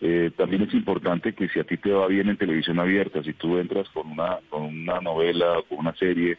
[0.02, 3.34] Eh, también es importante que si a ti te va bien en televisión abierta, si
[3.34, 6.38] tú entras con una, con una novela, con una serie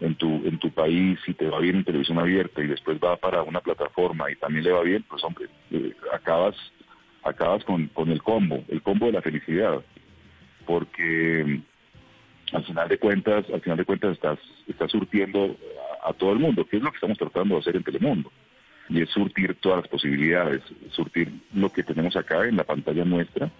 [0.00, 3.16] en tu, en tu país, si te va bien en televisión abierta y después va
[3.16, 6.56] para una plataforma y también le va bien, pues hombre, eh, acabas,
[7.22, 9.82] acabas con, con el combo, el combo de la felicidad
[10.66, 15.56] porque mm, al final de cuentas, al final de cuentas estás, estás surtiendo
[16.04, 18.30] a, a todo el mundo, que es lo que estamos tratando de hacer en Telemundo,
[18.88, 23.50] y es surtir todas las posibilidades, surtir lo que tenemos acá en la pantalla nuestra,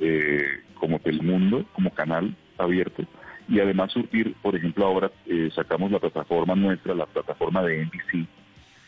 [0.00, 0.44] eh,
[0.74, 3.04] como Telemundo, como canal abierto,
[3.48, 8.26] y además surtir, por ejemplo, ahora eh, sacamos la plataforma nuestra, la plataforma de NBC,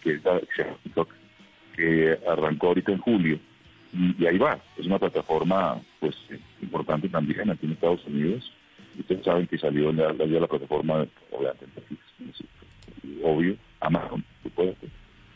[0.03, 0.41] que es la
[0.83, 1.09] TikTok,
[1.77, 3.39] que arrancó ahorita en julio,
[3.93, 6.17] y, ahí va, es una plataforma pues
[6.61, 8.53] importante también aquí en Estados Unidos.
[8.99, 12.45] Ustedes saben que salió ya la plataforma, obviamente, Netflix, es
[13.23, 14.87] obvio, Amazon, supuesto.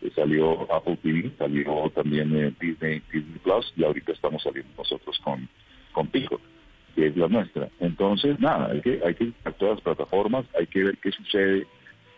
[0.02, 5.18] Eh, salió Apple TV, salió también eh, Disney, Disney Plus, y ahorita estamos saliendo nosotros
[5.24, 5.48] con,
[5.92, 6.40] con Pico,
[6.94, 7.68] que es la nuestra.
[7.80, 11.10] Entonces, nada, hay que, hay que ir a todas las plataformas, hay que ver qué
[11.10, 11.66] sucede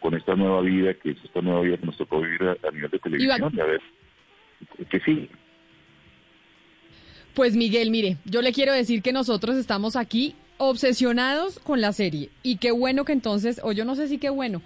[0.00, 2.70] con esta nueva vida, que es esta nueva vida que nos tocó vivir a, a
[2.70, 3.80] nivel de televisión, y a ver
[4.88, 5.28] qué sigue.
[7.34, 12.28] Pues Miguel, mire, yo le quiero decir que nosotros estamos aquí obsesionados con la serie
[12.42, 14.60] y qué bueno que entonces, o yo no sé si qué bueno,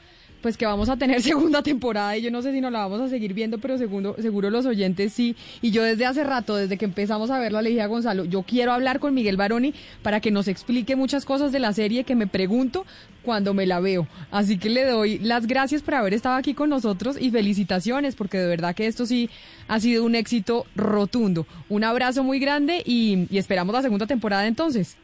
[0.44, 3.00] pues que vamos a tener segunda temporada y yo no sé si nos la vamos
[3.00, 5.36] a seguir viendo, pero seguro, seguro los oyentes sí.
[5.62, 8.42] Y yo desde hace rato, desde que empezamos a verla, le dije a Gonzalo, yo
[8.42, 9.72] quiero hablar con Miguel Baroni
[10.02, 12.84] para que nos explique muchas cosas de la serie que me pregunto
[13.22, 14.06] cuando me la veo.
[14.30, 18.36] Así que le doy las gracias por haber estado aquí con nosotros y felicitaciones, porque
[18.36, 19.30] de verdad que esto sí
[19.66, 21.46] ha sido un éxito rotundo.
[21.70, 24.98] Un abrazo muy grande y, y esperamos la segunda temporada entonces.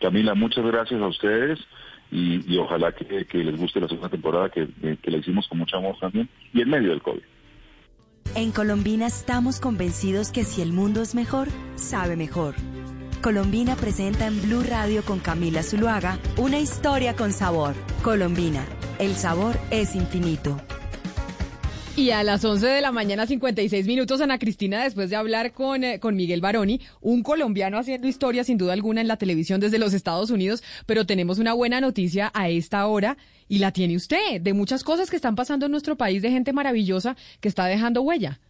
[0.00, 1.58] Camila, muchas gracias a ustedes
[2.14, 5.76] y, ojalá que, les guste la segunda temporada que, que, que la hicimos con mucho
[5.76, 7.22] amor también y en medio del COVID.
[8.36, 12.54] En Colombina estamos convencidos que si el mundo es mejor, sabe mejor.
[13.20, 17.74] Colombina presenta en Blue Radio con Camila Zuluaga una historia con sabor.
[18.02, 18.64] Colombina,
[18.98, 20.56] el sabor es infinito.
[21.96, 25.84] Y a las 11 de la mañana, 56 minutos, Ana Cristina, después de hablar con,
[25.84, 29.78] eh, con Miguel Baroni, un colombiano haciendo historia sin duda alguna en la televisión desde
[29.78, 33.16] los Estados Unidos, pero tenemos una buena noticia a esta hora
[33.46, 36.52] y la tiene usted, de muchas cosas que están pasando en nuestro país, de gente
[36.52, 38.40] maravillosa que está dejando huella.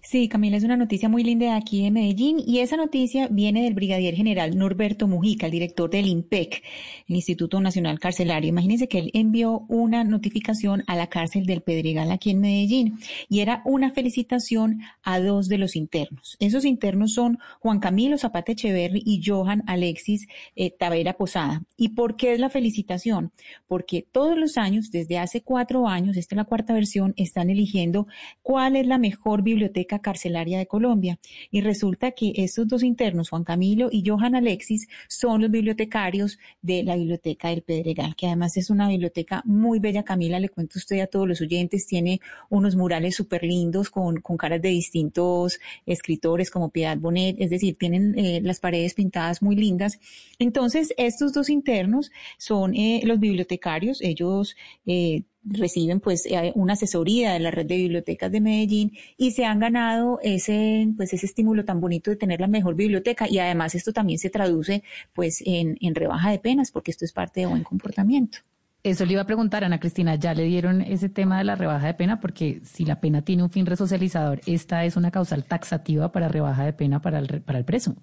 [0.00, 3.64] Sí, Camila, es una noticia muy linda de aquí de Medellín y esa noticia viene
[3.64, 6.62] del brigadier general Norberto Mujica, el director del INPEC,
[7.08, 8.48] el Instituto Nacional Carcelario.
[8.48, 12.98] Imagínense que él envió una notificación a la cárcel del Pedregal aquí en Medellín
[13.28, 16.36] y era una felicitación a dos de los internos.
[16.38, 21.62] Esos internos son Juan Camilo Zapata Echeverri y Johan Alexis eh, Tavera Posada.
[21.76, 23.32] ¿Y por qué es la felicitación?
[23.66, 28.06] Porque todos los años, desde hace cuatro años, esta es la cuarta versión, están eligiendo
[28.42, 31.18] cuál es la mejor biblioteca Carcelaria de Colombia.
[31.50, 36.82] Y resulta que estos dos internos, Juan Camilo y Johan Alexis, son los bibliotecarios de
[36.82, 40.02] la Biblioteca del Pedregal, que además es una biblioteca muy bella.
[40.02, 44.20] Camila, le cuento a usted a todos los oyentes, tiene unos murales súper lindos con,
[44.20, 49.42] con, caras de distintos escritores como Piedad Bonet, es decir, tienen eh, las paredes pintadas
[49.42, 49.98] muy lindas.
[50.38, 57.32] Entonces, estos dos internos son eh, los bibliotecarios, ellos eh, reciben pues eh, una asesoría
[57.32, 61.64] de la red de bibliotecas de Medellín y se han ganado ese pues ese estímulo
[61.64, 64.82] tan bonito de tener la mejor biblioteca y además esto también se traduce
[65.12, 68.38] pues en, en rebaja de penas porque esto es parte de buen comportamiento.
[68.84, 71.86] Eso le iba a preguntar, Ana Cristina, ¿ya le dieron ese tema de la rebaja
[71.86, 72.18] de pena?
[72.18, 76.64] Porque si la pena tiene un fin resocializador, esta es una causal taxativa para rebaja
[76.64, 77.94] de pena para el, para el preso.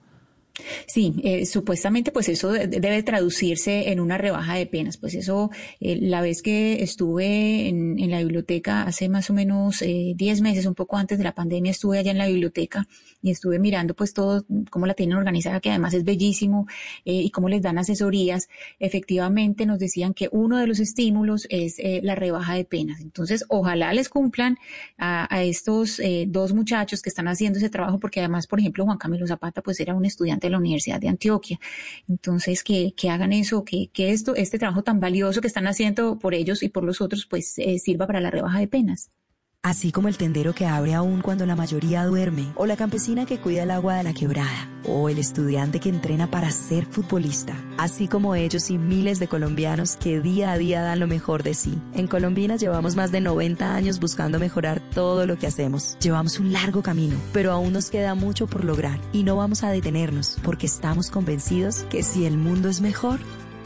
[0.88, 4.98] Sí, eh, supuestamente pues eso debe traducirse en una rebaja de penas.
[4.98, 5.50] Pues eso,
[5.80, 10.66] eh, la vez que estuve en, la biblioteca hace más o menos 10 eh, meses,
[10.66, 12.88] un poco antes de la pandemia, estuve allá en la biblioteca
[13.22, 16.68] y estuve mirando pues todo, cómo la tienen organizada, que además es bellísimo,
[17.06, 18.50] eh, y cómo les dan asesorías.
[18.80, 23.02] Efectivamente nos decían que uno de los estímulos es la rebaja de penas.
[23.02, 24.58] Entonces, ojalá les cumplan
[24.98, 28.98] a, a estos dos muchachos que están haciendo ese trabajo, porque además, por ejemplo, Juan
[28.98, 31.60] Camilo Zapata pues era un estudiante de la Universidad de Antioquia.
[32.08, 36.20] Entonces, que, que hagan eso, que, que, esto, este trabajo tan valioso que están haciendo
[36.20, 39.12] por ellos y por los otros, pues eh, sirva para la rebaja de penas.
[39.62, 43.40] Así como el tendero que abre aún cuando la mayoría duerme, o la campesina que
[43.40, 48.08] cuida el agua de la quebrada, o el estudiante que entrena para ser futbolista, así
[48.08, 51.78] como ellos y miles de colombianos que día a día dan lo mejor de sí.
[51.94, 55.98] En Colombinas llevamos más de 90 años buscando mejorar todo lo que hacemos.
[56.00, 59.72] Llevamos un largo camino, pero aún nos queda mucho por lograr y no vamos a
[59.72, 63.20] detenernos porque estamos convencidos que si el mundo es mejor,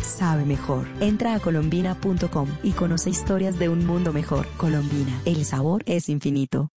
[0.04, 0.88] sabe mejor.
[1.00, 4.48] Entra a colombina.com y conoce historias de un mundo mejor.
[4.58, 6.70] Colombina, el sabor es infinito.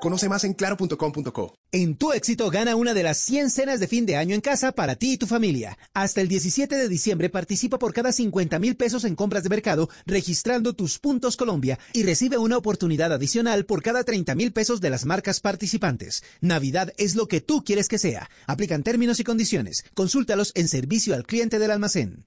[0.00, 1.54] Conoce más en claro.com.co.
[1.72, 4.72] En tu éxito gana una de las 100 cenas de fin de año en casa
[4.72, 5.78] para ti y tu familia.
[5.94, 9.88] Hasta el 17 de diciembre participa por cada 50 mil pesos en compras de mercado
[10.04, 14.90] registrando tus puntos Colombia y recibe una oportunidad adicional por cada 30 mil pesos de
[14.90, 16.22] las marcas participantes.
[16.40, 18.30] Navidad es lo que tú quieres que sea.
[18.46, 19.84] Aplican términos y condiciones.
[19.94, 22.26] Consúltalos en servicio al cliente del almacén.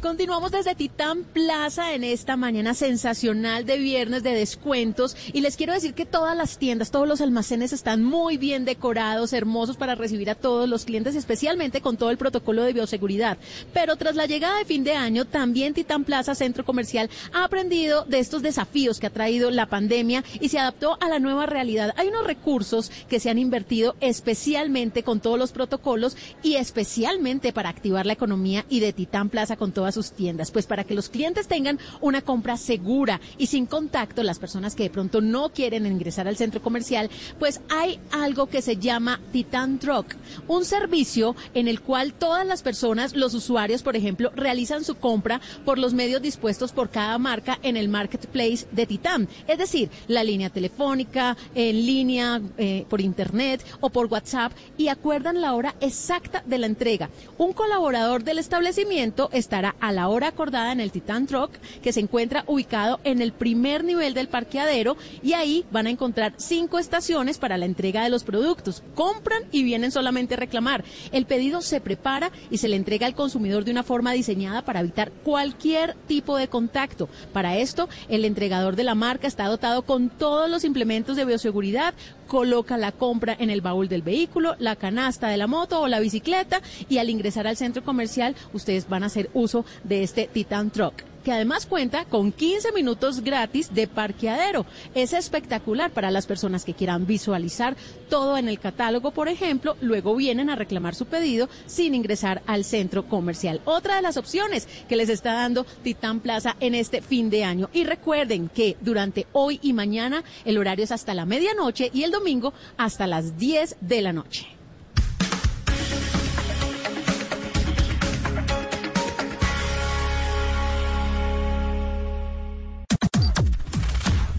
[0.00, 5.72] Continuamos desde Titán Plaza en esta mañana sensacional de viernes de descuentos y les quiero
[5.72, 10.28] decir que todas las tiendas, todos los almacenes están muy bien decorados, hermosos para recibir
[10.28, 13.38] a todos los clientes, especialmente con todo el protocolo de bioseguridad.
[13.72, 18.04] Pero tras la llegada de fin de año, también Titán Plaza Centro Comercial ha aprendido
[18.04, 21.94] de estos desafíos que ha traído la pandemia y se adaptó a la nueva realidad.
[21.96, 27.70] Hay unos recursos que se han invertido especialmente con todos los protocolos y especialmente para
[27.70, 31.08] activar la economía y de Titán Plaza con todas sus tiendas, pues para que los
[31.08, 35.86] clientes tengan una compra segura y sin contacto, las personas que de pronto no quieren
[35.86, 37.08] ingresar al centro comercial,
[37.38, 40.16] pues hay algo que se llama Titan Truck,
[40.48, 45.40] un servicio en el cual todas las personas, los usuarios, por ejemplo, realizan su compra
[45.64, 50.24] por los medios dispuestos por cada marca en el marketplace de Titan, es decir, la
[50.24, 56.42] línea telefónica, en línea, eh, por internet o por WhatsApp y acuerdan la hora exacta
[56.44, 57.08] de la entrega.
[57.38, 62.00] Un colaborador del establecimiento estará a la hora acordada en el Titan Truck, que se
[62.00, 67.38] encuentra ubicado en el primer nivel del parqueadero y ahí van a encontrar cinco estaciones
[67.38, 68.82] para la entrega de los productos.
[68.94, 70.84] Compran y vienen solamente a reclamar.
[71.12, 74.80] El pedido se prepara y se le entrega al consumidor de una forma diseñada para
[74.80, 77.08] evitar cualquier tipo de contacto.
[77.32, 81.94] Para esto, el entregador de la marca está dotado con todos los implementos de bioseguridad,
[82.26, 86.00] coloca la compra en el baúl del vehículo, la canasta de la moto o la
[86.00, 90.70] bicicleta y al ingresar al centro comercial ustedes van a hacer uso de este Titan
[90.70, 94.64] Truck que además cuenta con 15 minutos gratis de parqueadero.
[94.94, 97.76] Es espectacular para las personas que quieran visualizar
[98.08, 102.64] todo en el catálogo, por ejemplo, luego vienen a reclamar su pedido sin ingresar al
[102.64, 103.60] centro comercial.
[103.64, 107.70] Otra de las opciones que les está dando Titán Plaza en este fin de año.
[107.72, 112.12] Y recuerden que durante hoy y mañana el horario es hasta la medianoche y el
[112.12, 114.55] domingo hasta las 10 de la noche.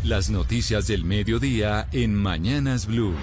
[0.08, 3.14] Las noticias del mediodía en Mañanas Blue.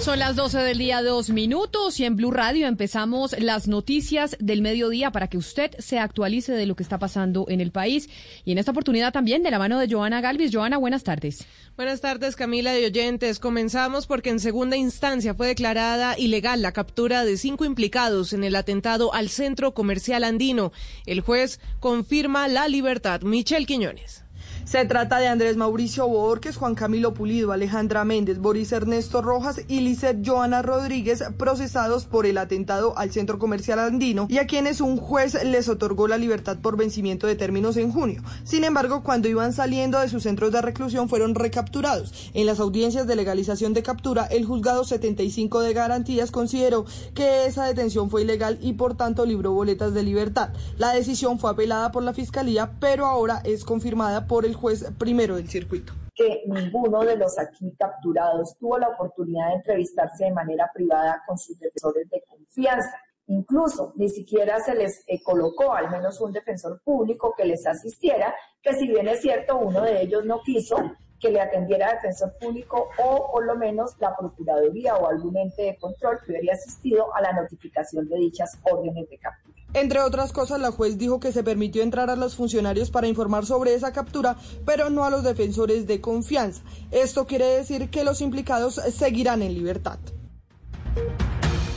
[0.00, 4.62] Son las 12 del día, dos minutos, y en Blue Radio empezamos las noticias del
[4.62, 8.08] mediodía para que usted se actualice de lo que está pasando en el país.
[8.44, 10.50] Y en esta oportunidad también de la mano de Joana Galvis.
[10.52, 11.44] Joana, buenas tardes.
[11.76, 13.38] Buenas tardes, Camila y oyentes.
[13.38, 18.56] Comenzamos porque en segunda instancia fue declarada ilegal la captura de cinco implicados en el
[18.56, 20.72] atentado al centro comercial andino.
[21.06, 23.22] El juez confirma la libertad.
[23.22, 24.25] Michelle Quiñones.
[24.66, 29.78] Se trata de Andrés Mauricio Borges, Juan Camilo Pulido, Alejandra Méndez, Boris Ernesto Rojas y
[29.78, 34.96] Lizeth Joana Rodríguez, procesados por el atentado al centro comercial andino y a quienes un
[34.96, 38.24] juez les otorgó la libertad por vencimiento de términos en junio.
[38.42, 42.32] Sin embargo, cuando iban saliendo de sus centros de reclusión fueron recapturados.
[42.34, 47.66] En las audiencias de legalización de captura, el juzgado 75 de garantías consideró que esa
[47.66, 50.50] detención fue ilegal y por tanto libró boletas de libertad.
[50.76, 55.36] La decisión fue apelada por la Fiscalía, pero ahora es confirmada por el juez primero
[55.36, 60.70] del circuito que ninguno de los aquí capturados tuvo la oportunidad de entrevistarse de manera
[60.74, 62.88] privada con sus defensores de confianza.
[63.26, 68.34] Incluso ni siquiera se les eh, colocó al menos un defensor público que les asistiera,
[68.62, 70.76] que si bien es cierto, uno de ellos no quiso
[71.20, 75.76] que le atendiera defensor público o por lo menos la Procuraduría o algún ente de
[75.76, 79.45] control que hubiera asistido a la notificación de dichas órdenes de captura.
[79.76, 83.44] Entre otras cosas, la juez dijo que se permitió entrar a los funcionarios para informar
[83.44, 84.34] sobre esa captura,
[84.64, 86.62] pero no a los defensores de confianza.
[86.90, 89.98] Esto quiere decir que los implicados seguirán en libertad.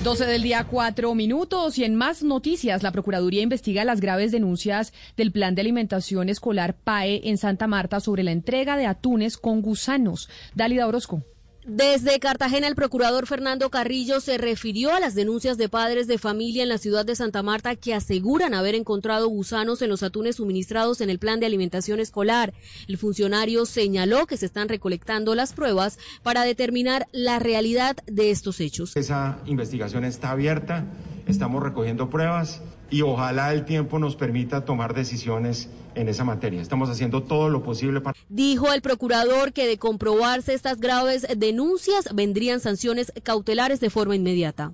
[0.05, 1.77] 12 del día, cuatro minutos.
[1.77, 6.77] Y en más noticias, la Procuraduría investiga las graves denuncias del Plan de Alimentación Escolar
[6.77, 10.29] PAE en Santa Marta sobre la entrega de atunes con gusanos.
[10.55, 11.25] Dalida Orozco.
[11.71, 16.63] Desde Cartagena, el procurador Fernando Carrillo se refirió a las denuncias de padres de familia
[16.63, 20.99] en la ciudad de Santa Marta que aseguran haber encontrado gusanos en los atunes suministrados
[20.99, 22.55] en el plan de alimentación escolar.
[22.87, 28.59] El funcionario señaló que se están recolectando las pruebas para determinar la realidad de estos
[28.61, 28.97] hechos.
[28.97, 30.87] Esa investigación está abierta,
[31.27, 36.61] estamos recogiendo pruebas y ojalá el tiempo nos permita tomar decisiones en esa materia.
[36.61, 38.17] Estamos haciendo todo lo posible para...
[38.29, 44.71] Dijo el procurador que de comprobarse estas graves denuncias vendrían sanciones cautelares de forma inmediata.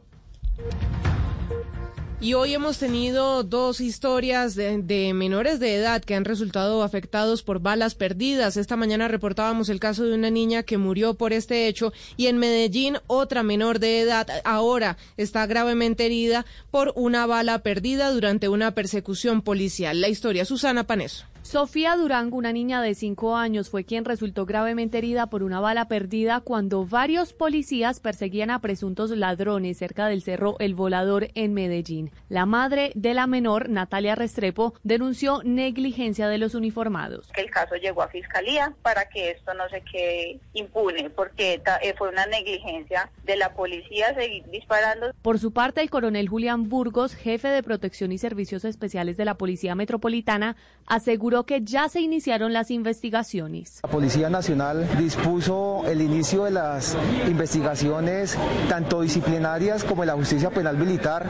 [2.22, 7.60] Y hoy hemos tenido dos historias de, menores de edad que han resultado afectados por
[7.60, 8.56] balas perdidas.
[8.56, 12.38] Esta mañana reportábamos el caso de una niña que murió por este hecho y en
[12.38, 18.74] Medellín otra menor de edad ahora está gravemente herida por una bala perdida durante una
[18.74, 20.00] persecución policial.
[20.00, 21.26] La historia, Susana Paneso.
[21.46, 25.88] Sofía Durango, una niña de cinco años, fue quien resultó gravemente herida por una bala
[25.88, 32.10] perdida cuando varios policías perseguían a presuntos ladrones cerca del cerro El Volador en Medellín.
[32.30, 37.30] La madre de la menor, Natalia Restrepo, denunció negligencia de los uniformados.
[37.36, 42.10] El caso llegó a fiscalía para que esto no se quede impune, porque eh, fue
[42.10, 45.12] una negligencia de la policía seguir disparando.
[45.22, 49.36] Por su parte, el coronel Julián Burgos, jefe de protección y servicios especiales de la
[49.36, 50.56] Policía Metropolitana,
[50.88, 53.80] aseguró que ya se iniciaron las investigaciones.
[53.84, 56.98] La Policía Nacional dispuso el inicio de las
[57.28, 58.38] investigaciones
[58.70, 61.26] tanto disciplinarias como de la justicia penal militar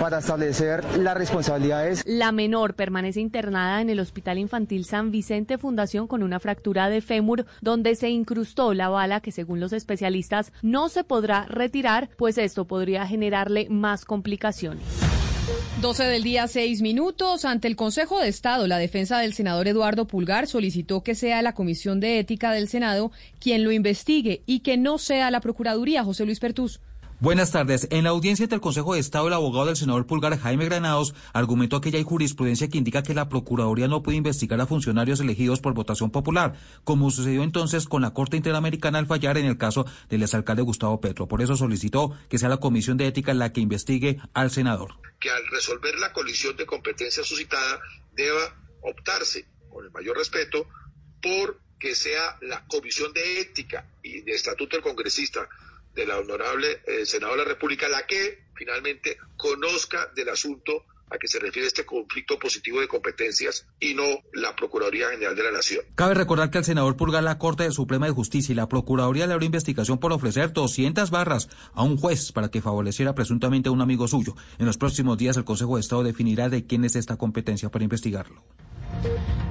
[0.00, 2.04] para establecer las responsabilidades.
[2.06, 7.00] La menor permanece internada en el Hospital Infantil San Vicente Fundación con una fractura de
[7.00, 12.38] fémur donde se incrustó la bala que según los especialistas no se podrá retirar, pues
[12.38, 14.97] esto podría generarle más complicaciones.
[15.80, 17.44] 12 del día, 6 minutos.
[17.44, 21.54] Ante el Consejo de Estado, la defensa del senador Eduardo Pulgar solicitó que sea la
[21.54, 26.24] Comisión de Ética del Senado quien lo investigue y que no sea la Procuraduría, José
[26.24, 26.80] Luis Pertús.
[27.20, 27.88] Buenas tardes.
[27.90, 31.80] En la audiencia del Consejo de Estado, el abogado del senador Pulgar, Jaime Granados, argumentó
[31.80, 35.58] que ya hay jurisprudencia que indica que la Procuraduría no puede investigar a funcionarios elegidos
[35.58, 36.54] por votación popular,
[36.84, 41.00] como sucedió entonces con la Corte Interamericana al fallar en el caso del exalcalde Gustavo
[41.00, 41.26] Petro.
[41.26, 44.94] Por eso solicitó que sea la Comisión de Ética la que investigue al senador.
[45.18, 47.80] Que al resolver la colisión de competencia suscitada
[48.12, 50.68] deba optarse, con el mayor respeto,
[51.20, 55.48] por que sea la Comisión de Ética y de Estatuto del Congresista
[55.98, 61.18] de la honorable eh, Senado de la República la que finalmente conozca del asunto a
[61.18, 65.50] que se refiere este conflicto positivo de competencias y no la Procuraduría General de la
[65.50, 65.84] Nación.
[65.94, 69.32] Cabe recordar que al senador Pulgar la Corte Suprema de Justicia y la Procuraduría le
[69.32, 73.80] abrió investigación por ofrecer 200 barras a un juez para que favoreciera presuntamente a un
[73.80, 74.36] amigo suyo.
[74.58, 77.84] En los próximos días el Consejo de Estado definirá de quién es esta competencia para
[77.84, 78.44] investigarlo.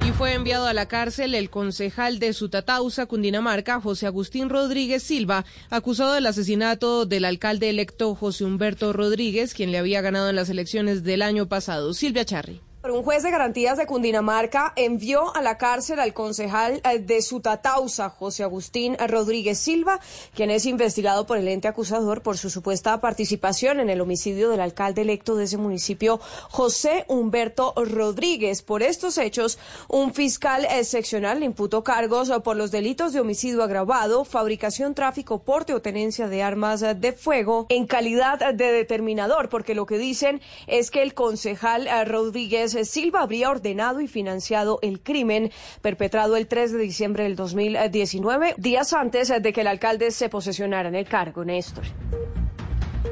[0.06, 5.44] Y fue enviado a la cárcel el concejal de Sutatausa, Cundinamarca, José Agustín Rodríguez Silva,
[5.70, 10.48] acusado del asesinato del alcalde electo José Humberto Rodríguez, quien le había ganado en las
[10.48, 11.92] elecciones del año pasado.
[11.92, 12.62] Silvia Charri.
[12.90, 18.08] Un juez de garantías de Cundinamarca envió a la cárcel al concejal eh, de Sutatausa,
[18.08, 20.00] José Agustín Rodríguez Silva,
[20.34, 24.60] quien es investigado por el ente acusador por su supuesta participación en el homicidio del
[24.60, 28.62] alcalde electo de ese municipio, José Humberto Rodríguez.
[28.62, 29.58] Por estos hechos,
[29.88, 35.42] un fiscal eh, seccional le imputó cargos por los delitos de homicidio agravado, fabricación, tráfico,
[35.42, 40.40] porte o tenencia de armas de fuego en calidad de determinador, porque lo que dicen
[40.66, 45.50] es que el concejal eh, Rodríguez Silva habría ordenado y financiado el crimen
[45.82, 50.88] perpetrado el 3 de diciembre del 2019, días antes de que el alcalde se posesionara
[50.88, 51.44] en el cargo.
[51.44, 51.84] Néstor.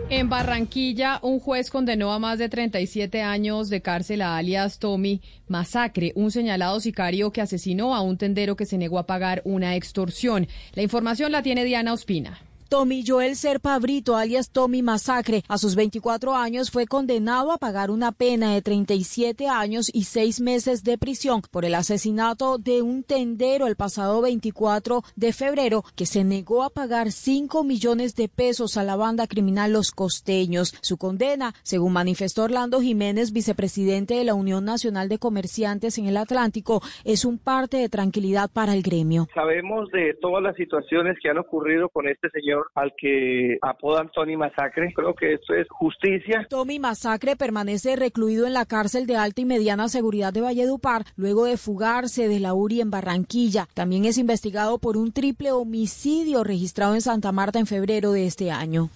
[0.09, 5.21] En Barranquilla, un juez condenó a más de 37 años de cárcel a alias Tommy
[5.49, 9.75] Masacre, un señalado sicario que asesinó a un tendero que se negó a pagar una
[9.75, 10.47] extorsión.
[10.75, 12.39] La información la tiene Diana Ospina.
[12.69, 17.93] Tommy Joel Serpa Brito, alias Tommy Masacre, a sus 24 años fue condenado a pagar
[17.93, 23.05] una pena de 37 años y 6 meses de prisión por el asesinato de un
[23.05, 28.77] tendero el pasado 24 de febrero que se negó a pagar 5 millones de pesos
[28.77, 30.75] a la banda criminal Los Costeños.
[30.83, 36.17] Su condena, según manifestó Orlando Jiménez, vicepresidente de la Unión Nacional de Comerciantes en el
[36.17, 39.29] Atlántico, es un parte de tranquilidad para el gremio.
[39.35, 44.37] Sabemos de todas las situaciones que han ocurrido con este señor al que apodan Tony
[44.37, 44.93] Masacre.
[44.95, 46.47] Creo que esto es justicia.
[46.49, 51.45] Tommy Masacre permanece recluido en la cárcel de alta y mediana seguridad de Valledupar luego
[51.45, 53.69] de fugarse de la URI en Barranquilla.
[53.75, 58.51] También es investigado por un triple homicidio registrado en Santa Marta en febrero de este
[58.51, 58.91] año.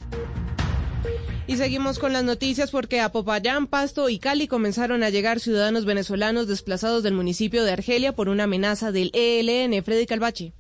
[1.51, 5.85] Y seguimos con las noticias porque a Popayán, Pasto y Cali comenzaron a llegar ciudadanos
[5.85, 9.83] venezolanos desplazados del municipio de Argelia por una amenaza del ELN.
[9.83, 10.53] Freddy Calvachi.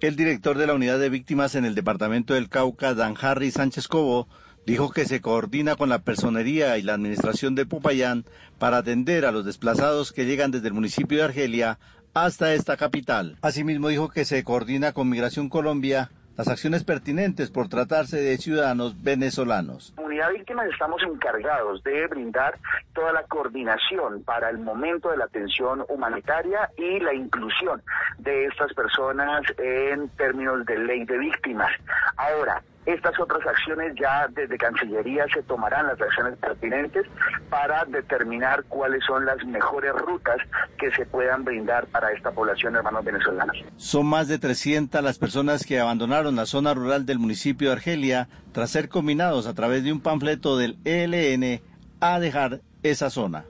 [0.00, 3.88] El director de la unidad de víctimas en el departamento del Cauca, Dan Harry Sánchez
[3.88, 4.28] Cobo,
[4.64, 8.24] dijo que se coordina con la personería y la administración de Popayán
[8.60, 11.80] para atender a los desplazados que llegan desde el municipio de Argelia
[12.14, 13.38] hasta esta capital.
[13.42, 19.02] Asimismo dijo que se coordina con Migración Colombia las acciones pertinentes por tratarse de ciudadanos
[19.02, 19.92] venezolanos.
[19.98, 22.56] Unidad Víctimas estamos encargados de brindar
[22.94, 27.82] toda la coordinación para el momento de la atención humanitaria y la inclusión
[28.18, 31.72] de estas personas en términos de ley de víctimas.
[32.16, 37.04] Ahora, estas otras acciones ya desde Cancillería se tomarán las acciones pertinentes
[37.50, 40.38] para determinar cuáles son las mejores rutas
[40.78, 43.56] que se puedan brindar para esta población hermanos venezolanos.
[43.76, 48.28] Son más de 300 las personas que abandonaron la zona rural del municipio de Argelia
[48.52, 51.60] tras ser combinados a través de un panfleto del ELN
[52.00, 53.44] a dejar esa zona.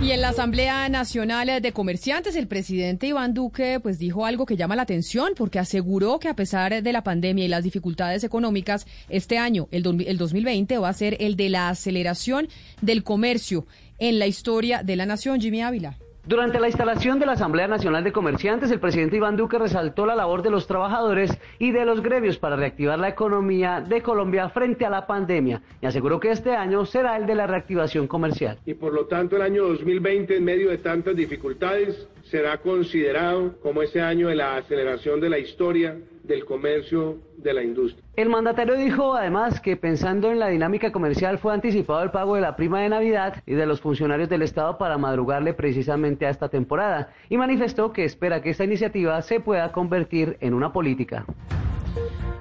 [0.00, 4.56] Y en la Asamblea Nacional de Comerciantes, el presidente Iván Duque pues dijo algo que
[4.56, 8.86] llama la atención porque aseguró que a pesar de la pandemia y las dificultades económicas,
[9.08, 12.48] este año, el, el 2020, va a ser el de la aceleración
[12.80, 13.66] del comercio
[13.98, 15.40] en la historia de la nación.
[15.40, 15.98] Jimmy Ávila.
[16.28, 20.14] Durante la instalación de la Asamblea Nacional de Comerciantes, el presidente Iván Duque resaltó la
[20.14, 24.84] labor de los trabajadores y de los gremios para reactivar la economía de Colombia frente
[24.84, 28.58] a la pandemia y aseguró que este año será el de la reactivación comercial.
[28.66, 33.80] Y por lo tanto el año 2020, en medio de tantas dificultades, será considerado como
[33.80, 35.96] ese año de la aceleración de la historia
[36.28, 38.04] del comercio de la industria.
[38.14, 42.42] El mandatario dijo además que pensando en la dinámica comercial fue anticipado el pago de
[42.42, 46.48] la prima de Navidad y de los funcionarios del Estado para madrugarle precisamente a esta
[46.50, 51.24] temporada y manifestó que espera que esta iniciativa se pueda convertir en una política.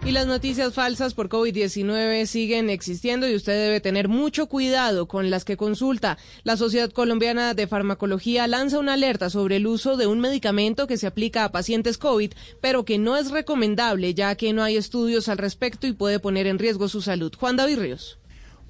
[0.08, 5.30] Y las noticias falsas por COVID-19 siguen existiendo y usted debe tener mucho cuidado con
[5.30, 6.18] las que consulta.
[6.46, 10.96] La Sociedad Colombiana de Farmacología lanza una alerta sobre el uso de un medicamento que
[10.96, 12.32] se aplica a pacientes COVID,
[12.62, 16.48] pero que no es recomendable ya que no hay estudios al respecto y puede poner
[16.48, 17.34] en riesgo su salud.
[17.38, 18.18] Juan David Ríos.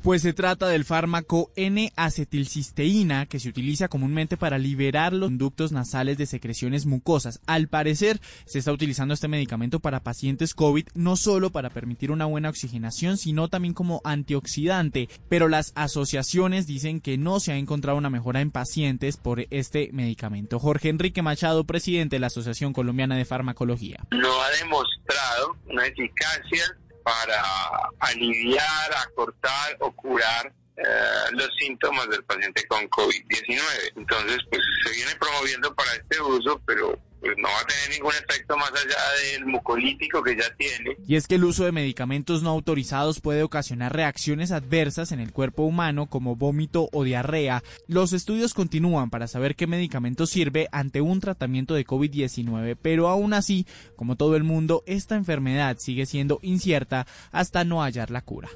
[0.07, 6.17] Pues se trata del fármaco N-acetilcisteína que se utiliza comúnmente para liberar los conductos nasales
[6.17, 7.41] de secreciones mucosas.
[7.45, 12.23] Al parecer se está utilizando este medicamento para pacientes COVID no solo para permitir una
[12.23, 15.09] buena oxigenación, sino también como antioxidante.
[15.27, 19.89] Pero las asociaciones dicen que no se ha encontrado una mejora en pacientes por este
[19.91, 20.57] medicamento.
[20.57, 24.05] Jorge Enrique Machado, presidente de la Asociación Colombiana de Farmacología.
[24.11, 26.63] No ha demostrado una eficacia
[27.07, 27.41] para
[27.99, 33.61] aliviar, acortar o curar eh, los síntomas del paciente con COVID-19.
[33.95, 38.57] Entonces, pues se viene promoviendo para este uso, pero no va a tener ningún efecto
[38.57, 40.97] más allá del mucolítico que ya tiene.
[41.07, 45.31] Y es que el uso de medicamentos no autorizados puede ocasionar reacciones adversas en el
[45.31, 47.63] cuerpo humano como vómito o diarrea.
[47.87, 53.33] Los estudios continúan para saber qué medicamento sirve ante un tratamiento de COVID-19, pero aún
[53.33, 53.65] así,
[53.95, 58.49] como todo el mundo, esta enfermedad sigue siendo incierta hasta no hallar la cura.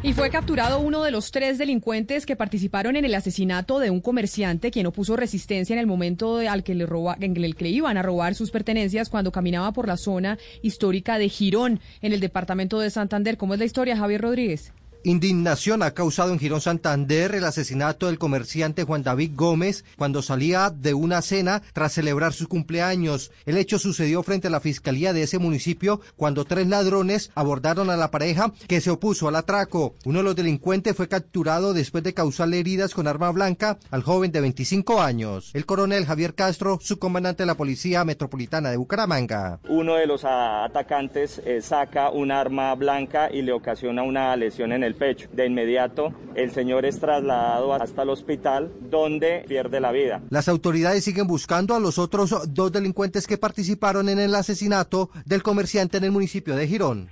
[0.00, 4.00] Y fue capturado uno de los tres delincuentes que participaron en el asesinato de un
[4.00, 7.70] comerciante quien opuso resistencia en el momento al que le roba, en el que le
[7.70, 12.20] iban a robar sus pertenencias cuando caminaba por la zona histórica de Girón, en el
[12.20, 13.36] departamento de Santander.
[13.36, 14.72] ¿Cómo es la historia, Javier Rodríguez?
[15.04, 20.70] Indignación ha causado en Girón Santander el asesinato del comerciante Juan David Gómez cuando salía
[20.70, 23.30] de una cena tras celebrar su cumpleaños.
[23.46, 27.96] El hecho sucedió frente a la fiscalía de ese municipio cuando tres ladrones abordaron a
[27.96, 29.94] la pareja que se opuso al atraco.
[30.04, 34.32] Uno de los delincuentes fue capturado después de causarle heridas con arma blanca al joven
[34.32, 35.52] de 25 años.
[35.54, 39.60] El coronel Javier Castro, subcomandante de la Policía Metropolitana de Bucaramanga.
[39.68, 44.82] Uno de los atacantes eh, saca un arma blanca y le ocasiona una lesión en
[44.82, 45.28] el pecho.
[45.32, 50.22] De inmediato, el señor es trasladado hasta el hospital donde pierde la vida.
[50.30, 55.42] Las autoridades siguen buscando a los otros dos delincuentes que participaron en el asesinato del
[55.42, 57.10] comerciante en el municipio de Girón.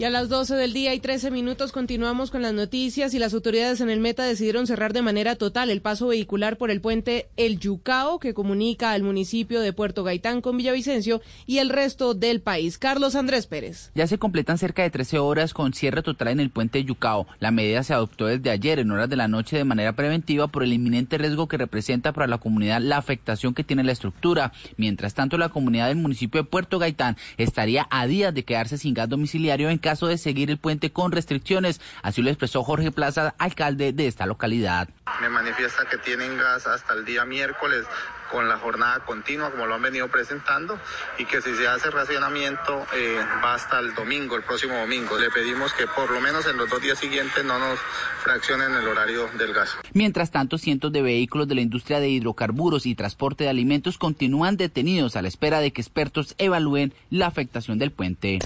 [0.00, 3.34] Y a las 12 del día y 13 minutos continuamos con las noticias y las
[3.34, 7.28] autoridades en el Meta decidieron cerrar de manera total el paso vehicular por el puente
[7.36, 12.40] El Yucao que comunica al municipio de Puerto Gaitán con Villavicencio y el resto del
[12.40, 12.78] país.
[12.78, 13.90] Carlos Andrés Pérez.
[13.94, 17.26] Ya se completan cerca de 13 horas con cierre total en el puente Yucao.
[17.38, 20.62] La medida se adoptó desde ayer en horas de la noche de manera preventiva por
[20.62, 24.54] el inminente riesgo que representa para la comunidad la afectación que tiene la estructura.
[24.78, 28.94] Mientras tanto, la comunidad del municipio de Puerto Gaitán estaría a días de quedarse sin
[28.94, 31.80] gas domiciliario en caso de seguir el puente con restricciones.
[32.02, 34.88] Así lo expresó Jorge Plaza, alcalde de esta localidad.
[35.20, 37.86] Me manifiesta que tienen gas hasta el día miércoles
[38.30, 40.78] con la jornada continua como lo han venido presentando
[41.18, 45.18] y que si se hace racionamiento eh, va hasta el domingo, el próximo domingo.
[45.18, 47.78] Le pedimos que por lo menos en los dos días siguientes no nos
[48.22, 49.76] fraccionen el horario del gas.
[49.92, 54.56] Mientras tanto, cientos de vehículos de la industria de hidrocarburos y transporte de alimentos continúan
[54.56, 58.38] detenidos a la espera de que expertos evalúen la afectación del puente.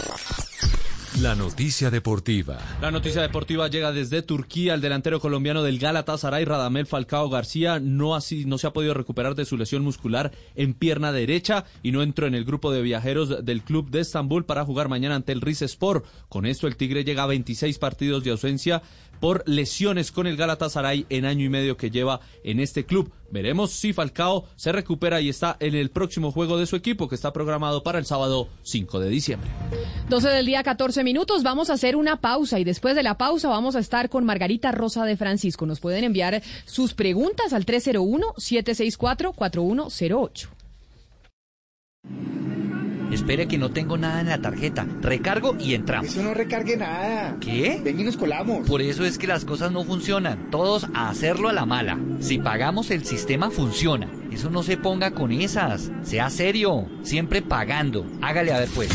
[1.20, 2.58] La noticia deportiva.
[2.80, 4.74] La noticia deportiva llega desde Turquía.
[4.74, 9.36] El delantero colombiano del Galatasaray, Radamel Falcao García, no, así, no se ha podido recuperar
[9.36, 13.44] de su lesión muscular en pierna derecha y no entró en el grupo de viajeros
[13.44, 16.04] del club de Estambul para jugar mañana ante el Sport.
[16.28, 18.82] Con esto, el Tigre llega a 26 partidos de ausencia
[19.24, 23.10] por lesiones con el Galatasaray en año y medio que lleva en este club.
[23.30, 27.14] Veremos si Falcao se recupera y está en el próximo juego de su equipo que
[27.14, 29.48] está programado para el sábado 5 de diciembre.
[30.10, 31.42] 12 del día, 14 minutos.
[31.42, 34.72] Vamos a hacer una pausa y después de la pausa vamos a estar con Margarita
[34.72, 35.64] Rosa de Francisco.
[35.64, 40.48] Nos pueden enviar sus preguntas al 301-764-4108.
[43.14, 44.88] Espere que no tengo nada en la tarjeta.
[45.00, 46.08] Recargo y entramos.
[46.10, 47.36] Eso no recargue nada.
[47.40, 47.80] ¿Qué?
[47.82, 48.66] Ven y nos colamos.
[48.66, 50.50] Por eso es que las cosas no funcionan.
[50.50, 51.96] Todos a hacerlo a la mala.
[52.18, 54.08] Si pagamos, el sistema funciona.
[54.32, 55.92] Eso no se ponga con esas.
[56.02, 56.88] Sea serio.
[57.04, 58.04] Siempre pagando.
[58.20, 58.90] Hágale a ver pues.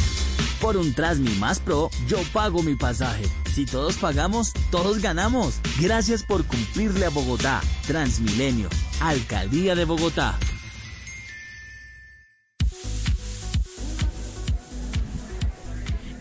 [0.60, 3.24] Por un Trasmi más Pro, yo pago mi pasaje.
[3.54, 5.62] Si todos pagamos, todos ganamos.
[5.80, 7.62] Gracias por cumplirle a Bogotá.
[7.88, 8.68] Transmilenio.
[9.00, 10.38] Alcaldía de Bogotá.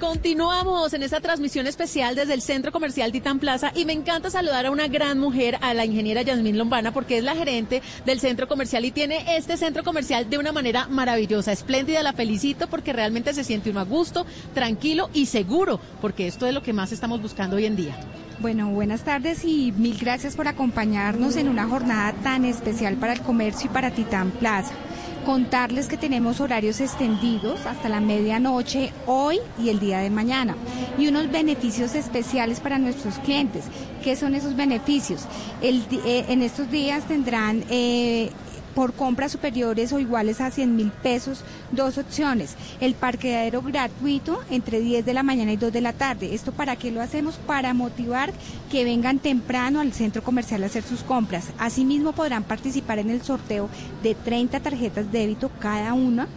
[0.08, 4.64] Continuamos en esta transmisión especial desde el Centro Comercial Titán Plaza y me encanta saludar
[4.64, 8.48] a una gran mujer, a la ingeniera Yasmín Lombana, porque es la gerente del centro
[8.48, 12.02] comercial y tiene este centro comercial de una manera maravillosa, espléndida.
[12.02, 14.24] La felicito porque realmente se siente uno a gusto,
[14.54, 17.94] tranquilo y seguro, porque esto es lo que más estamos buscando hoy en día.
[18.40, 23.20] Bueno, buenas tardes y mil gracias por acompañarnos en una jornada tan especial para el
[23.20, 24.72] comercio y para Titán Plaza.
[25.24, 30.56] Contarles que tenemos horarios extendidos hasta la medianoche hoy y el día de mañana
[30.98, 33.64] y unos beneficios especiales para nuestros clientes.
[34.02, 35.26] ¿Qué son esos beneficios?
[35.60, 38.30] El, eh, en estos días tendrán eh,
[38.78, 41.42] por compras superiores o iguales a 100 mil pesos,
[41.72, 42.54] dos opciones.
[42.80, 46.32] El parqueadero gratuito entre 10 de la mañana y 2 de la tarde.
[46.32, 47.40] ¿Esto para qué lo hacemos?
[47.44, 48.32] Para motivar
[48.70, 51.48] que vengan temprano al centro comercial a hacer sus compras.
[51.58, 53.68] Asimismo podrán participar en el sorteo
[54.04, 56.28] de 30 tarjetas débito cada una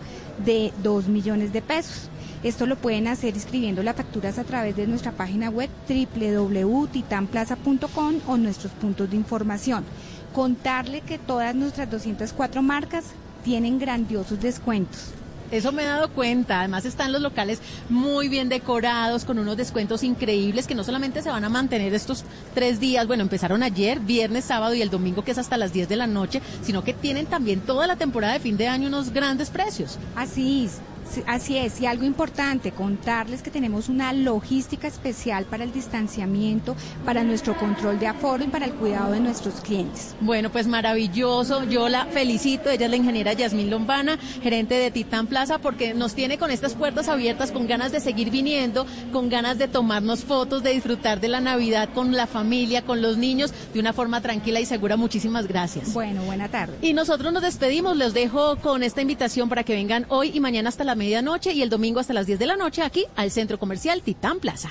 [0.44, 2.10] de 2 millones de pesos.
[2.42, 8.38] Esto lo pueden hacer escribiendo las facturas a través de nuestra página web www.titanplaza.com o
[8.38, 9.86] nuestros puntos de información
[10.34, 13.06] contarle que todas nuestras 204 marcas
[13.44, 15.14] tienen grandiosos descuentos.
[15.52, 16.60] Eso me he dado cuenta.
[16.60, 17.60] Además están los locales
[17.90, 22.24] muy bien decorados, con unos descuentos increíbles que no solamente se van a mantener estos
[22.54, 25.90] tres días, bueno, empezaron ayer, viernes, sábado y el domingo que es hasta las 10
[25.90, 29.12] de la noche, sino que tienen también toda la temporada de fin de año unos
[29.12, 30.00] grandes precios.
[30.16, 30.80] Así es.
[31.28, 36.76] Así es, y algo importante, contarles que tenemos una logística especial para el distanciamiento,
[37.06, 40.16] para nuestro control de aforo y para el cuidado de nuestros clientes.
[40.22, 45.28] Bueno, pues maravilloso, yo la felicito, ella es la ingeniera Yasmín Lombana, gerente de Titán
[45.28, 49.58] Plaza, porque nos tiene con estas puertas abiertas, con ganas de seguir viniendo, con ganas
[49.58, 53.80] de tomarnos fotos, de disfrutar de la Navidad con la familia, con los niños, de
[53.80, 54.98] una forma tranquila y segura.
[54.98, 55.94] Muchísimas gracias.
[55.94, 56.78] Bueno, buena tarde.
[56.82, 60.70] Y nosotros nos despedimos, los dejo con esta invitación para que vengan hoy y mañana
[60.70, 63.58] hasta la medianoche y el domingo hasta las 10 de la noche aquí al Centro
[63.58, 64.70] Comercial Titán Plaza.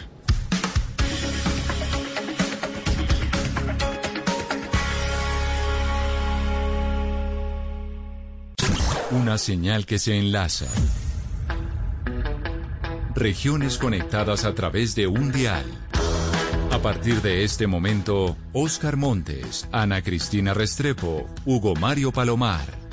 [9.11, 10.67] Una señal que se enlaza.
[13.17, 15.65] Regiones conectadas a través de un dial.
[16.71, 22.80] A partir de este momento, Oscar Montes, Ana Cristina Restrepo, Hugo Mario Palomar,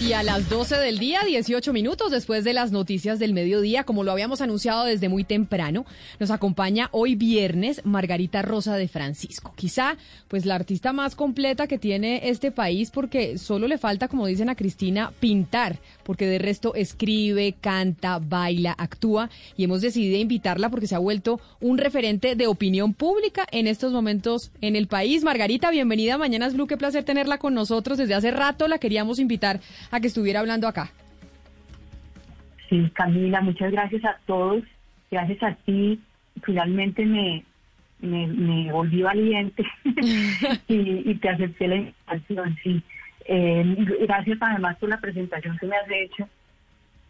[0.00, 4.02] Y a las 12 del día, 18 minutos después de las noticias del mediodía, como
[4.02, 5.84] lo habíamos anunciado desde muy temprano,
[6.18, 9.52] nos acompaña hoy viernes Margarita Rosa de Francisco.
[9.56, 9.98] Quizá,
[10.28, 14.48] pues la artista más completa que tiene este país porque solo le falta, como dicen
[14.48, 20.86] a Cristina, pintar, porque de resto escribe, canta, baila, actúa y hemos decidido invitarla porque
[20.86, 25.24] se ha vuelto un referente de opinión pública en estos momentos en el país.
[25.24, 27.98] Margarita, bienvenida a Mañanas Blue, qué placer tenerla con nosotros.
[27.98, 29.60] Desde hace rato la queríamos invitar
[29.90, 30.90] a que estuviera hablando acá.
[32.68, 34.62] Sí, Camila, muchas gracias a todos.
[35.10, 36.00] Gracias a ti.
[36.44, 37.44] Finalmente me,
[38.00, 39.64] me, volví valiente
[40.68, 42.56] y, te acepté la invitación.
[42.62, 42.82] Sí.
[43.26, 43.76] Eh,
[44.06, 46.28] gracias además por la presentación que me has hecho,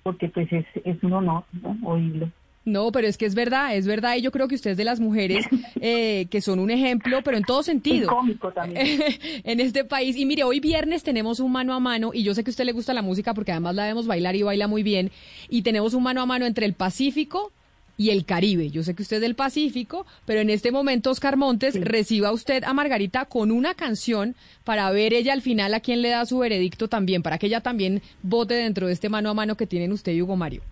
[0.02, 1.76] porque pues es, es un honor ¿no?
[1.84, 2.30] oírlo.
[2.70, 4.84] No, pero es que es verdad, es verdad, y yo creo que usted es de
[4.84, 5.46] las mujeres
[5.80, 8.08] eh, que son un ejemplo, pero en todo sentido.
[8.08, 9.02] cómico también.
[9.44, 10.16] en este país.
[10.16, 12.64] Y mire, hoy viernes tenemos un mano a mano, y yo sé que a usted
[12.64, 15.10] le gusta la música porque además la vemos bailar y baila muy bien,
[15.48, 17.52] y tenemos un mano a mano entre el Pacífico
[18.00, 18.70] y el Caribe.
[18.70, 22.64] Yo sé que usted es del Pacífico, pero en este momento, Oscar Montes, reciba usted
[22.64, 26.38] a Margarita con una canción para ver ella al final a quién le da su
[26.38, 29.92] veredicto también, para que ella también vote dentro de este mano a mano que tienen
[29.92, 30.62] usted y Hugo Mario.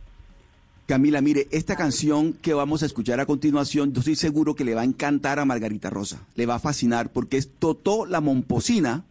[0.89, 4.75] Camila, mire, esta canción que vamos a escuchar a continuación, yo estoy seguro que le
[4.75, 6.23] va a encantar a Margarita Rosa.
[6.35, 9.05] Le va a fascinar porque es Totó la Momposina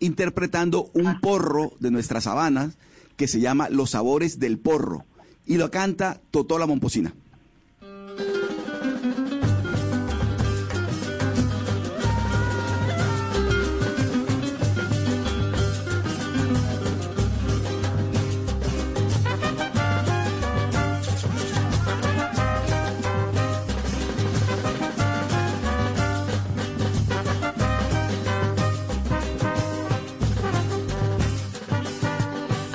[0.00, 2.78] interpretando un porro de nuestras sabanas
[3.18, 5.04] que se llama Los Sabores del Porro.
[5.46, 7.12] Y lo canta Totó la Momposina.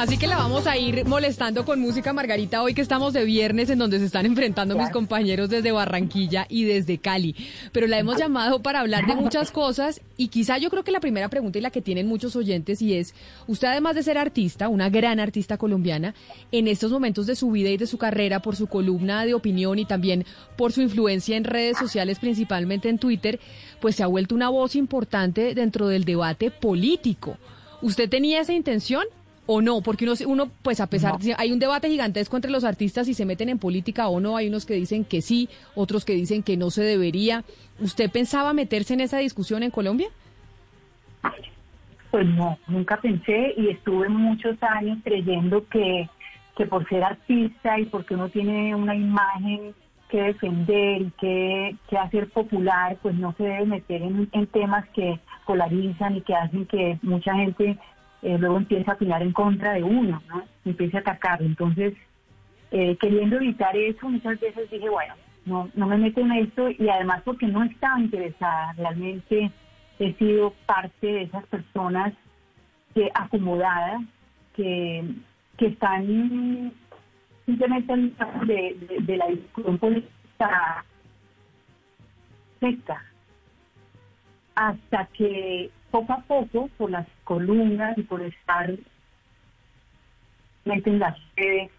[0.03, 3.69] Así que la vamos a ir molestando con música, Margarita, hoy que estamos de viernes
[3.69, 7.37] en donde se están enfrentando mis compañeros desde Barranquilla y desde Cali.
[7.71, 10.99] Pero la hemos llamado para hablar de muchas cosas y quizá yo creo que la
[10.99, 13.15] primera pregunta y la que tienen muchos oyentes y es,
[13.47, 16.15] usted además de ser artista, una gran artista colombiana,
[16.51, 19.79] en estos momentos de su vida y de su carrera, por su columna de opinión
[19.79, 20.25] y también
[20.57, 23.39] por su influencia en redes sociales, principalmente en Twitter,
[23.79, 27.37] pues se ha vuelto una voz importante dentro del debate político.
[27.81, 29.05] ¿Usted tenía esa intención?
[29.45, 32.63] O no, porque uno, uno pues a pesar, de hay un debate gigantesco entre los
[32.63, 36.05] artistas si se meten en política o no, hay unos que dicen que sí, otros
[36.05, 37.43] que dicen que no se debería.
[37.79, 40.07] ¿Usted pensaba meterse en esa discusión en Colombia?
[42.11, 46.07] Pues no, nunca pensé y estuve muchos años creyendo que
[46.55, 49.73] que por ser artista y porque uno tiene una imagen
[50.09, 54.87] que defender y que, que hacer popular, pues no se debe meter en, en temas
[54.89, 57.79] que polarizan y que hacen que mucha gente
[58.23, 60.43] eh, luego empiece a opinar en contra de uno, ¿no?
[60.65, 61.41] empiece a atacar.
[61.41, 61.93] Entonces,
[62.71, 65.13] eh, queriendo evitar eso, muchas veces dije, bueno,
[65.45, 69.51] no, no me meto en esto y además porque no estaba interesada, realmente
[69.99, 72.13] he sido parte de esas personas
[72.95, 74.01] que acomodadas,
[74.55, 75.03] que,
[75.57, 76.71] que están
[77.45, 80.85] simplemente de, de, de la discusión política
[82.59, 83.03] secta
[84.55, 88.67] hasta que poco a poco, por las columnas y por estar
[90.65, 91.69] en las redes,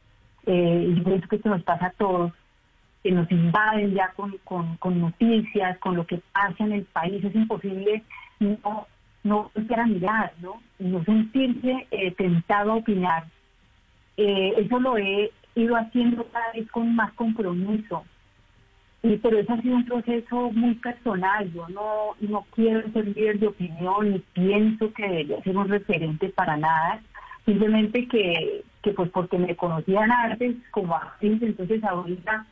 [0.47, 2.33] eh, y creo que esto nos pasa a todos,
[3.03, 4.39] que nos invaden ya con,
[4.79, 8.05] con, noticias, con lo que pasa en el país, es imposible
[8.39, 8.87] no,
[9.25, 10.63] no a mirar, ¿no?
[10.79, 13.25] no sentirse eh, tentado a opinar.
[14.17, 18.05] Eh, eso lo he ido haciendo cada vez con más compromiso.
[19.05, 21.53] Y, pero eso ha sido un proceso muy personal.
[21.53, 26.31] Yo no, no quiero ser líder de opinión ni pienso que debería ser un referente
[26.31, 27.03] para nada.
[27.45, 32.47] Simplemente que, que pues porque me conocían antes como actriz, entonces ahorita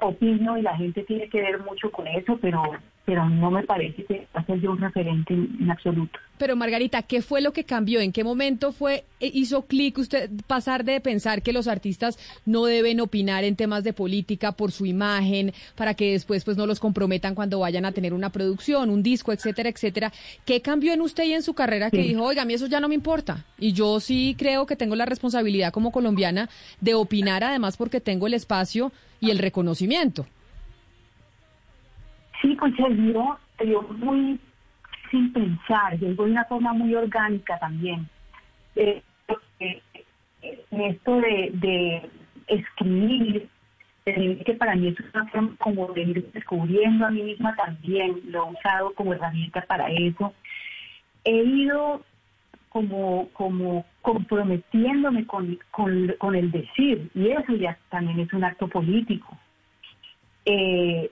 [0.00, 2.60] opino y la gente tiene que ver mucho con eso, pero
[3.04, 6.18] pero no me parece que va a ser yo un referente en, absoluto.
[6.38, 8.00] Pero Margarita, ¿qué fue lo que cambió?
[8.00, 12.64] ¿En qué momento fue eh, hizo clic usted pasar de pensar que los artistas no
[12.64, 16.80] deben opinar en temas de política por su imagen, para que después pues no los
[16.80, 20.12] comprometan cuando vayan a tener una producción, un disco, etcétera, etcétera?
[20.46, 22.80] ¿Qué cambió en usted y en su carrera que dijo, oiga, a mí eso ya
[22.80, 23.44] no me importa?
[23.58, 26.48] Y yo sí creo que tengo la responsabilidad como colombiana
[26.80, 30.26] de opinar, además porque tengo el espacio y el reconocimiento.
[32.44, 34.38] Sí, pues se dio, muy
[35.10, 38.06] sin pensar, llegó de una forma muy orgánica también.
[38.76, 39.02] Eh,
[39.60, 39.82] eh,
[40.70, 42.02] esto de,
[42.46, 43.48] escribir,
[44.04, 48.46] que para mí es una forma como de ir descubriendo a mí misma también, lo
[48.46, 50.34] he usado como herramienta para eso.
[51.24, 52.02] He ido
[52.68, 53.30] como,
[54.02, 59.34] comprometiéndome con, con, el decir, y eso ya también es un acto político.
[60.44, 61.10] Eh,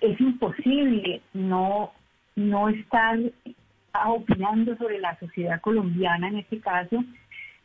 [0.00, 1.92] es imposible no,
[2.36, 3.18] no estar
[4.06, 7.04] opinando sobre la sociedad colombiana en este caso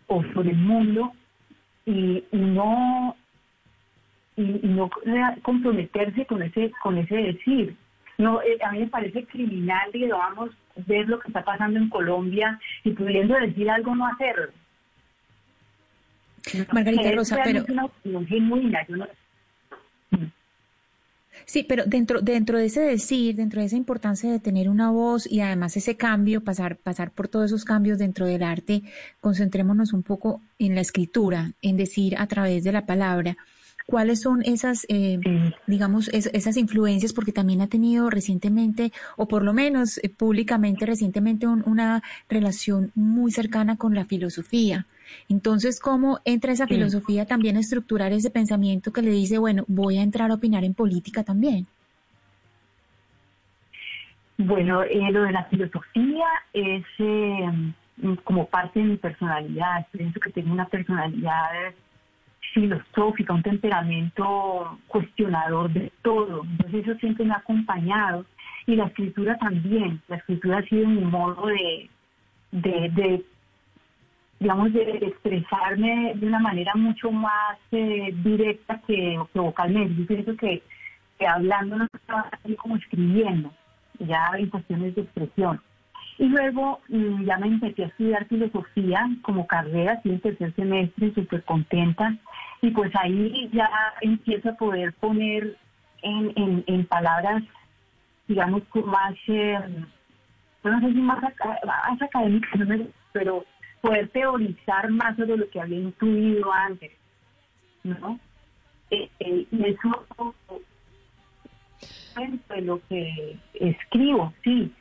[0.07, 1.13] o sobre el mundo
[1.85, 3.15] y, no
[4.35, 4.89] y, no
[5.41, 7.75] comprometerse con ese con ese decir.
[8.17, 10.51] No eh, a mí me parece criminal que vamos
[10.87, 14.51] ver lo que está pasando en Colombia y pudiendo decir algo no hacerlo.
[16.71, 19.07] Margarita Rosa pero es una opinión genuina yo no
[21.45, 25.29] Sí, pero dentro, dentro de ese decir, dentro de esa importancia de tener una voz
[25.29, 28.83] y además ese cambio, pasar, pasar por todos esos cambios dentro del arte,
[29.19, 33.37] concentrémonos un poco en la escritura, en decir a través de la palabra.
[33.85, 35.19] ¿Cuáles son esas, eh,
[35.67, 37.11] digamos, esas influencias?
[37.11, 43.31] Porque también ha tenido recientemente, o por lo menos eh, públicamente recientemente, una relación muy
[43.31, 44.85] cercana con la filosofía.
[45.29, 49.97] Entonces, ¿cómo entra esa filosofía también a estructurar ese pensamiento que le dice, bueno, voy
[49.97, 51.67] a entrar a opinar en política también?
[54.37, 56.83] Bueno, eh, lo de la filosofía es
[58.23, 59.85] como parte de mi personalidad.
[59.91, 61.73] Pienso que tengo una personalidad
[62.53, 66.43] filosófica, un temperamento cuestionador de todo.
[66.43, 68.25] Entonces eso siempre me ha acompañado.
[68.65, 70.01] Y la escritura también.
[70.07, 71.89] La escritura ha sido mi modo de,
[72.51, 73.25] de,
[74.43, 79.95] digamos, de expresarme de una manera mucho más eh, directa que, vocalmente.
[80.01, 80.61] Yo pienso que,
[81.25, 83.53] hablando no estaba así como escribiendo,
[83.99, 85.61] ya en cuestiones de expresión.
[86.17, 91.13] Y luego mm, ya me empecé a estudiar filosofía como carrera, así en tercer semestre,
[91.13, 92.13] súper contenta.
[92.61, 93.69] Y pues ahí ya
[94.01, 95.55] empiezo a poder poner
[96.01, 97.43] en, en, palabras,
[98.27, 99.57] digamos, más, eh,
[100.65, 101.23] no sé si más
[102.01, 102.59] académicas,
[103.13, 103.45] pero
[103.83, 106.91] poder teorizar más sobre lo que había intuido antes,
[107.83, 108.17] ¿no?
[108.89, 110.33] Eh, eh, y eso
[112.15, 114.71] es lo que escribo, sí,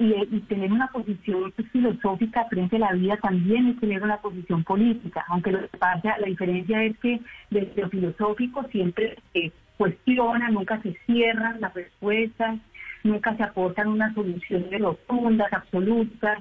[0.00, 4.64] y, tener una posición pues, filosófica frente a la vida también es tener una posición
[4.64, 7.20] política, aunque lo que pasa, la diferencia es que
[7.50, 12.58] desde lo filosófico siempre se cuestiona, nunca se cierran las respuestas,
[13.04, 16.40] nunca se aportan unas soluciones rotundas, absolutas,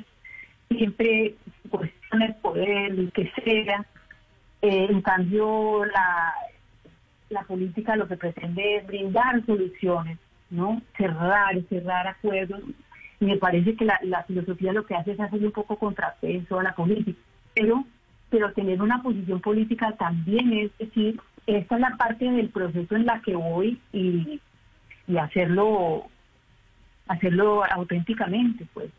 [0.70, 3.86] siempre se cuestiona el poder, lo que sea.
[4.62, 6.34] Eh, en cambio, la,
[7.30, 10.18] la política lo que pretende es brindar soluciones,
[10.50, 10.82] ¿no?
[10.98, 12.62] Cerrar, cerrar acuerdos
[13.20, 16.64] y me parece que la, filosofía lo que hace es hacer un poco contrapeso a
[16.64, 17.20] la política.
[17.54, 17.84] Pero
[18.30, 23.06] pero tener una posición política también es decir, esta es la parte del proceso en
[23.06, 24.42] la que voy y,
[25.08, 26.08] y hacerlo
[27.08, 28.92] hacerlo auténticamente, pues.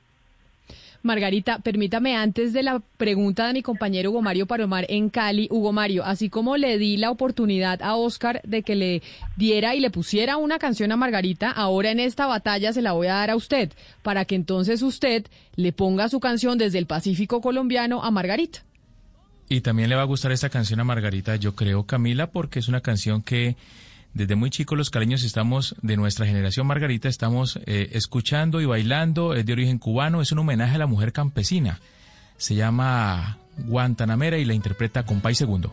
[1.02, 5.72] Margarita, permítame antes de la pregunta de mi compañero Hugo Mario Palomar en Cali, Hugo
[5.72, 9.02] Mario, así como le di la oportunidad a Oscar de que le
[9.36, 13.06] diera y le pusiera una canción a Margarita, ahora en esta batalla se la voy
[13.06, 13.72] a dar a usted,
[14.02, 18.64] para que entonces usted le ponga su canción desde el Pacífico colombiano a Margarita.
[19.48, 22.68] Y también le va a gustar esta canción a Margarita, yo creo, Camila, porque es
[22.68, 23.56] una canción que
[24.18, 29.32] desde muy chicos los caleños estamos, de nuestra generación Margarita, estamos eh, escuchando y bailando,
[29.32, 31.78] es de origen cubano, es un homenaje a la mujer campesina.
[32.36, 35.72] Se llama Guantanamera y la interpreta Compay Segundo.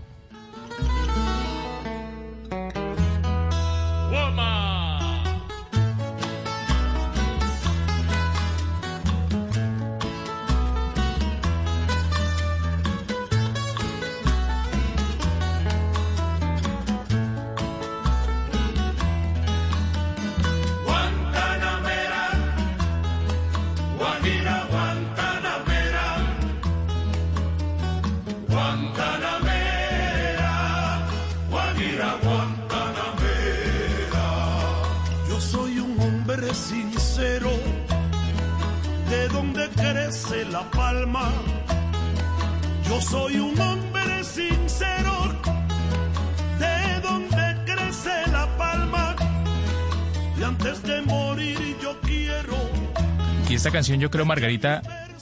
[53.56, 54.82] Y esta canción yo creo, Margarita,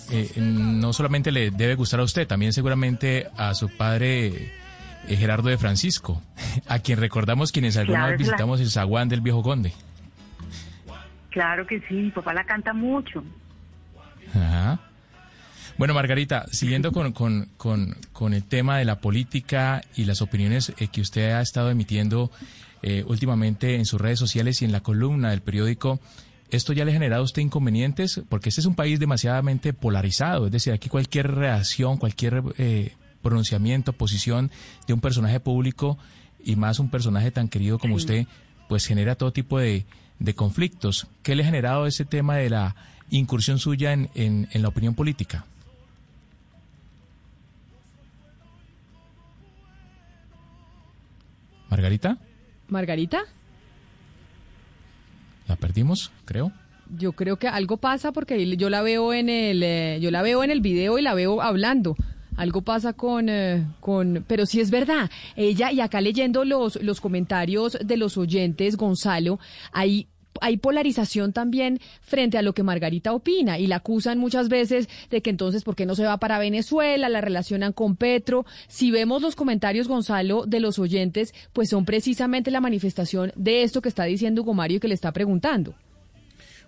[0.10, 4.52] eh, no solamente le debe gustar a usted, también seguramente a su padre
[5.08, 6.20] eh, Gerardo de Francisco,
[6.68, 9.72] a quien recordamos quienes alguna Claro, vez visitamos el zaguán del viejo conde.
[11.30, 13.24] Claro que sí, mi papá la canta mucho.
[14.34, 14.80] Ajá.
[15.78, 20.74] Bueno, Margarita, siguiendo con, con, con, con el tema de la política y las opiniones
[20.80, 22.32] eh, que usted ha estado emitiendo
[22.82, 26.00] eh, últimamente en sus redes sociales y en la columna del periódico,
[26.58, 28.22] ¿esto ya le ha generado a usted inconvenientes?
[28.30, 33.94] Porque este es un país demasiadamente polarizado, es decir, aquí cualquier reacción, cualquier eh, pronunciamiento,
[33.94, 34.52] posición
[34.88, 35.98] de un personaje público
[36.44, 38.28] y más un personaje tan querido como usted,
[38.70, 39.86] pues genera todo tipo de,
[40.20, 41.08] de conflictos.
[41.24, 42.76] ¿Qué le ha generado ese tema de la
[43.10, 45.46] incursión suya en, en, en la opinión política?
[51.70, 52.18] Margarita,
[52.68, 53.24] Margarita,
[55.56, 56.52] perdimos, creo.
[56.98, 60.44] yo creo que algo pasa porque yo la veo en el, eh, yo la veo
[60.44, 61.96] en el video y la veo hablando.
[62.36, 65.10] Algo pasa con, eh, con, pero sí es verdad.
[65.36, 69.40] Ella, y acá leyendo los, los comentarios de los oyentes, Gonzalo,
[69.72, 70.08] hay
[70.42, 75.22] hay polarización también frente a lo que Margarita opina y la acusan muchas veces de
[75.22, 77.10] que entonces, ¿por qué no se va para Venezuela?
[77.10, 78.46] La relacionan con Petro.
[78.68, 83.82] Si vemos los comentarios, Gonzalo, de los oyentes, pues son precisamente la manifestación de esto
[83.82, 85.76] que está diciendo Hugo Mario y que le está preguntando.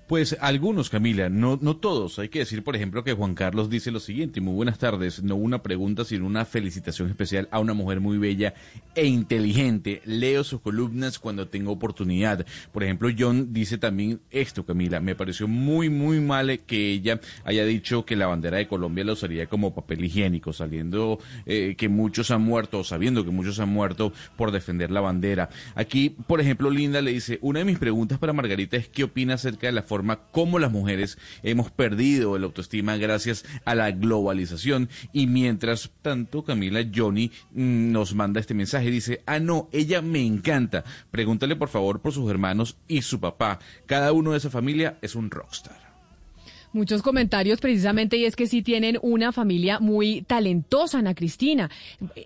[0.08, 2.20] Pues algunos, Camila, no, no todos.
[2.20, 5.36] Hay que decir, por ejemplo, que Juan Carlos dice lo siguiente, muy buenas tardes, no
[5.36, 8.54] una pregunta, sino una felicitación especial a una mujer muy bella
[8.94, 10.04] e inteligente.
[10.06, 12.46] Leo sus columnas cuando tengo oportunidad.
[12.72, 17.66] Por ejemplo, John dice también esto, Camila, me pareció muy, muy mal que ella haya
[17.66, 21.18] dicho que la bandera de Colombia la usaría como papel higiénico, saliendo
[21.48, 25.50] eh, que muchos han muerto, sabiendo que muchos han muerto por defender la bandera.
[25.74, 29.34] Aquí, por ejemplo, Linda le dice, una de mis preguntas para Margarita es qué opina
[29.34, 29.82] acerca de la
[30.32, 34.90] como las mujeres hemos perdido la autoestima gracias a la globalización.
[35.14, 40.26] Y mientras tanto, Camila Johnny mm, nos manda este mensaje, dice, ah, no, ella me
[40.26, 40.84] encanta.
[41.12, 43.60] Pregúntale por favor por sus hermanos y su papá.
[43.86, 45.85] Cada uno de esa familia es un rockstar.
[46.76, 51.70] Muchos comentarios precisamente y es que sí tienen una familia muy talentosa, Ana Cristina.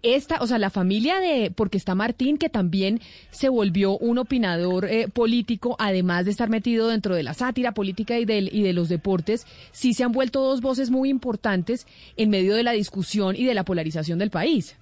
[0.01, 2.99] Esta, o sea, la familia de, porque está Martín, que también
[3.29, 8.17] se volvió un opinador eh, político, además de estar metido dentro de la sátira política
[8.17, 11.85] y, y de los deportes, sí se han vuelto dos voces muy importantes
[12.17, 14.77] en medio de la discusión y de la polarización del país.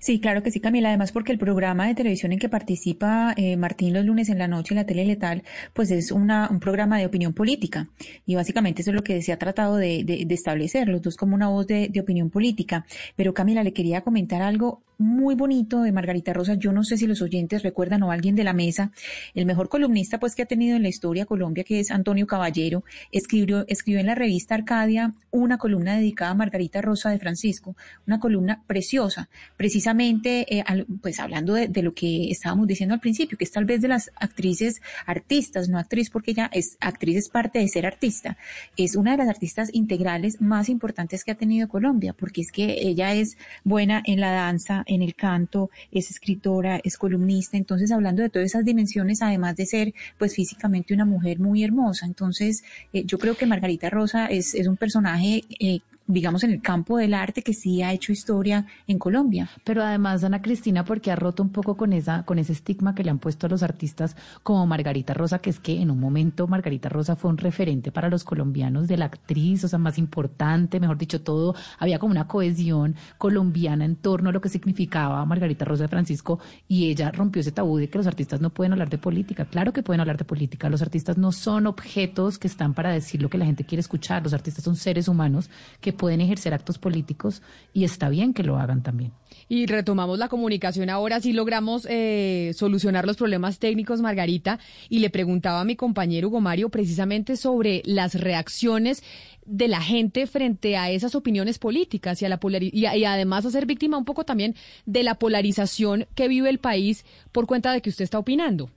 [0.00, 0.88] Sí, claro que sí, Camila.
[0.88, 4.48] Además, porque el programa de televisión en que participa eh, Martín los lunes en la
[4.48, 5.42] noche, la tele letal,
[5.72, 7.88] pues es una, un programa de opinión política.
[8.26, 11.48] Y básicamente eso es lo que se ha tratado de, establecer, los dos como una
[11.48, 12.86] voz de, de opinión política.
[13.16, 16.54] Pero Camila, le quería comentar algo muy bonito de Margarita Rosa.
[16.54, 18.92] Yo no sé si los oyentes recuerdan o alguien de la mesa,
[19.34, 22.84] el mejor columnista pues que ha tenido en la historia Colombia, que es Antonio Caballero,
[23.10, 27.76] escribió, escribió en la revista Arcadia una columna dedicada a Margarita Rosa de Francisco,
[28.06, 30.64] una columna preciosa, preciosa precisamente, eh,
[31.00, 34.10] pues hablando de, lo que estábamos diciendo al principio, que es tal vez de las
[34.16, 38.36] actrices artistas, no actriz porque ella es actriz, es parte de ser artista,
[38.76, 42.86] es una de las artistas integrales más importantes que ha tenido Colombia, porque es que
[42.86, 48.20] ella es buena en la danza, en el canto, es escritora, es columnista, entonces hablando
[48.20, 52.62] de todas esas dimensiones, además de ser pues físicamente una mujer muy hermosa, entonces
[52.92, 56.98] eh, yo creo que Margarita Rosa es, es un personaje eh, digamos, en el campo
[56.98, 59.48] del arte que sí ha hecho historia en Colombia.
[59.64, 63.04] Pero además, Ana Cristina, porque ha roto un poco con esa, con ese estigma que
[63.04, 66.46] le han puesto a los artistas como Margarita Rosa, que es que en un momento
[66.46, 70.80] Margarita Rosa fue un referente para los colombianos de la actriz, o sea, más importante,
[70.80, 75.64] mejor dicho, todo, había como una cohesión colombiana en torno a lo que significaba Margarita
[75.64, 76.38] Rosa de Francisco,
[76.68, 79.44] y ella rompió ese tabú de que los artistas no pueden hablar de política.
[79.44, 83.22] Claro que pueden hablar de política, los artistas no son objetos que están para decir
[83.22, 85.50] lo que la gente quiere escuchar, los artistas son seres humanos
[85.80, 87.42] que pueden ejercer actos políticos
[87.72, 89.12] y está bien que lo hagan también.
[89.48, 94.58] Y retomamos la comunicación ahora, sí logramos eh, solucionar los problemas técnicos, Margarita,
[94.88, 99.02] y le preguntaba a mi compañero Hugo Mario precisamente sobre las reacciones
[99.44, 103.50] de la gente frente a esas opiniones políticas y, a la y, y, además a
[103.50, 104.54] ser víctima un poco también
[104.86, 108.70] de la polarización que vive el país por cuenta de que usted está opinando.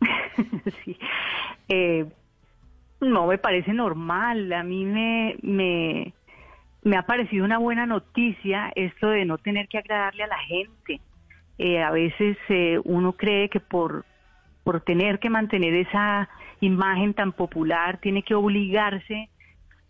[0.84, 0.96] sí.
[1.68, 2.06] Eh,
[3.00, 4.52] no, me parece normal.
[4.52, 6.12] A mí me, me,
[6.82, 11.00] me ha parecido una buena noticia esto de no tener que agradarle a la gente.
[11.58, 14.04] Eh, a veces eh, uno cree que por,
[14.64, 16.28] por tener que mantener esa
[16.60, 19.28] imagen tan popular tiene que obligarse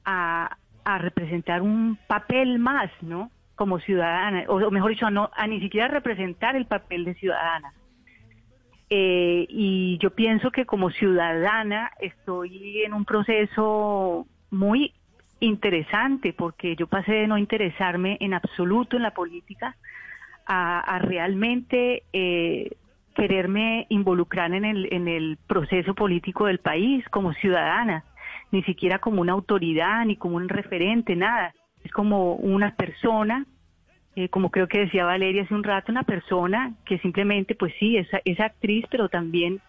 [0.05, 3.31] a, a representar un papel más, ¿no?
[3.55, 7.75] Como ciudadana, o mejor dicho, a, no, a ni siquiera representar el papel de ciudadana.
[8.93, 14.93] Eh, y yo pienso que como ciudadana estoy en un proceso muy
[15.39, 19.77] interesante porque yo pasé de no interesarme en absoluto en la política
[20.45, 22.73] a, realmente eh,
[23.15, 28.03] quererme involucrar en el, en el proceso político del país como ciudadana,
[28.51, 31.55] ni siquiera como una autoridad ni como un referente, nada.
[31.85, 33.47] Es como una persona
[34.17, 37.97] eh, como creo que decía Valeria hace un rato, una persona que simplemente, pues sí,
[37.97, 39.61] es, actriz, pero también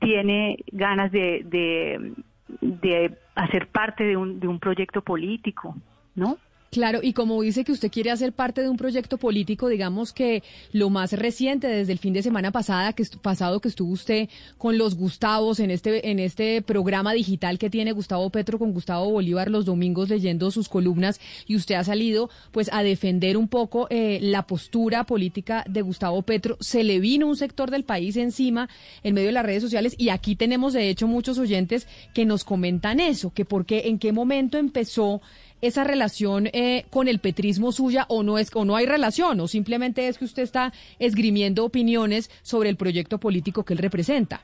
[0.00, 2.12] tiene ganas de, de,
[2.60, 5.74] de hacer parte de un, de un proyecto político,
[6.14, 6.38] ¿no?
[6.70, 10.42] Claro, y como dice que usted quiere hacer parte de un proyecto político, digamos que
[10.72, 14.28] lo más reciente desde el fin de semana pasada que pasado que estuvo usted
[14.58, 19.10] con los Gustavos en este en este programa digital que tiene Gustavo Petro con Gustavo
[19.10, 23.86] Bolívar los domingos leyendo sus columnas y usted ha salido pues a defender un poco
[23.90, 26.56] eh, la postura política de Gustavo Petro.
[26.60, 28.68] Se le vino un sector del país encima
[29.02, 32.44] en medio de las redes sociales y aquí tenemos de hecho muchos oyentes que nos
[32.44, 35.22] comentan eso, que por qué, en qué momento empezó
[35.60, 39.48] esa relación eh, con el petrismo suya o no es o no hay relación o
[39.48, 44.40] simplemente es que usted está esgrimiendo opiniones sobre el proyecto político que él representa.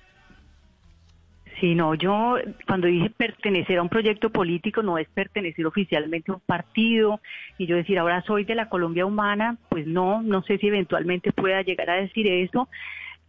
[1.62, 6.34] Sí, no, yo cuando dije pertenecer a un proyecto político no es pertenecer oficialmente a
[6.34, 7.20] un partido
[7.56, 11.30] y yo decir ahora soy de la Colombia humana, pues no, no sé si eventualmente
[11.30, 12.68] pueda llegar a decir eso,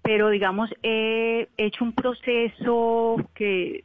[0.02, 3.84] pero digamos he hecho un proceso que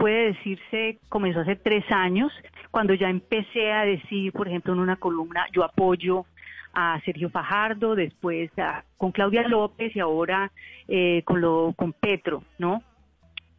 [0.00, 2.32] puede decirse comenzó hace tres años,
[2.70, 6.24] cuando ya empecé a decir, por ejemplo, en una columna, yo apoyo
[6.72, 8.50] a Sergio Fajardo, después
[8.96, 10.52] con Claudia López y ahora
[10.88, 12.82] eh, con, lo, con Petro, ¿no?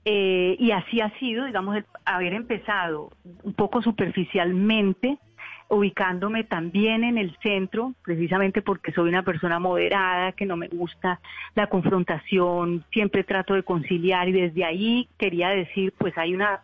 [0.04, 3.12] Eh, y así ha sido, digamos, haber empezado
[3.44, 5.20] un poco superficialmente
[5.72, 11.22] ubicándome también en el centro, precisamente porque soy una persona moderada, que no me gusta
[11.56, 16.60] la confrontación, siempre trato de conciliar y desde ahí quería decir, pues hay una,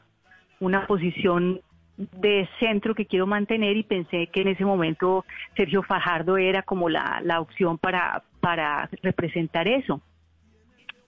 [0.59, 1.61] una posición
[1.95, 5.23] de centro que quiero mantener y pensé que en ese momento
[5.55, 10.01] Sergio Fajardo era como la, la opción para, para representar eso.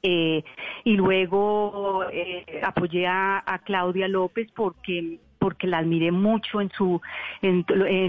[0.01, 0.41] Eh,
[0.85, 7.01] y luego eh, apoyé a, a Claudia López porque porque la admiré mucho en su
[7.41, 7.65] en,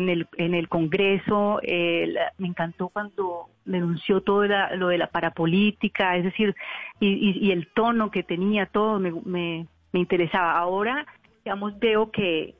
[0.09, 4.45] el en el Congreso me encantó cuando denunció todo
[4.77, 6.55] lo de la parapolítica es decir
[6.99, 10.59] y, el tono que tenía todo me, me, interesaba.
[10.59, 11.07] Ahora
[11.45, 12.55] digamos veo que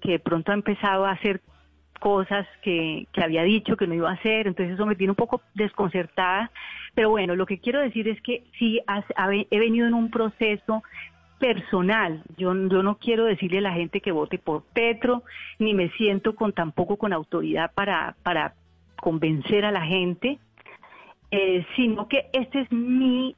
[0.00, 1.40] que pronto ha empezado a hacer
[2.00, 5.16] cosas que, que había dicho que no iba a hacer, entonces eso me tiene un
[5.16, 6.50] poco desconcertada,
[6.94, 8.78] pero bueno, lo que quiero decir es que sí
[9.50, 10.82] he venido en un proceso
[11.38, 12.22] personal.
[12.36, 15.22] Yo, yo no quiero decirle a la gente que vote por Petro,
[15.58, 18.54] ni me siento con tampoco con autoridad para, para
[19.00, 20.38] convencer a la gente,
[21.30, 23.36] eh, sino que este es mi,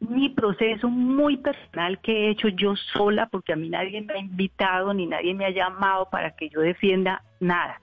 [0.00, 4.18] mi proceso muy personal que he hecho yo sola, porque a mí nadie me ha
[4.18, 7.80] invitado ni nadie me ha llamado para que yo defienda nada.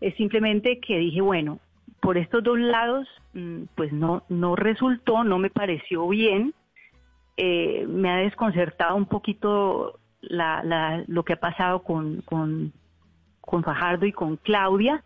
[0.00, 1.60] Es simplemente que dije, bueno,
[2.00, 6.52] por estos dos lados, mm, pues no, no resultó, no me pareció bien.
[7.36, 12.72] Eh, me ha desconcertado un poquito la, la, lo que ha pasado con, con,
[13.64, 15.02] Fajardo y con Claudia.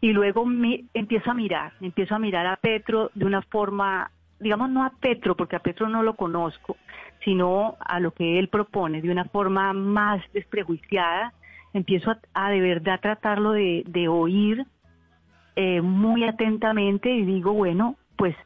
[0.00, 4.70] Y luego me, empiezo a mirar, empiezo a mirar a Petro de una forma, digamos,
[4.70, 6.76] no a Petro, porque a Petro no lo conozco,
[7.24, 11.32] sino a lo que él propone, de una forma más desprejuiciada.
[11.72, 14.64] Empiezo a, a de verdad tratarlo de, de oír
[15.60, 18.36] eh, muy atentamente y digo, bueno, pues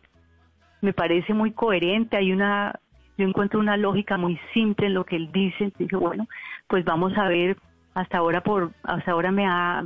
[0.81, 2.81] me parece muy coherente, hay una,
[3.23, 6.27] yo encuentro una lógica muy simple en lo que él dice, dije, bueno,
[6.66, 7.57] pues vamos a ver,
[7.94, 9.85] hasta ahora por, hasta ahora me ha,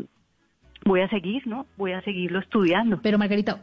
[0.86, 1.66] voy a seguir, ¿no?
[1.76, 2.98] Voy a seguirlo estudiando.
[3.02, 3.60] Pero Margarita,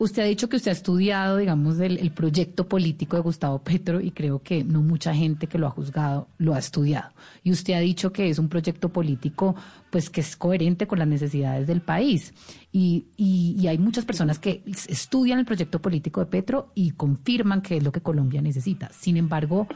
[0.00, 4.12] Usted ha dicho que usted ha estudiado, digamos, el, proyecto político de Gustavo Petro y
[4.12, 7.10] creo que no mucha gente que lo ha juzgado lo ha estudiado.
[7.42, 9.56] Y usted ha dicho que es un proyecto político,
[9.90, 12.32] pues, que es coherente con las necesidades del país.
[12.70, 17.60] Y, y, y hay muchas personas que estudian el proyecto político de Petro y confirman
[17.60, 18.92] que es lo que Colombia necesita.
[18.92, 19.66] Sin embargo,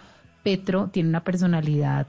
[0.44, 2.06] Petro tiene una personalidad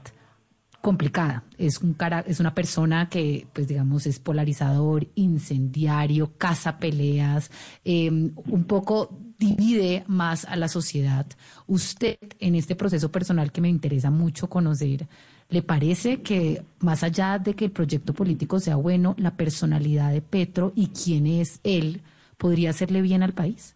[0.84, 1.44] complicada.
[1.56, 7.50] Es, un cara, es una persona que, pues digamos, es polarizador, incendiario, caza peleas,
[7.86, 9.08] eh, un poco
[9.38, 11.26] divide más a la sociedad.
[11.66, 15.06] Usted, en este proceso personal que me interesa mucho conocer,
[15.48, 20.20] ¿le parece que más allá de que el proyecto político sea bueno, la personalidad de
[20.20, 22.02] Petro y quién es él
[22.36, 23.74] podría hacerle bien al país?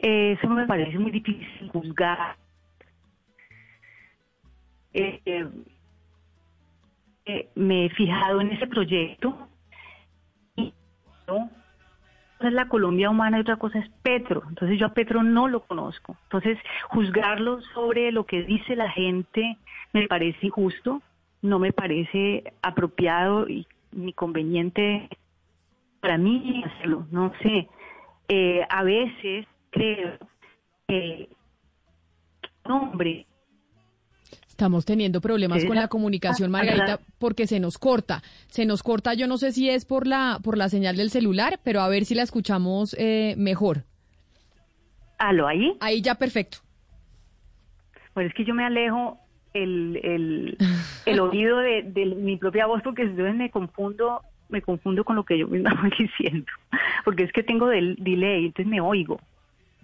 [0.00, 2.36] Eso me parece muy difícil juzgar
[4.98, 5.48] eh,
[7.26, 9.48] eh, me he fijado en ese proyecto
[10.56, 10.72] y
[11.26, 11.50] ¿no?
[12.40, 14.42] es la Colombia humana y otra cosa es Petro.
[14.48, 16.16] Entonces yo a Petro no lo conozco.
[16.24, 16.58] Entonces
[16.88, 19.56] juzgarlo sobre lo que dice la gente
[19.92, 21.02] me parece injusto,
[21.42, 25.08] no me parece apropiado y ni conveniente
[26.00, 27.06] para mí hacerlo.
[27.10, 27.68] No sé.
[28.28, 30.18] Eh, a veces creo
[30.86, 31.28] que
[32.64, 33.26] un hombre
[34.58, 38.24] Estamos teniendo problemas con la comunicación, Margarita, porque se nos corta.
[38.48, 41.60] Se nos corta, yo no sé si es por la, por la señal del celular,
[41.62, 43.84] pero a ver si la escuchamos eh, mejor.
[45.16, 45.76] ¿Aló, ahí?
[45.78, 46.58] Ahí ya, perfecto.
[48.14, 49.20] Pues es que yo me alejo
[49.54, 50.58] el, el,
[51.06, 55.22] el oído de, de, mi propia voz porque entonces me confundo me confundo con lo
[55.22, 56.50] que yo misma voy diciendo.
[57.04, 59.20] Porque es que tengo del delay, entonces me oigo.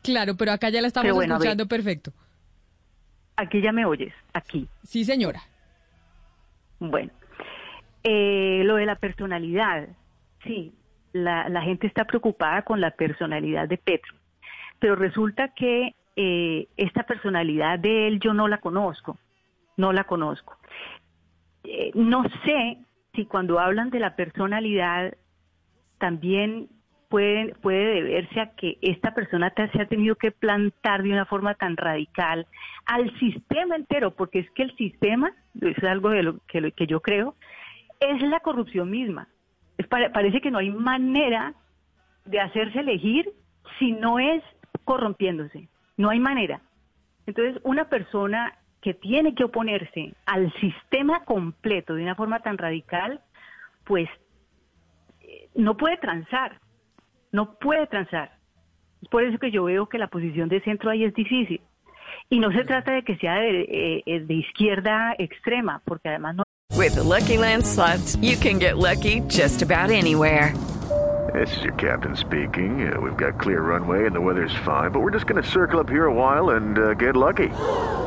[0.03, 2.13] Claro, pero acá ya la estamos bueno, escuchando perfecto.
[3.37, 4.69] Aquí ya me oyes, aquí.
[4.85, 5.41] Sí, señora.
[6.79, 7.11] Bueno,
[8.03, 9.89] eh, lo de la personalidad,
[10.45, 10.73] sí,
[11.13, 14.15] la, la, gente está preocupada con la personalidad de Petro,
[14.79, 19.19] pero resulta que eh, esta personalidad de él yo no la conozco,
[19.77, 20.57] no la conozco.
[21.65, 22.79] Eh, no sé
[23.15, 25.15] si cuando hablan de la personalidad
[25.99, 26.69] también
[27.15, 31.55] puede, puede deberse a que esta persona se ha tenido que plantar de una forma
[31.55, 32.45] tan radical
[32.87, 35.31] al sistema entero, porque es que el sistema,
[35.61, 37.37] es algo de lo que, lo, que yo creo,
[38.01, 39.29] es la corrupción misma.
[39.89, 41.55] Parece que no hay manera
[42.25, 43.31] de hacerse elegir
[43.79, 44.43] si no es
[44.83, 45.69] corrompiéndose.
[45.97, 46.63] No hay manera.
[47.29, 53.21] Entonces, una persona que tiene que oponerse al sistema completo de una forma tan radical,
[53.85, 54.09] pues
[55.21, 56.59] eh, no puede transar
[57.35, 58.31] no puede transar.
[59.03, 61.61] Es por eso que yo veo que la posición de centro ahí es difícil.
[62.31, 66.45] Y no se trata de que sea de, eh, de izquierda extrema, porque además no.
[66.77, 70.55] With the Lucky Land slots, you can get lucky just about anywhere.
[71.35, 72.87] This is your captain speaking.
[72.87, 75.81] Uh, we've got clear runway and the weather's fine, but we're just going to circle
[75.81, 77.49] up here a while and uh, get lucky.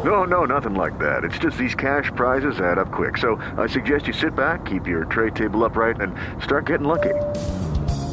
[0.06, 1.26] No, no, nothing like that.
[1.26, 3.18] It's just these cash prizes add up quick.
[3.18, 7.16] So I suggest you sit back, keep your tray table upright, and start getting lucky.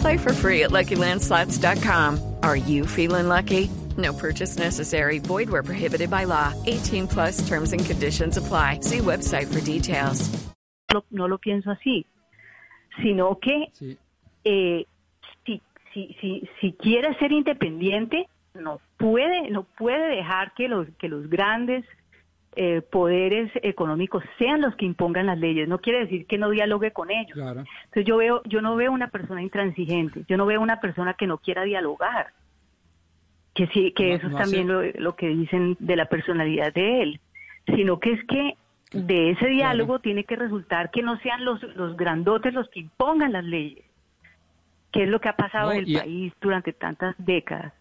[0.05, 2.37] Play for free at LuckyLandSlots.com.
[2.43, 3.71] Are you feeling lucky?
[3.97, 5.19] No purchase necessary.
[5.19, 6.53] Void where prohibited by law.
[6.67, 8.81] 18 plus terms and conditions apply.
[8.81, 10.29] See website for details.
[10.93, 12.05] No, no lo pienso así,
[13.03, 13.97] sino que sí.
[14.45, 14.85] eh,
[15.47, 15.63] si,
[15.95, 21.31] si, si, si quiere ser independiente, no puede, no puede dejar que los, que los
[21.31, 21.83] grandes
[22.57, 25.69] eh, poderes económicos sean los que impongan las leyes.
[25.69, 27.33] No quiere decir que no dialogue con ellos.
[27.33, 27.65] Claro.
[27.85, 31.27] Entonces yo veo, yo no veo una persona intransigente, yo no veo una persona que
[31.27, 32.29] no quiera dialogar.
[33.55, 36.73] Que sí, que no, eso no es también lo, lo, que dicen de la personalidad
[36.73, 37.21] de él,
[37.67, 38.57] sino que es que
[38.93, 40.03] de ese diálogo claro.
[40.03, 43.85] tiene que resultar que no sean los, los grandotes los que impongan las leyes,
[44.93, 45.97] que es lo que ha pasado no, en el y...
[45.97, 47.73] país durante tantas décadas.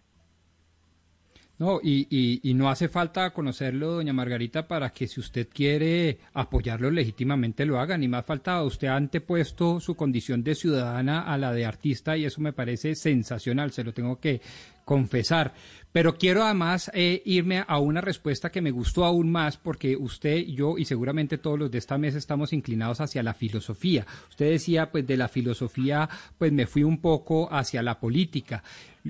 [1.56, 6.18] No, y, y, y, no hace falta conocerlo, doña Margarita, para que si usted quiere
[6.32, 7.96] apoyarlo legítimamente lo haga.
[7.96, 12.24] Ni más falta, usted ha antepuesto su condición de ciudadana a la de artista y
[12.24, 14.40] eso me parece sensacional, se lo tengo que
[14.84, 15.54] confesar.
[15.94, 20.38] Pero quiero además eh, irme a una respuesta que me gustó aún más porque usted,
[20.38, 24.04] yo y seguramente todos los de esta mesa estamos inclinados hacia la filosofía.
[24.28, 28.64] Usted decía, pues de la filosofía, pues me fui un poco hacia la política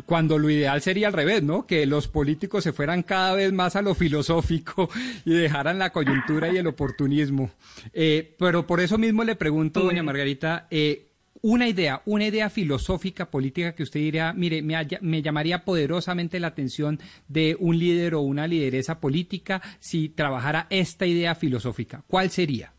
[0.04, 1.66] cuando lo ideal sería al revés, ¿no?
[1.66, 4.90] Que los políticos se fueran cada vez más a lo filosófico
[5.24, 7.50] y dejaran la coyuntura y el oportunismo.
[7.94, 11.13] Eh, pero por eso mismo le pregunto, doña Margarita, eh,
[11.46, 16.46] una idea, una idea filosófica, política que usted diría, mire, me, me, llamaría poderosamente la
[16.46, 16.98] atención
[17.28, 22.02] de un líder o una lideresa política si trabajara esta idea filosófica.
[22.06, 22.72] ¿Cuál sería?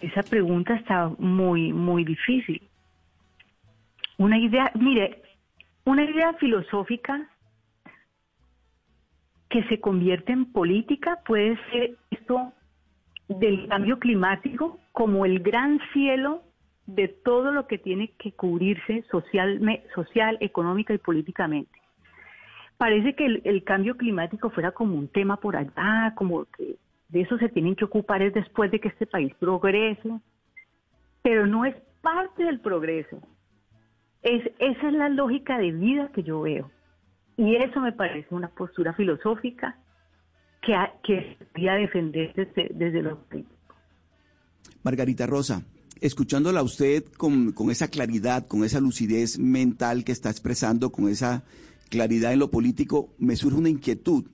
[0.00, 2.62] Esa pregunta está muy, muy difícil.
[4.16, 5.22] Una idea, mire,
[5.84, 7.28] una idea filosófica
[9.48, 12.52] que se convierte en política puede ser esto
[13.38, 16.42] del cambio climático como el gran cielo
[16.86, 19.60] de todo lo que tiene que cubrirse social,
[19.94, 21.70] social económica y políticamente.
[22.76, 26.76] Parece que el, cambio climático fuera como un tema por allá, como que
[27.08, 30.10] de eso se tienen que ocupar es después de que este país progrese,
[31.22, 33.20] pero no es parte del progreso.
[34.22, 36.70] Es, esa es la lógica de vida que yo veo.
[37.36, 39.76] Y eso me parece una postura filosófica
[40.62, 40.74] que,
[41.04, 43.18] que defender desde, desde los
[44.82, 45.62] Margarita Rosa,
[46.00, 51.08] escuchándola a usted con, con esa claridad, con esa lucidez mental que está expresando, con
[51.08, 51.44] esa
[51.90, 54.24] claridad en lo político, me surge una inquietud.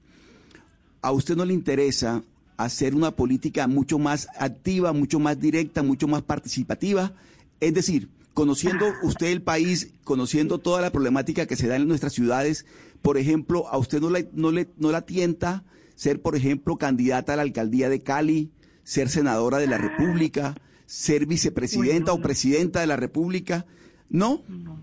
[1.03, 2.23] ¿A usted no le interesa
[2.57, 7.13] hacer una política mucho más activa, mucho más directa, mucho más participativa?
[7.61, 12.13] Es decir, conociendo usted el país, conociendo toda la problemática que se da en nuestras
[12.13, 12.67] ciudades,
[13.03, 15.65] por ejemplo, ¿a usted no, le, no, le, no la tienta
[15.97, 18.53] ser, por ejemplo, candidata a la alcaldía de Cali,
[18.85, 20.55] ser senadora de la República,
[20.85, 23.65] ser vicepresidenta o presidenta de la República?
[24.09, 24.43] ¿No?
[24.47, 24.79] No.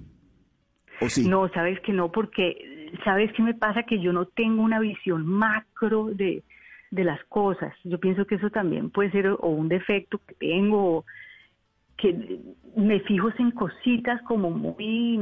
[1.00, 1.26] ¿O sí?
[1.28, 5.26] No, sabes que no, porque sabes qué me pasa que yo no tengo una visión
[5.26, 6.44] macro de,
[6.92, 7.74] de las cosas.
[7.84, 11.06] Yo pienso que eso también puede ser o un defecto que tengo, o
[11.98, 12.40] que
[12.76, 15.18] me fijo en cositas como muy,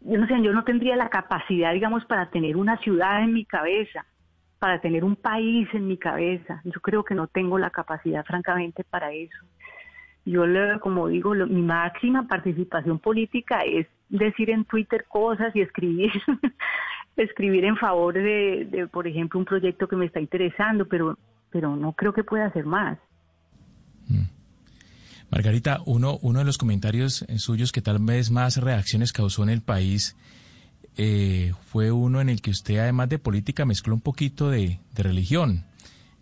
[0.00, 3.44] yo no sé, yo no tendría la capacidad, digamos, para tener una ciudad en mi
[3.44, 4.06] cabeza,
[4.58, 6.60] para tener un país en mi cabeza.
[6.64, 9.38] Yo creo que no tengo la capacidad, francamente, para eso.
[10.24, 10.44] Yo,
[10.80, 16.10] como digo, mi máxima participación política es decir en Twitter cosas y escribir,
[17.16, 21.16] escribir en favor de, de, por ejemplo, un proyecto que me está interesando, pero,
[21.50, 22.98] pero no creo que pueda hacer más.
[25.30, 29.60] Margarita, uno, uno de los comentarios suyos que tal vez más reacciones causó en el
[29.60, 30.16] país
[30.98, 35.02] eh, fue uno en el que usted, además de política, mezcló un poquito de, de
[35.02, 35.64] religión.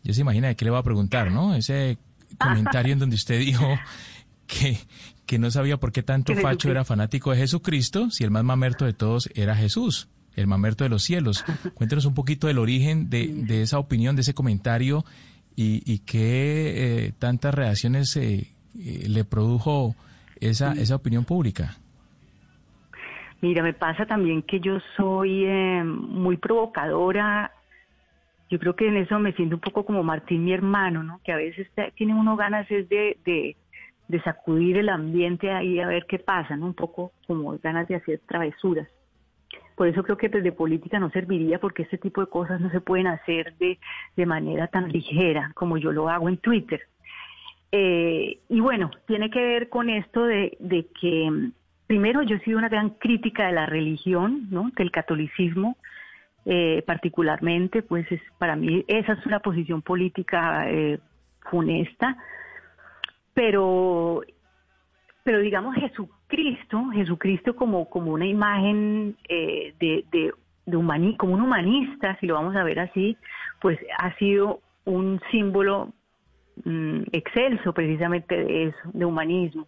[0.05, 1.55] Ya se imagina de qué le va a preguntar, ¿no?
[1.55, 1.99] Ese
[2.39, 3.67] comentario en donde usted dijo
[4.47, 4.79] que,
[5.25, 8.85] que no sabía por qué tanto Facho era fanático de Jesucristo si el más mamerto
[8.85, 11.43] de todos era Jesús, el mamerto de los cielos.
[11.75, 15.07] Cuéntenos un poquito del origen de, de esa opinión, de ese comentario
[15.57, 19.97] y, y qué eh, tantas reacciones eh, le produjo
[20.41, 21.79] esa, esa opinión pública?
[23.41, 27.53] Mira, me pasa también que yo soy eh, muy provocadora.
[28.49, 31.21] Yo creo que en eso me siento un poco como Martín, mi hermano, ¿no?
[31.25, 33.57] Que a veces tiene uno ganas es de, de,
[34.09, 36.67] de, sacudir el ambiente ahí a ver qué pasa, ¿no?
[36.67, 38.89] Un poco como ganas de hacer travesuras.
[39.75, 42.81] Por eso creo que desde política no serviría porque este tipo de cosas no se
[42.81, 43.79] pueden hacer de,
[44.17, 46.81] de manera tan ligera como yo lo hago en Twitter.
[47.73, 51.51] Eh, y bueno, tiene que ver con esto de, de, que,
[51.87, 54.71] primero, yo he sido una gran crítica de la religión, ¿no?
[54.77, 55.77] del catolicismo,
[56.45, 61.01] eh, particularmente, pues es, para mí esa es una posición política eh,
[61.51, 62.17] funesta,
[63.35, 64.23] pero,
[65.25, 70.33] pero digamos Jesucristo, Jesucristo como, como una imagen eh, de, de,
[70.77, 73.17] humani como un humanista, si lo vamos a ver así,
[73.61, 75.93] pues ha sido un símbolo
[76.65, 79.67] mm, excelso precisamente de eso, de humanismo.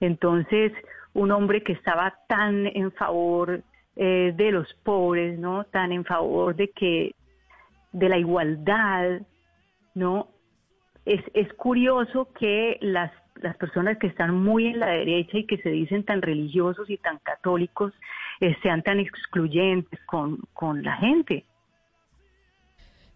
[0.00, 0.72] Entonces,
[1.14, 3.62] un hombre que estaba tan en favor
[3.96, 5.64] eh, de los pobres, ¿no?
[5.64, 7.14] Tan en favor de que
[7.92, 9.20] de la igualdad,
[9.94, 10.28] ¿no?
[11.04, 15.58] Es, es curioso que las, las personas que están muy en la derecha y que
[15.58, 17.92] se dicen tan religiosos y tan católicos
[18.40, 21.44] eh, sean tan excluyentes con, con la gente.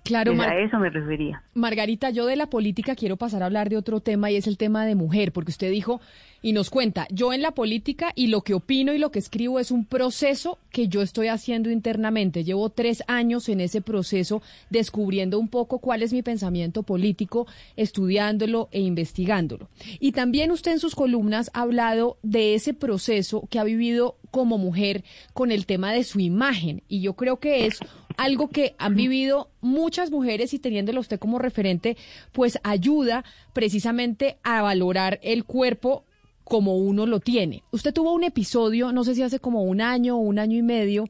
[0.07, 1.43] Claro, Mar- a eso me refería.
[1.55, 4.57] Margarita, yo de la política quiero pasar a hablar de otro tema y es el
[4.57, 6.01] tema de mujer, porque usted dijo
[6.43, 9.59] y nos cuenta, yo en la política y lo que opino y lo que escribo
[9.59, 12.45] es un proceso que yo estoy haciendo internamente.
[12.45, 17.47] Llevo tres años en ese proceso descubriendo un poco cuál es mi pensamiento político,
[17.77, 19.69] estudiándolo e investigándolo.
[19.99, 24.59] Y también usted en sus columnas ha hablado de ese proceso que ha vivido como
[24.59, 25.03] mujer
[25.33, 27.81] con el tema de su imagen y yo creo que es
[28.17, 31.97] algo que han vivido muchas mujeres y teniéndolo usted como referente,
[32.33, 36.05] pues ayuda precisamente a valorar el cuerpo
[36.45, 37.65] como uno lo tiene.
[37.73, 40.63] Usted tuvo un episodio, no sé si hace como un año o un año y
[40.63, 41.09] medio,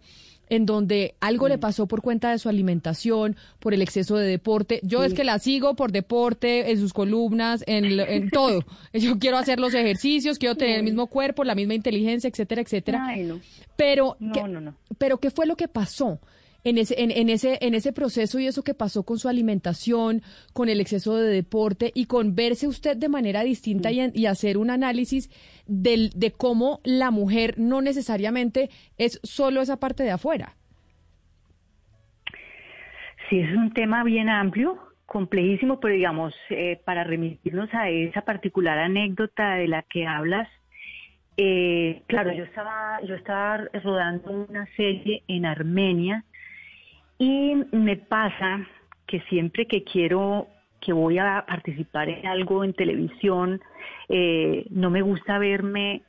[0.48, 4.80] en donde algo le pasó por cuenta de su alimentación, por el exceso de deporte.
[4.82, 8.60] Yo es que la sigo por deporte, en sus columnas, en, en todo.
[8.92, 13.04] Yo quiero hacer los ejercicios, quiero tener el mismo cuerpo, la misma inteligencia, etcétera, etcétera.
[13.06, 13.40] Ay, no.
[13.76, 14.74] Pero, No, ¿qué, no, no.
[14.98, 16.18] pero ¿qué fue lo que pasó?
[16.68, 20.22] En ese, en, en ese, en ese proceso y eso que pasó con su alimentación,
[20.52, 24.58] con el exceso de deporte y con verse usted de manera distinta y, y hacer
[24.58, 25.30] un análisis
[25.68, 28.68] del, de cómo la mujer no necesariamente
[28.98, 30.56] es solo esa parte de afuera.
[33.30, 34.76] Sí, es un tema bien amplio,
[35.06, 40.48] complejísimo, pero digamos, eh, para remitirnos a esa particular anécdota de la que hablas,
[41.36, 46.24] eh, claro, yo estaba, yo estaba rodando una serie en Armenia
[47.18, 48.66] y me pasa
[49.06, 50.48] que siempre que quiero,
[50.80, 53.60] que voy a participar en algo en televisión,
[54.08, 56.02] eh, no me gusta verme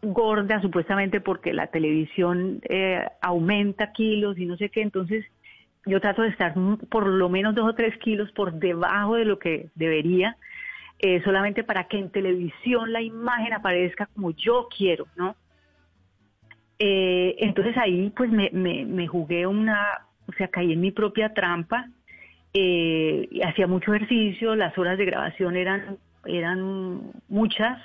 [0.00, 5.24] gorda supuestamente porque la televisión eh, aumenta kilos y no sé qué, entonces
[5.86, 6.54] yo trato de estar
[6.90, 10.36] por lo menos dos o tres kilos por debajo de lo que debería,
[10.98, 15.36] eh, solamente para que en televisión la imagen aparezca como yo quiero, ¿no?
[16.78, 21.86] Eh, entonces ahí pues me jugué una, o sea, caí en mi propia trampa,
[22.54, 27.78] eh, hacía mucho ejercicio, las horas de grabación eran, eran muchas,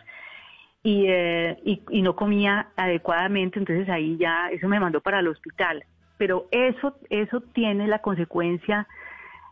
[0.83, 1.57] y, eh,
[1.89, 5.83] y no comía adecuadamente, entonces ahí ya eso me mandó para el hospital.
[6.17, 8.87] Pero eso, eso tiene la consecuencia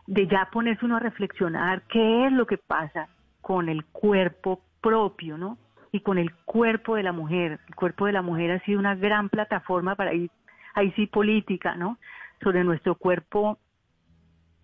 [0.06, 3.08] de ya ponerse uno a reflexionar qué es lo que pasa
[3.40, 5.58] con el cuerpo propio, ¿no?
[5.92, 7.60] Y con el cuerpo de la mujer.
[7.68, 10.30] El cuerpo de la mujer ha sido una gran plataforma para ir,
[10.74, 11.98] ahí sí política, ¿no?
[12.42, 13.58] Sobre nuestro cuerpo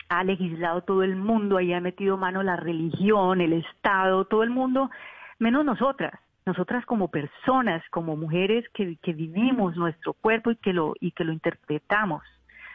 [0.09, 4.51] ha legislado todo el mundo, ahí ha metido mano la religión, el Estado, todo el
[4.51, 4.91] mundo,
[5.39, 6.13] menos nosotras
[6.45, 11.25] nosotras como personas, como mujeres que, que, vivimos nuestro cuerpo y que lo y que
[11.25, 12.23] lo interpretamos.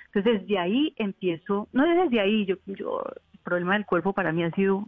[0.08, 3.04] Entonces desde ahí empiezo, no desde ahí, yo, yo
[3.34, 4.86] el problema del cuerpo para mí ha sido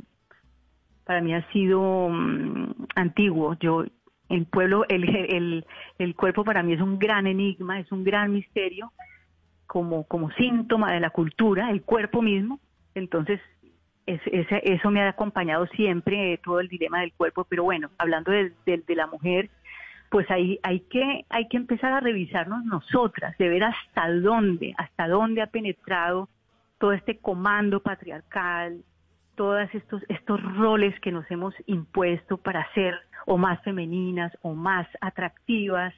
[1.03, 3.55] para mí ha sido um, antiguo.
[3.59, 3.83] Yo
[4.29, 5.65] el pueblo, el, el,
[5.97, 8.93] el cuerpo para mí es un gran enigma, es un gran misterio,
[9.69, 12.59] como, como síntoma de la cultura, el cuerpo mismo.
[12.95, 13.39] Entonces
[14.07, 17.91] es, ese, eso me ha acompañado siempre, eh, todo el dilema del cuerpo, pero bueno,
[17.99, 19.51] hablando de, de, de, la mujer,
[20.09, 25.07] pues ahí hay que, hay que empezar a revisarnos nosotras, de ver hasta dónde, hasta
[25.07, 26.29] dónde ha penetrado
[26.79, 28.83] todo este comando patriarcal,
[29.35, 32.95] todos estos, estos roles que nos hemos impuesto para ser
[33.27, 35.93] o más femeninas o más atractivas.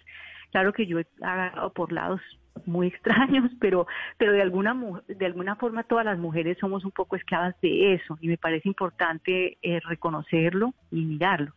[0.52, 2.20] Claro que yo he agarrado por lados
[2.66, 3.88] muy extraños, pero,
[4.18, 4.76] pero de alguna
[5.08, 8.68] de alguna forma todas las mujeres somos un poco esclavas de eso y me parece
[8.68, 11.54] importante eh, reconocerlo y mirarlo.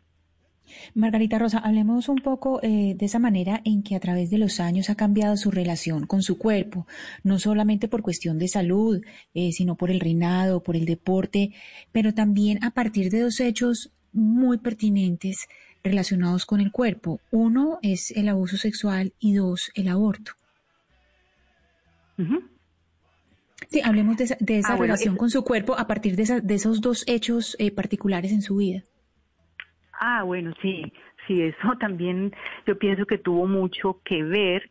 [0.95, 4.61] Margarita Rosa, hablemos un poco eh, de esa manera en que a través de los
[4.61, 6.87] años ha cambiado su relación con su cuerpo,
[7.23, 9.03] no solamente por cuestión de salud,
[9.35, 11.53] eh, sino por el reinado, por el deporte,
[11.93, 15.49] pero también a partir de dos hechos muy pertinentes
[15.83, 17.21] relacionados con el cuerpo.
[17.31, 20.33] Uno es el abuso sexual y dos, el aborto.
[22.19, 22.55] Uh -huh.
[23.69, 26.23] Sí, hablemos de esa, de esa ah, relación bueno, con su cuerpo a partir de,
[26.23, 28.83] esa, de esos dos hechos eh, particulares en su vida.
[30.01, 30.93] Ah, bueno, sí,
[31.27, 32.33] sí, eso también
[32.67, 34.71] yo pienso que tuvo mucho que ver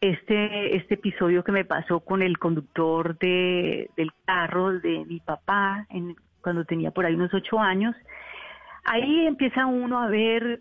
[0.00, 5.86] este, este episodio que me pasó con el conductor de, del carro de mi papá
[5.88, 7.94] en, cuando tenía por ahí unos ocho años.
[8.84, 10.60] Ahí empieza uno a ver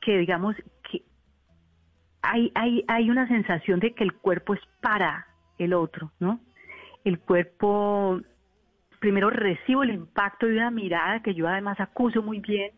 [0.00, 0.56] que, digamos,
[0.90, 1.02] que
[2.22, 5.26] hay, hay, hay una sensación de que el cuerpo es para
[5.58, 6.40] el otro, ¿no?
[7.04, 8.20] El cuerpo,
[9.00, 12.72] primero recibo el impacto de una mirada que yo además acuso muy bien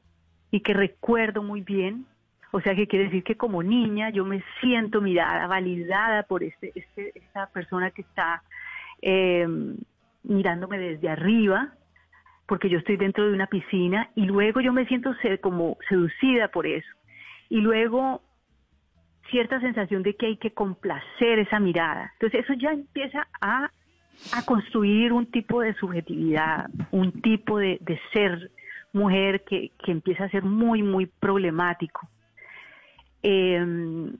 [0.50, 2.06] y que recuerdo muy bien.
[2.52, 6.72] O sea, que quiere decir que como niña yo me siento mirada, validada por este,
[6.74, 8.42] este, esta persona que está
[9.02, 9.46] eh,
[10.22, 11.74] mirándome desde arriba,
[12.46, 16.66] porque yo estoy dentro de una piscina y luego yo me siento como seducida por
[16.66, 16.88] eso.
[17.48, 18.22] Y luego
[19.30, 22.12] cierta sensación de que hay que complacer esa mirada.
[22.14, 23.70] Entonces eso ya empieza a
[24.32, 28.50] a construir un tipo de subjetividad, un tipo de, de ser
[28.92, 32.08] mujer que, que, empieza a ser muy, muy problemático.
[33.22, 34.12] Eh,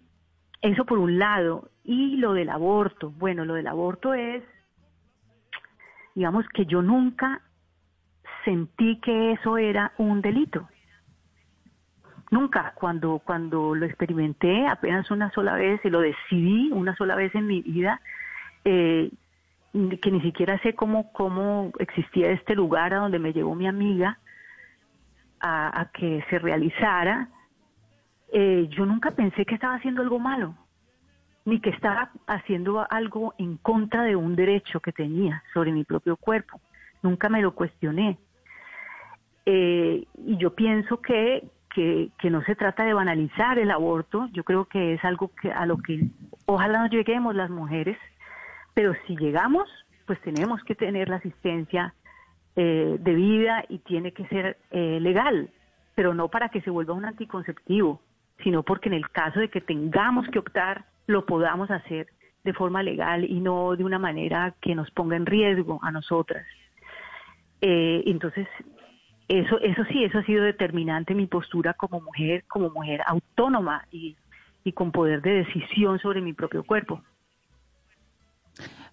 [0.61, 1.71] eso por un lado.
[1.85, 3.11] Y lo del aborto.
[3.11, 4.43] Bueno, lo del aborto es,
[6.15, 7.43] digamos que yo nunca
[8.45, 10.69] sentí que eso era un delito.
[12.31, 17.35] Nunca, cuando, cuando lo experimenté apenas una sola vez y lo decidí una sola vez
[17.35, 18.01] en mi vida,
[18.65, 19.11] eh,
[20.01, 24.19] que ni siquiera sé cómo, cómo existía este lugar a donde me llevó mi amiga
[25.41, 27.29] a, que se realizara,
[28.33, 30.55] eh, yo nunca pensé que estaba haciendo algo malo,
[31.45, 36.17] ni que estaba haciendo algo en contra de un derecho que tenía sobre mi propio
[36.17, 36.61] cuerpo.
[37.03, 38.17] Nunca me lo cuestioné.
[39.45, 44.67] Eh, y yo pienso que, que, no se trata de banalizar el aborto, yo creo
[44.67, 46.07] que es algo que a lo que
[46.47, 47.99] ojalá nos lleguemos las mujeres,
[48.73, 49.69] pero si llegamos,
[50.07, 51.95] pues tenemos que tener la asistencia
[52.57, 55.51] eh, de vida y tiene que ser eh, legal,
[55.95, 58.01] pero no para que se vuelva un anticonceptivo,
[58.43, 62.07] sino porque en el caso de que tengamos que optar, lo podamos hacer
[62.45, 66.47] de forma legal y no de una manera que nos ponga en riesgo a nosotras.
[67.61, 68.47] Eh, entonces,
[69.29, 74.17] eso, eso sí, eso ha sido determinante mi postura como mujer, como mujer autónoma y,
[74.65, 77.03] y con poder de decisión sobre mi propio cuerpo.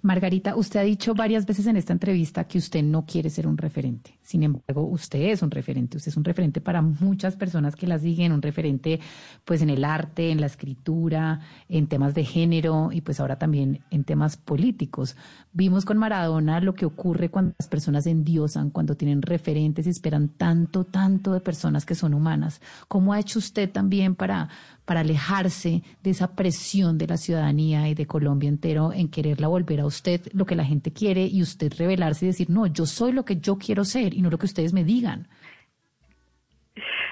[0.03, 3.57] Margarita, usted ha dicho varias veces en esta entrevista que usted no quiere ser un
[3.57, 4.17] referente.
[4.23, 5.97] Sin embargo, usted es un referente.
[5.97, 8.99] Usted es un referente para muchas personas que la siguen, un referente
[9.45, 13.81] pues en el arte, en la escritura, en temas de género y pues ahora también
[13.91, 15.15] en temas políticos.
[15.53, 20.30] Vimos con Maradona lo que ocurre cuando las personas endiosan, cuando tienen referentes y esperan
[20.30, 22.59] tanto, tanto de personas que son humanas.
[22.88, 24.49] ¿Cómo ha hecho usted también para,
[24.91, 29.79] para alejarse de esa presión de la ciudadanía y de Colombia entero en quererla volver
[29.79, 33.13] a usted lo que la gente quiere y usted revelarse y decir, no, yo soy
[33.13, 35.29] lo que yo quiero ser y no lo que ustedes me digan.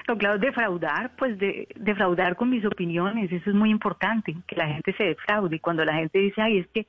[0.06, 4.66] No, claro, defraudar, pues de, defraudar con mis opiniones, eso es muy importante, que la
[4.66, 5.56] gente se defraude.
[5.56, 6.86] Y cuando la gente dice, ay, es que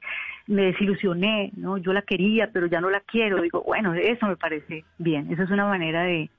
[0.48, 4.36] me desilusioné, no, yo la quería, pero ya no la quiero, digo, bueno, eso me
[4.36, 5.32] parece bien.
[5.32, 6.30] Eso es una manera de,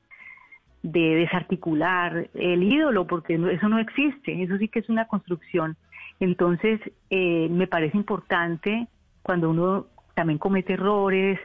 [0.82, 5.76] de desarticular el ídolo, porque eso no existe, eso sí que es una construcción.
[6.18, 6.80] Entonces,
[7.10, 8.88] eh, me parece importante
[9.22, 11.38] cuando uno también comete errores,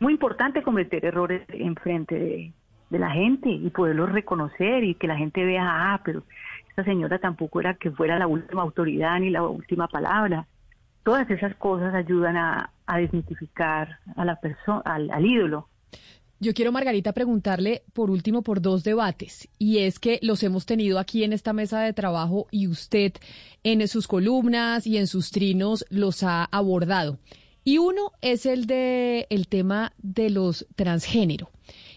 [0.00, 2.52] muy importante cometer errores en frente de,
[2.98, 6.22] la gente y poderlos reconocer y que la gente vea, ah, pero
[6.70, 10.46] esta señora tampoco era que fuera la última autoridad ni la última palabra.
[11.02, 15.68] Todas esas cosas ayudan a, desmitificar a la persona, al ídolo.
[16.40, 21.00] Yo quiero, Margarita, preguntarle por último por dos debates, y es que los hemos tenido
[21.00, 23.14] aquí en esta mesa de trabajo y usted
[23.64, 27.18] en sus columnas y en sus trinos los ha abordado.
[27.64, 31.50] Y uno es el de el tema de los transgénero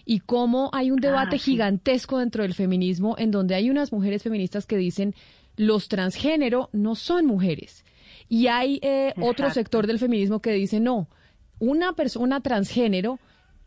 [0.04, 1.52] y cómo hay un debate ah, sí.
[1.52, 5.14] gigantesco dentro del feminismo en donde hay unas mujeres feministas que dicen
[5.56, 7.84] los transgénero no son mujeres
[8.28, 11.08] y hay eh, otro sector del feminismo que dice no,
[11.58, 13.20] una persona transgénero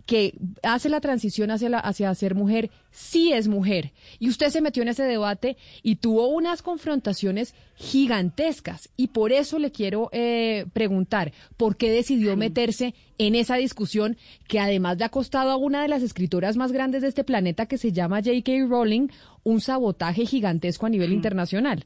[0.06, 3.92] que hace la transición hacia, la, hacia ser mujer, sí es mujer.
[4.20, 8.90] Y usted se metió en ese debate y tuvo unas confrontaciones gigantescas.
[8.98, 14.18] Y por eso le quiero eh, preguntar, ¿por qué decidió meterse en esa discusión
[14.48, 17.66] que además le ha costado a una de las escritoras más grandes de este planeta,
[17.66, 18.52] que se llama J.K.
[18.68, 19.08] Rowling,
[19.44, 21.16] un sabotaje gigantesco a nivel sí.
[21.16, 21.86] internacional?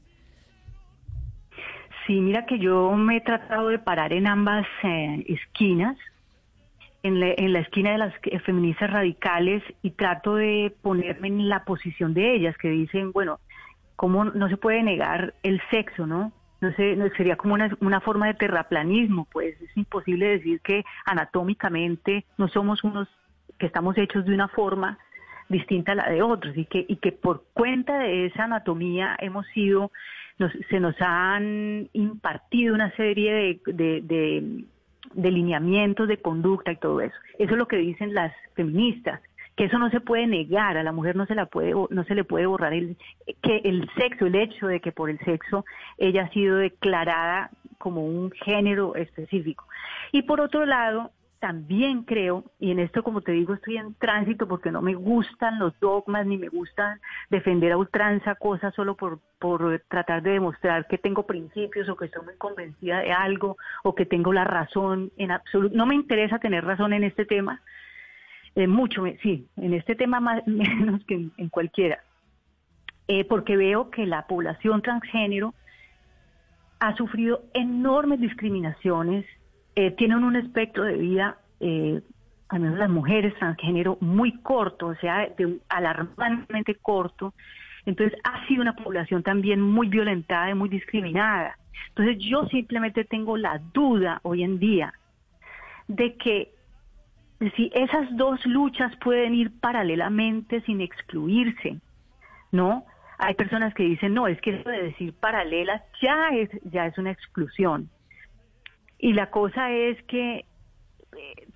[2.06, 5.96] Sí, mira que yo me he tratado de parar en ambas eh, esquinas
[7.02, 8.14] en la, en la esquina de las
[8.44, 13.40] feministas radicales y trato de ponerme en la posición de ellas que dicen, bueno,
[13.96, 16.32] ¿cómo no se puede negar el sexo, no?
[16.60, 20.84] No, sé, no sería como una, una forma de terraplanismo, pues es imposible decir que
[21.06, 23.08] anatómicamente no somos unos
[23.58, 24.98] que estamos hechos de una forma
[25.48, 29.46] distinta a la de otros y que, y que por cuenta de esa anatomía hemos
[29.48, 29.90] sido,
[30.38, 34.64] nos, se nos han impartido una serie de, de, de
[35.14, 37.14] de lineamientos de conducta y todo eso.
[37.38, 39.20] Eso es lo que dicen las feministas,
[39.56, 42.14] que eso no se puede negar, a la mujer no se la puede no se
[42.14, 42.96] le puede borrar el
[43.42, 45.64] que el sexo, el hecho de que por el sexo
[45.98, 49.66] ella ha sido declarada como un género específico.
[50.12, 54.46] Y por otro lado, también creo, y en esto como te digo estoy en tránsito
[54.46, 59.20] porque no me gustan los dogmas ni me gustan defender a ultranza cosas solo por,
[59.38, 63.94] por tratar de demostrar que tengo principios o que estoy muy convencida de algo o
[63.94, 65.74] que tengo la razón en absoluto.
[65.74, 67.62] No me interesa tener razón en este tema,
[68.54, 72.00] eh, mucho, sí, en este tema más, menos que en, cualquiera,
[73.08, 75.54] eh, porque veo que la población transgénero
[76.80, 79.24] ha sufrido enormes discriminaciones
[79.80, 82.02] eh, tienen un espectro de vida, eh,
[82.50, 87.32] al menos las mujeres transgénero, muy corto, o sea, de, alarmantemente corto.
[87.86, 91.56] Entonces ha sido una población también muy violentada y muy discriminada.
[91.88, 94.92] Entonces yo simplemente tengo la duda hoy en día
[95.88, 96.52] de que
[97.56, 101.78] si esas dos luchas pueden ir paralelamente sin excluirse,
[102.52, 102.84] ¿no?
[103.16, 106.98] Hay personas que dicen, no, es que eso de decir paralelas ya es, ya es
[106.98, 107.88] una exclusión.
[109.02, 110.44] Y la cosa es que eh,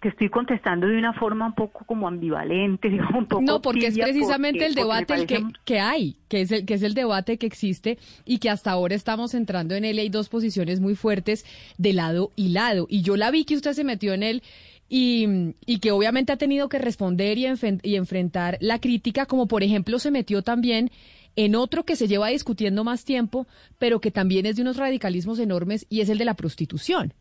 [0.00, 3.98] te estoy contestando de una forma un poco como ambivalente, un poco No, porque es
[3.98, 7.38] precisamente porque- el debate el que, que hay, que es, el, que es el debate
[7.38, 9.96] que existe y que hasta ahora estamos entrando en él.
[9.96, 11.44] y Hay dos posiciones muy fuertes
[11.78, 12.86] de lado y lado.
[12.88, 14.42] Y yo la vi que usted se metió en él
[14.88, 15.26] y,
[15.66, 20.10] y que obviamente ha tenido que responder y enfrentar la crítica, como por ejemplo se
[20.10, 20.90] metió también
[21.36, 23.46] en otro que se lleva discutiendo más tiempo,
[23.78, 27.12] pero que también es de unos radicalismos enormes y es el de la prostitución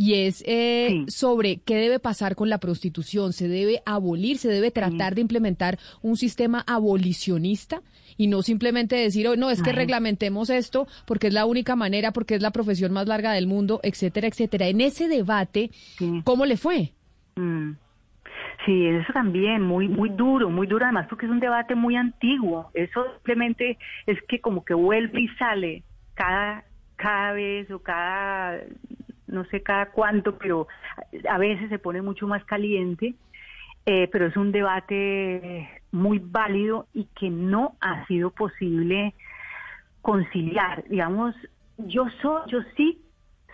[0.00, 3.34] y es eh, sobre qué debe pasar con la prostitución.
[3.34, 7.82] ¿Se debe abolir, se debe tratar de implementar un sistema abolicionista
[8.16, 9.80] y no simplemente decir, oh, no, es que Ajá.
[9.80, 13.78] reglamentemos esto porque es la única manera, porque es la profesión más larga del mundo,
[13.82, 14.68] etcétera, etcétera?
[14.68, 15.70] En ese debate,
[16.24, 16.94] ¿cómo le fue?
[17.36, 17.72] Mm.
[18.64, 22.70] Sí, eso también, muy muy duro, muy duro además porque es un debate muy antiguo.
[22.72, 25.82] Eso simplemente es que como que vuelve y sale
[26.14, 26.64] cada,
[26.96, 28.60] cada vez o cada,
[29.30, 30.68] no sé cada cuánto, pero
[31.28, 33.14] a veces se pone mucho más caliente.
[33.86, 39.14] Eh, pero es un debate muy válido y que no ha sido posible
[40.02, 40.84] conciliar.
[40.88, 41.34] Digamos,
[41.78, 43.00] yo soy, yo sí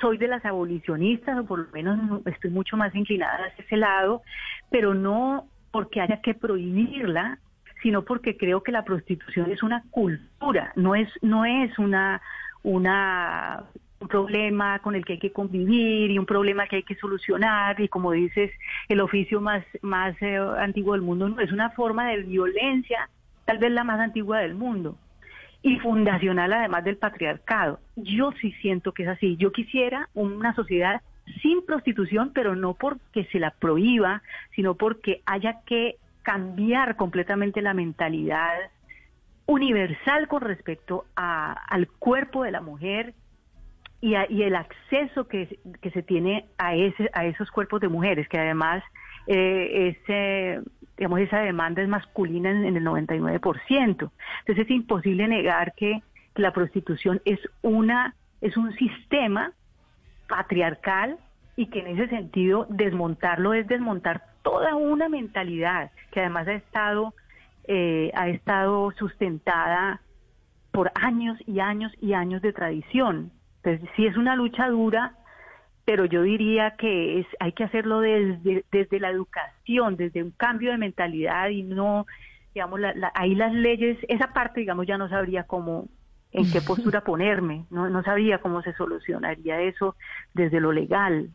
[0.01, 3.77] soy de las abolicionistas, o por lo menos no- estoy mucho más inclinada hacia ese
[3.77, 4.23] lado,
[4.71, 7.39] pero no porque haya que prohibirla,
[7.83, 12.21] sino porque creo que la prostitución es una cultura, no es, no es una,
[12.63, 13.65] una
[14.01, 17.81] un problema con el que hay que convivir y un problema que hay que solucionar
[17.81, 18.51] y como dices
[18.89, 23.09] el oficio más más eh, antiguo del mundo no es una forma de violencia
[23.47, 24.97] tal vez la más antigua del mundo
[25.63, 27.81] y fundacional además del patriarcado.
[27.97, 29.37] Yo sí siento que es así.
[29.37, 31.01] Yo quisiera una sociedad
[31.43, 34.23] sin prostitución, pero no porque se la prohíba,
[34.55, 38.55] sino porque haya que cambiar completamente la mentalidad
[39.47, 43.15] universal con respecto a- al cuerpo de la mujer
[44.01, 47.89] y, a- y el acceso que, que se tiene a ese a esos cuerpos de
[47.89, 48.83] mujeres que además
[49.27, 50.61] eh, ese
[50.97, 53.69] digamos esa demanda es masculina en, en el 99%.
[53.71, 54.11] Entonces
[54.59, 56.03] es imposible negar que
[56.35, 59.53] la prostitución es una es un sistema
[60.29, 61.19] patriarcal
[61.57, 67.15] y que en ese sentido desmontarlo es desmontar toda una mentalidad que además ha estado
[67.69, 70.01] eh, ha estado sustentada
[70.71, 73.33] por años y años y años de tradición.
[73.67, 75.17] Entonces sí es una lucha dura,
[75.85, 80.71] pero yo diría que es hay que hacerlo desde desde la educación, desde un cambio
[80.73, 82.07] de mentalidad y no
[82.55, 85.89] digamos la- la- ahí las leyes esa parte digamos ya no sabría cómo
[86.33, 89.97] en qué postura ponerme, no no sabría cómo se solucionaría eso
[90.35, 91.31] desde lo legal.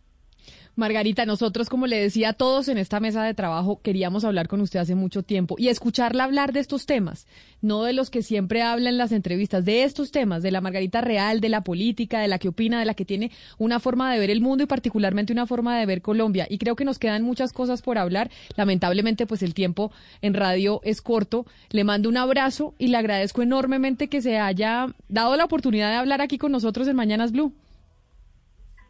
[0.75, 4.79] Margarita, nosotros, como le decía todos en esta mesa de trabajo, queríamos hablar con usted
[4.79, 7.27] hace mucho tiempo y escucharla hablar de estos temas,
[7.61, 11.01] no de los que siempre habla en las entrevistas, de estos temas, de la Margarita
[11.01, 14.19] real, de la política, de la que opina, de la que tiene una forma de
[14.19, 16.47] ver el mundo y particularmente una forma de ver Colombia.
[16.49, 18.31] Y creo que nos quedan muchas cosas por hablar.
[18.55, 21.45] Lamentablemente, pues el tiempo en radio es corto.
[21.69, 25.97] Le mando un abrazo y le agradezco enormemente que se haya dado la oportunidad de
[25.97, 27.53] hablar aquí con nosotros en Mañanas Blue.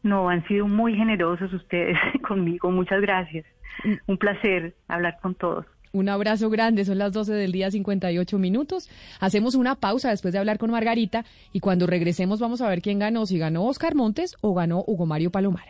[0.04, 1.98] No, han sido muy generosos ustedes
[2.28, 3.46] conmigo, muchas gracias.
[4.08, 5.66] Un placer hablar con todos.
[5.94, 8.90] Un abrazo grande, son las 12 del día 58 minutos.
[9.20, 13.00] Hacemos una pausa después de hablar con Margarita y cuando regresemos vamos a ver quién
[13.00, 15.66] ganó, si ganó Oscar Montes o ganó Hugo Mario Palomar.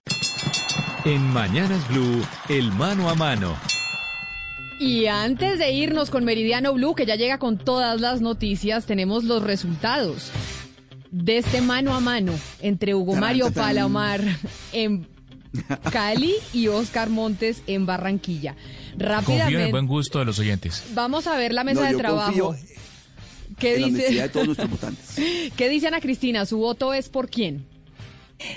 [1.06, 3.56] En Mañanas Blue, el mano a mano.
[4.80, 9.24] Y antes de irnos con Meridiano Blue, que ya llega con todas las noticias, tenemos
[9.24, 10.32] los resultados
[11.11, 14.22] de este mano a mano entre Hugo Mario Palomar
[14.72, 15.08] en
[15.91, 18.53] Cali y Oscar Montes en Barranquilla.
[18.53, 20.83] Confío en el Rápidamente, buen gusto de los oyentes.
[20.93, 22.56] vamos a ver la mesa No, de trabajo.
[23.59, 24.40] ¿Qué en la honestidad dice?
[24.40, 24.58] de todos.
[25.58, 26.45] ¿Qué dice Ana Cristina?
[26.45, 27.66] ¿Su voto es por quién?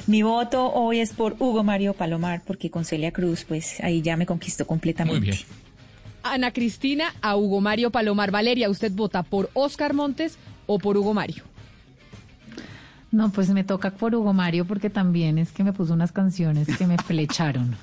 [0.06, 4.16] Mi voto hoy es por Hugo Mario Palomar, porque con Celia Cruz, pues ahí ya
[4.16, 5.18] me conquistó completamente.
[5.20, 5.38] Muy bien.
[6.22, 8.30] Ana Cristina a Hugo Mario Palomar.
[8.30, 11.44] Valeria, ¿usted vota por Oscar Montes o por Hugo Mario?
[13.12, 16.66] No, pues me toca por Hugo Mario porque también es que me puso unas canciones
[16.76, 17.76] que me flecharon.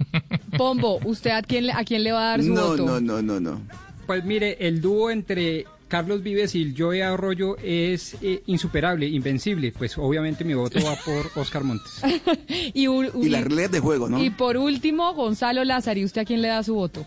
[0.56, 2.86] Pombo, ¿usted a quién, le- a quién le va a dar su No, voto?
[2.86, 3.60] no, no, no, no.
[4.06, 9.72] Pues mire, el dúo entre Carlos Vives y Joey Arroyo es eh, insuperable, invencible.
[9.76, 12.00] Pues obviamente mi voto va por Oscar Montes.
[12.72, 14.22] y, u- Y las reglas de juego, ¿no?
[14.22, 17.04] y por último, Gonzalo Lázaro, ¿y usted a quién le da su voto?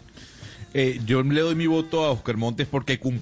[0.76, 3.22] Eh, yo le doy mi voto a Oscar Montes porque cumplió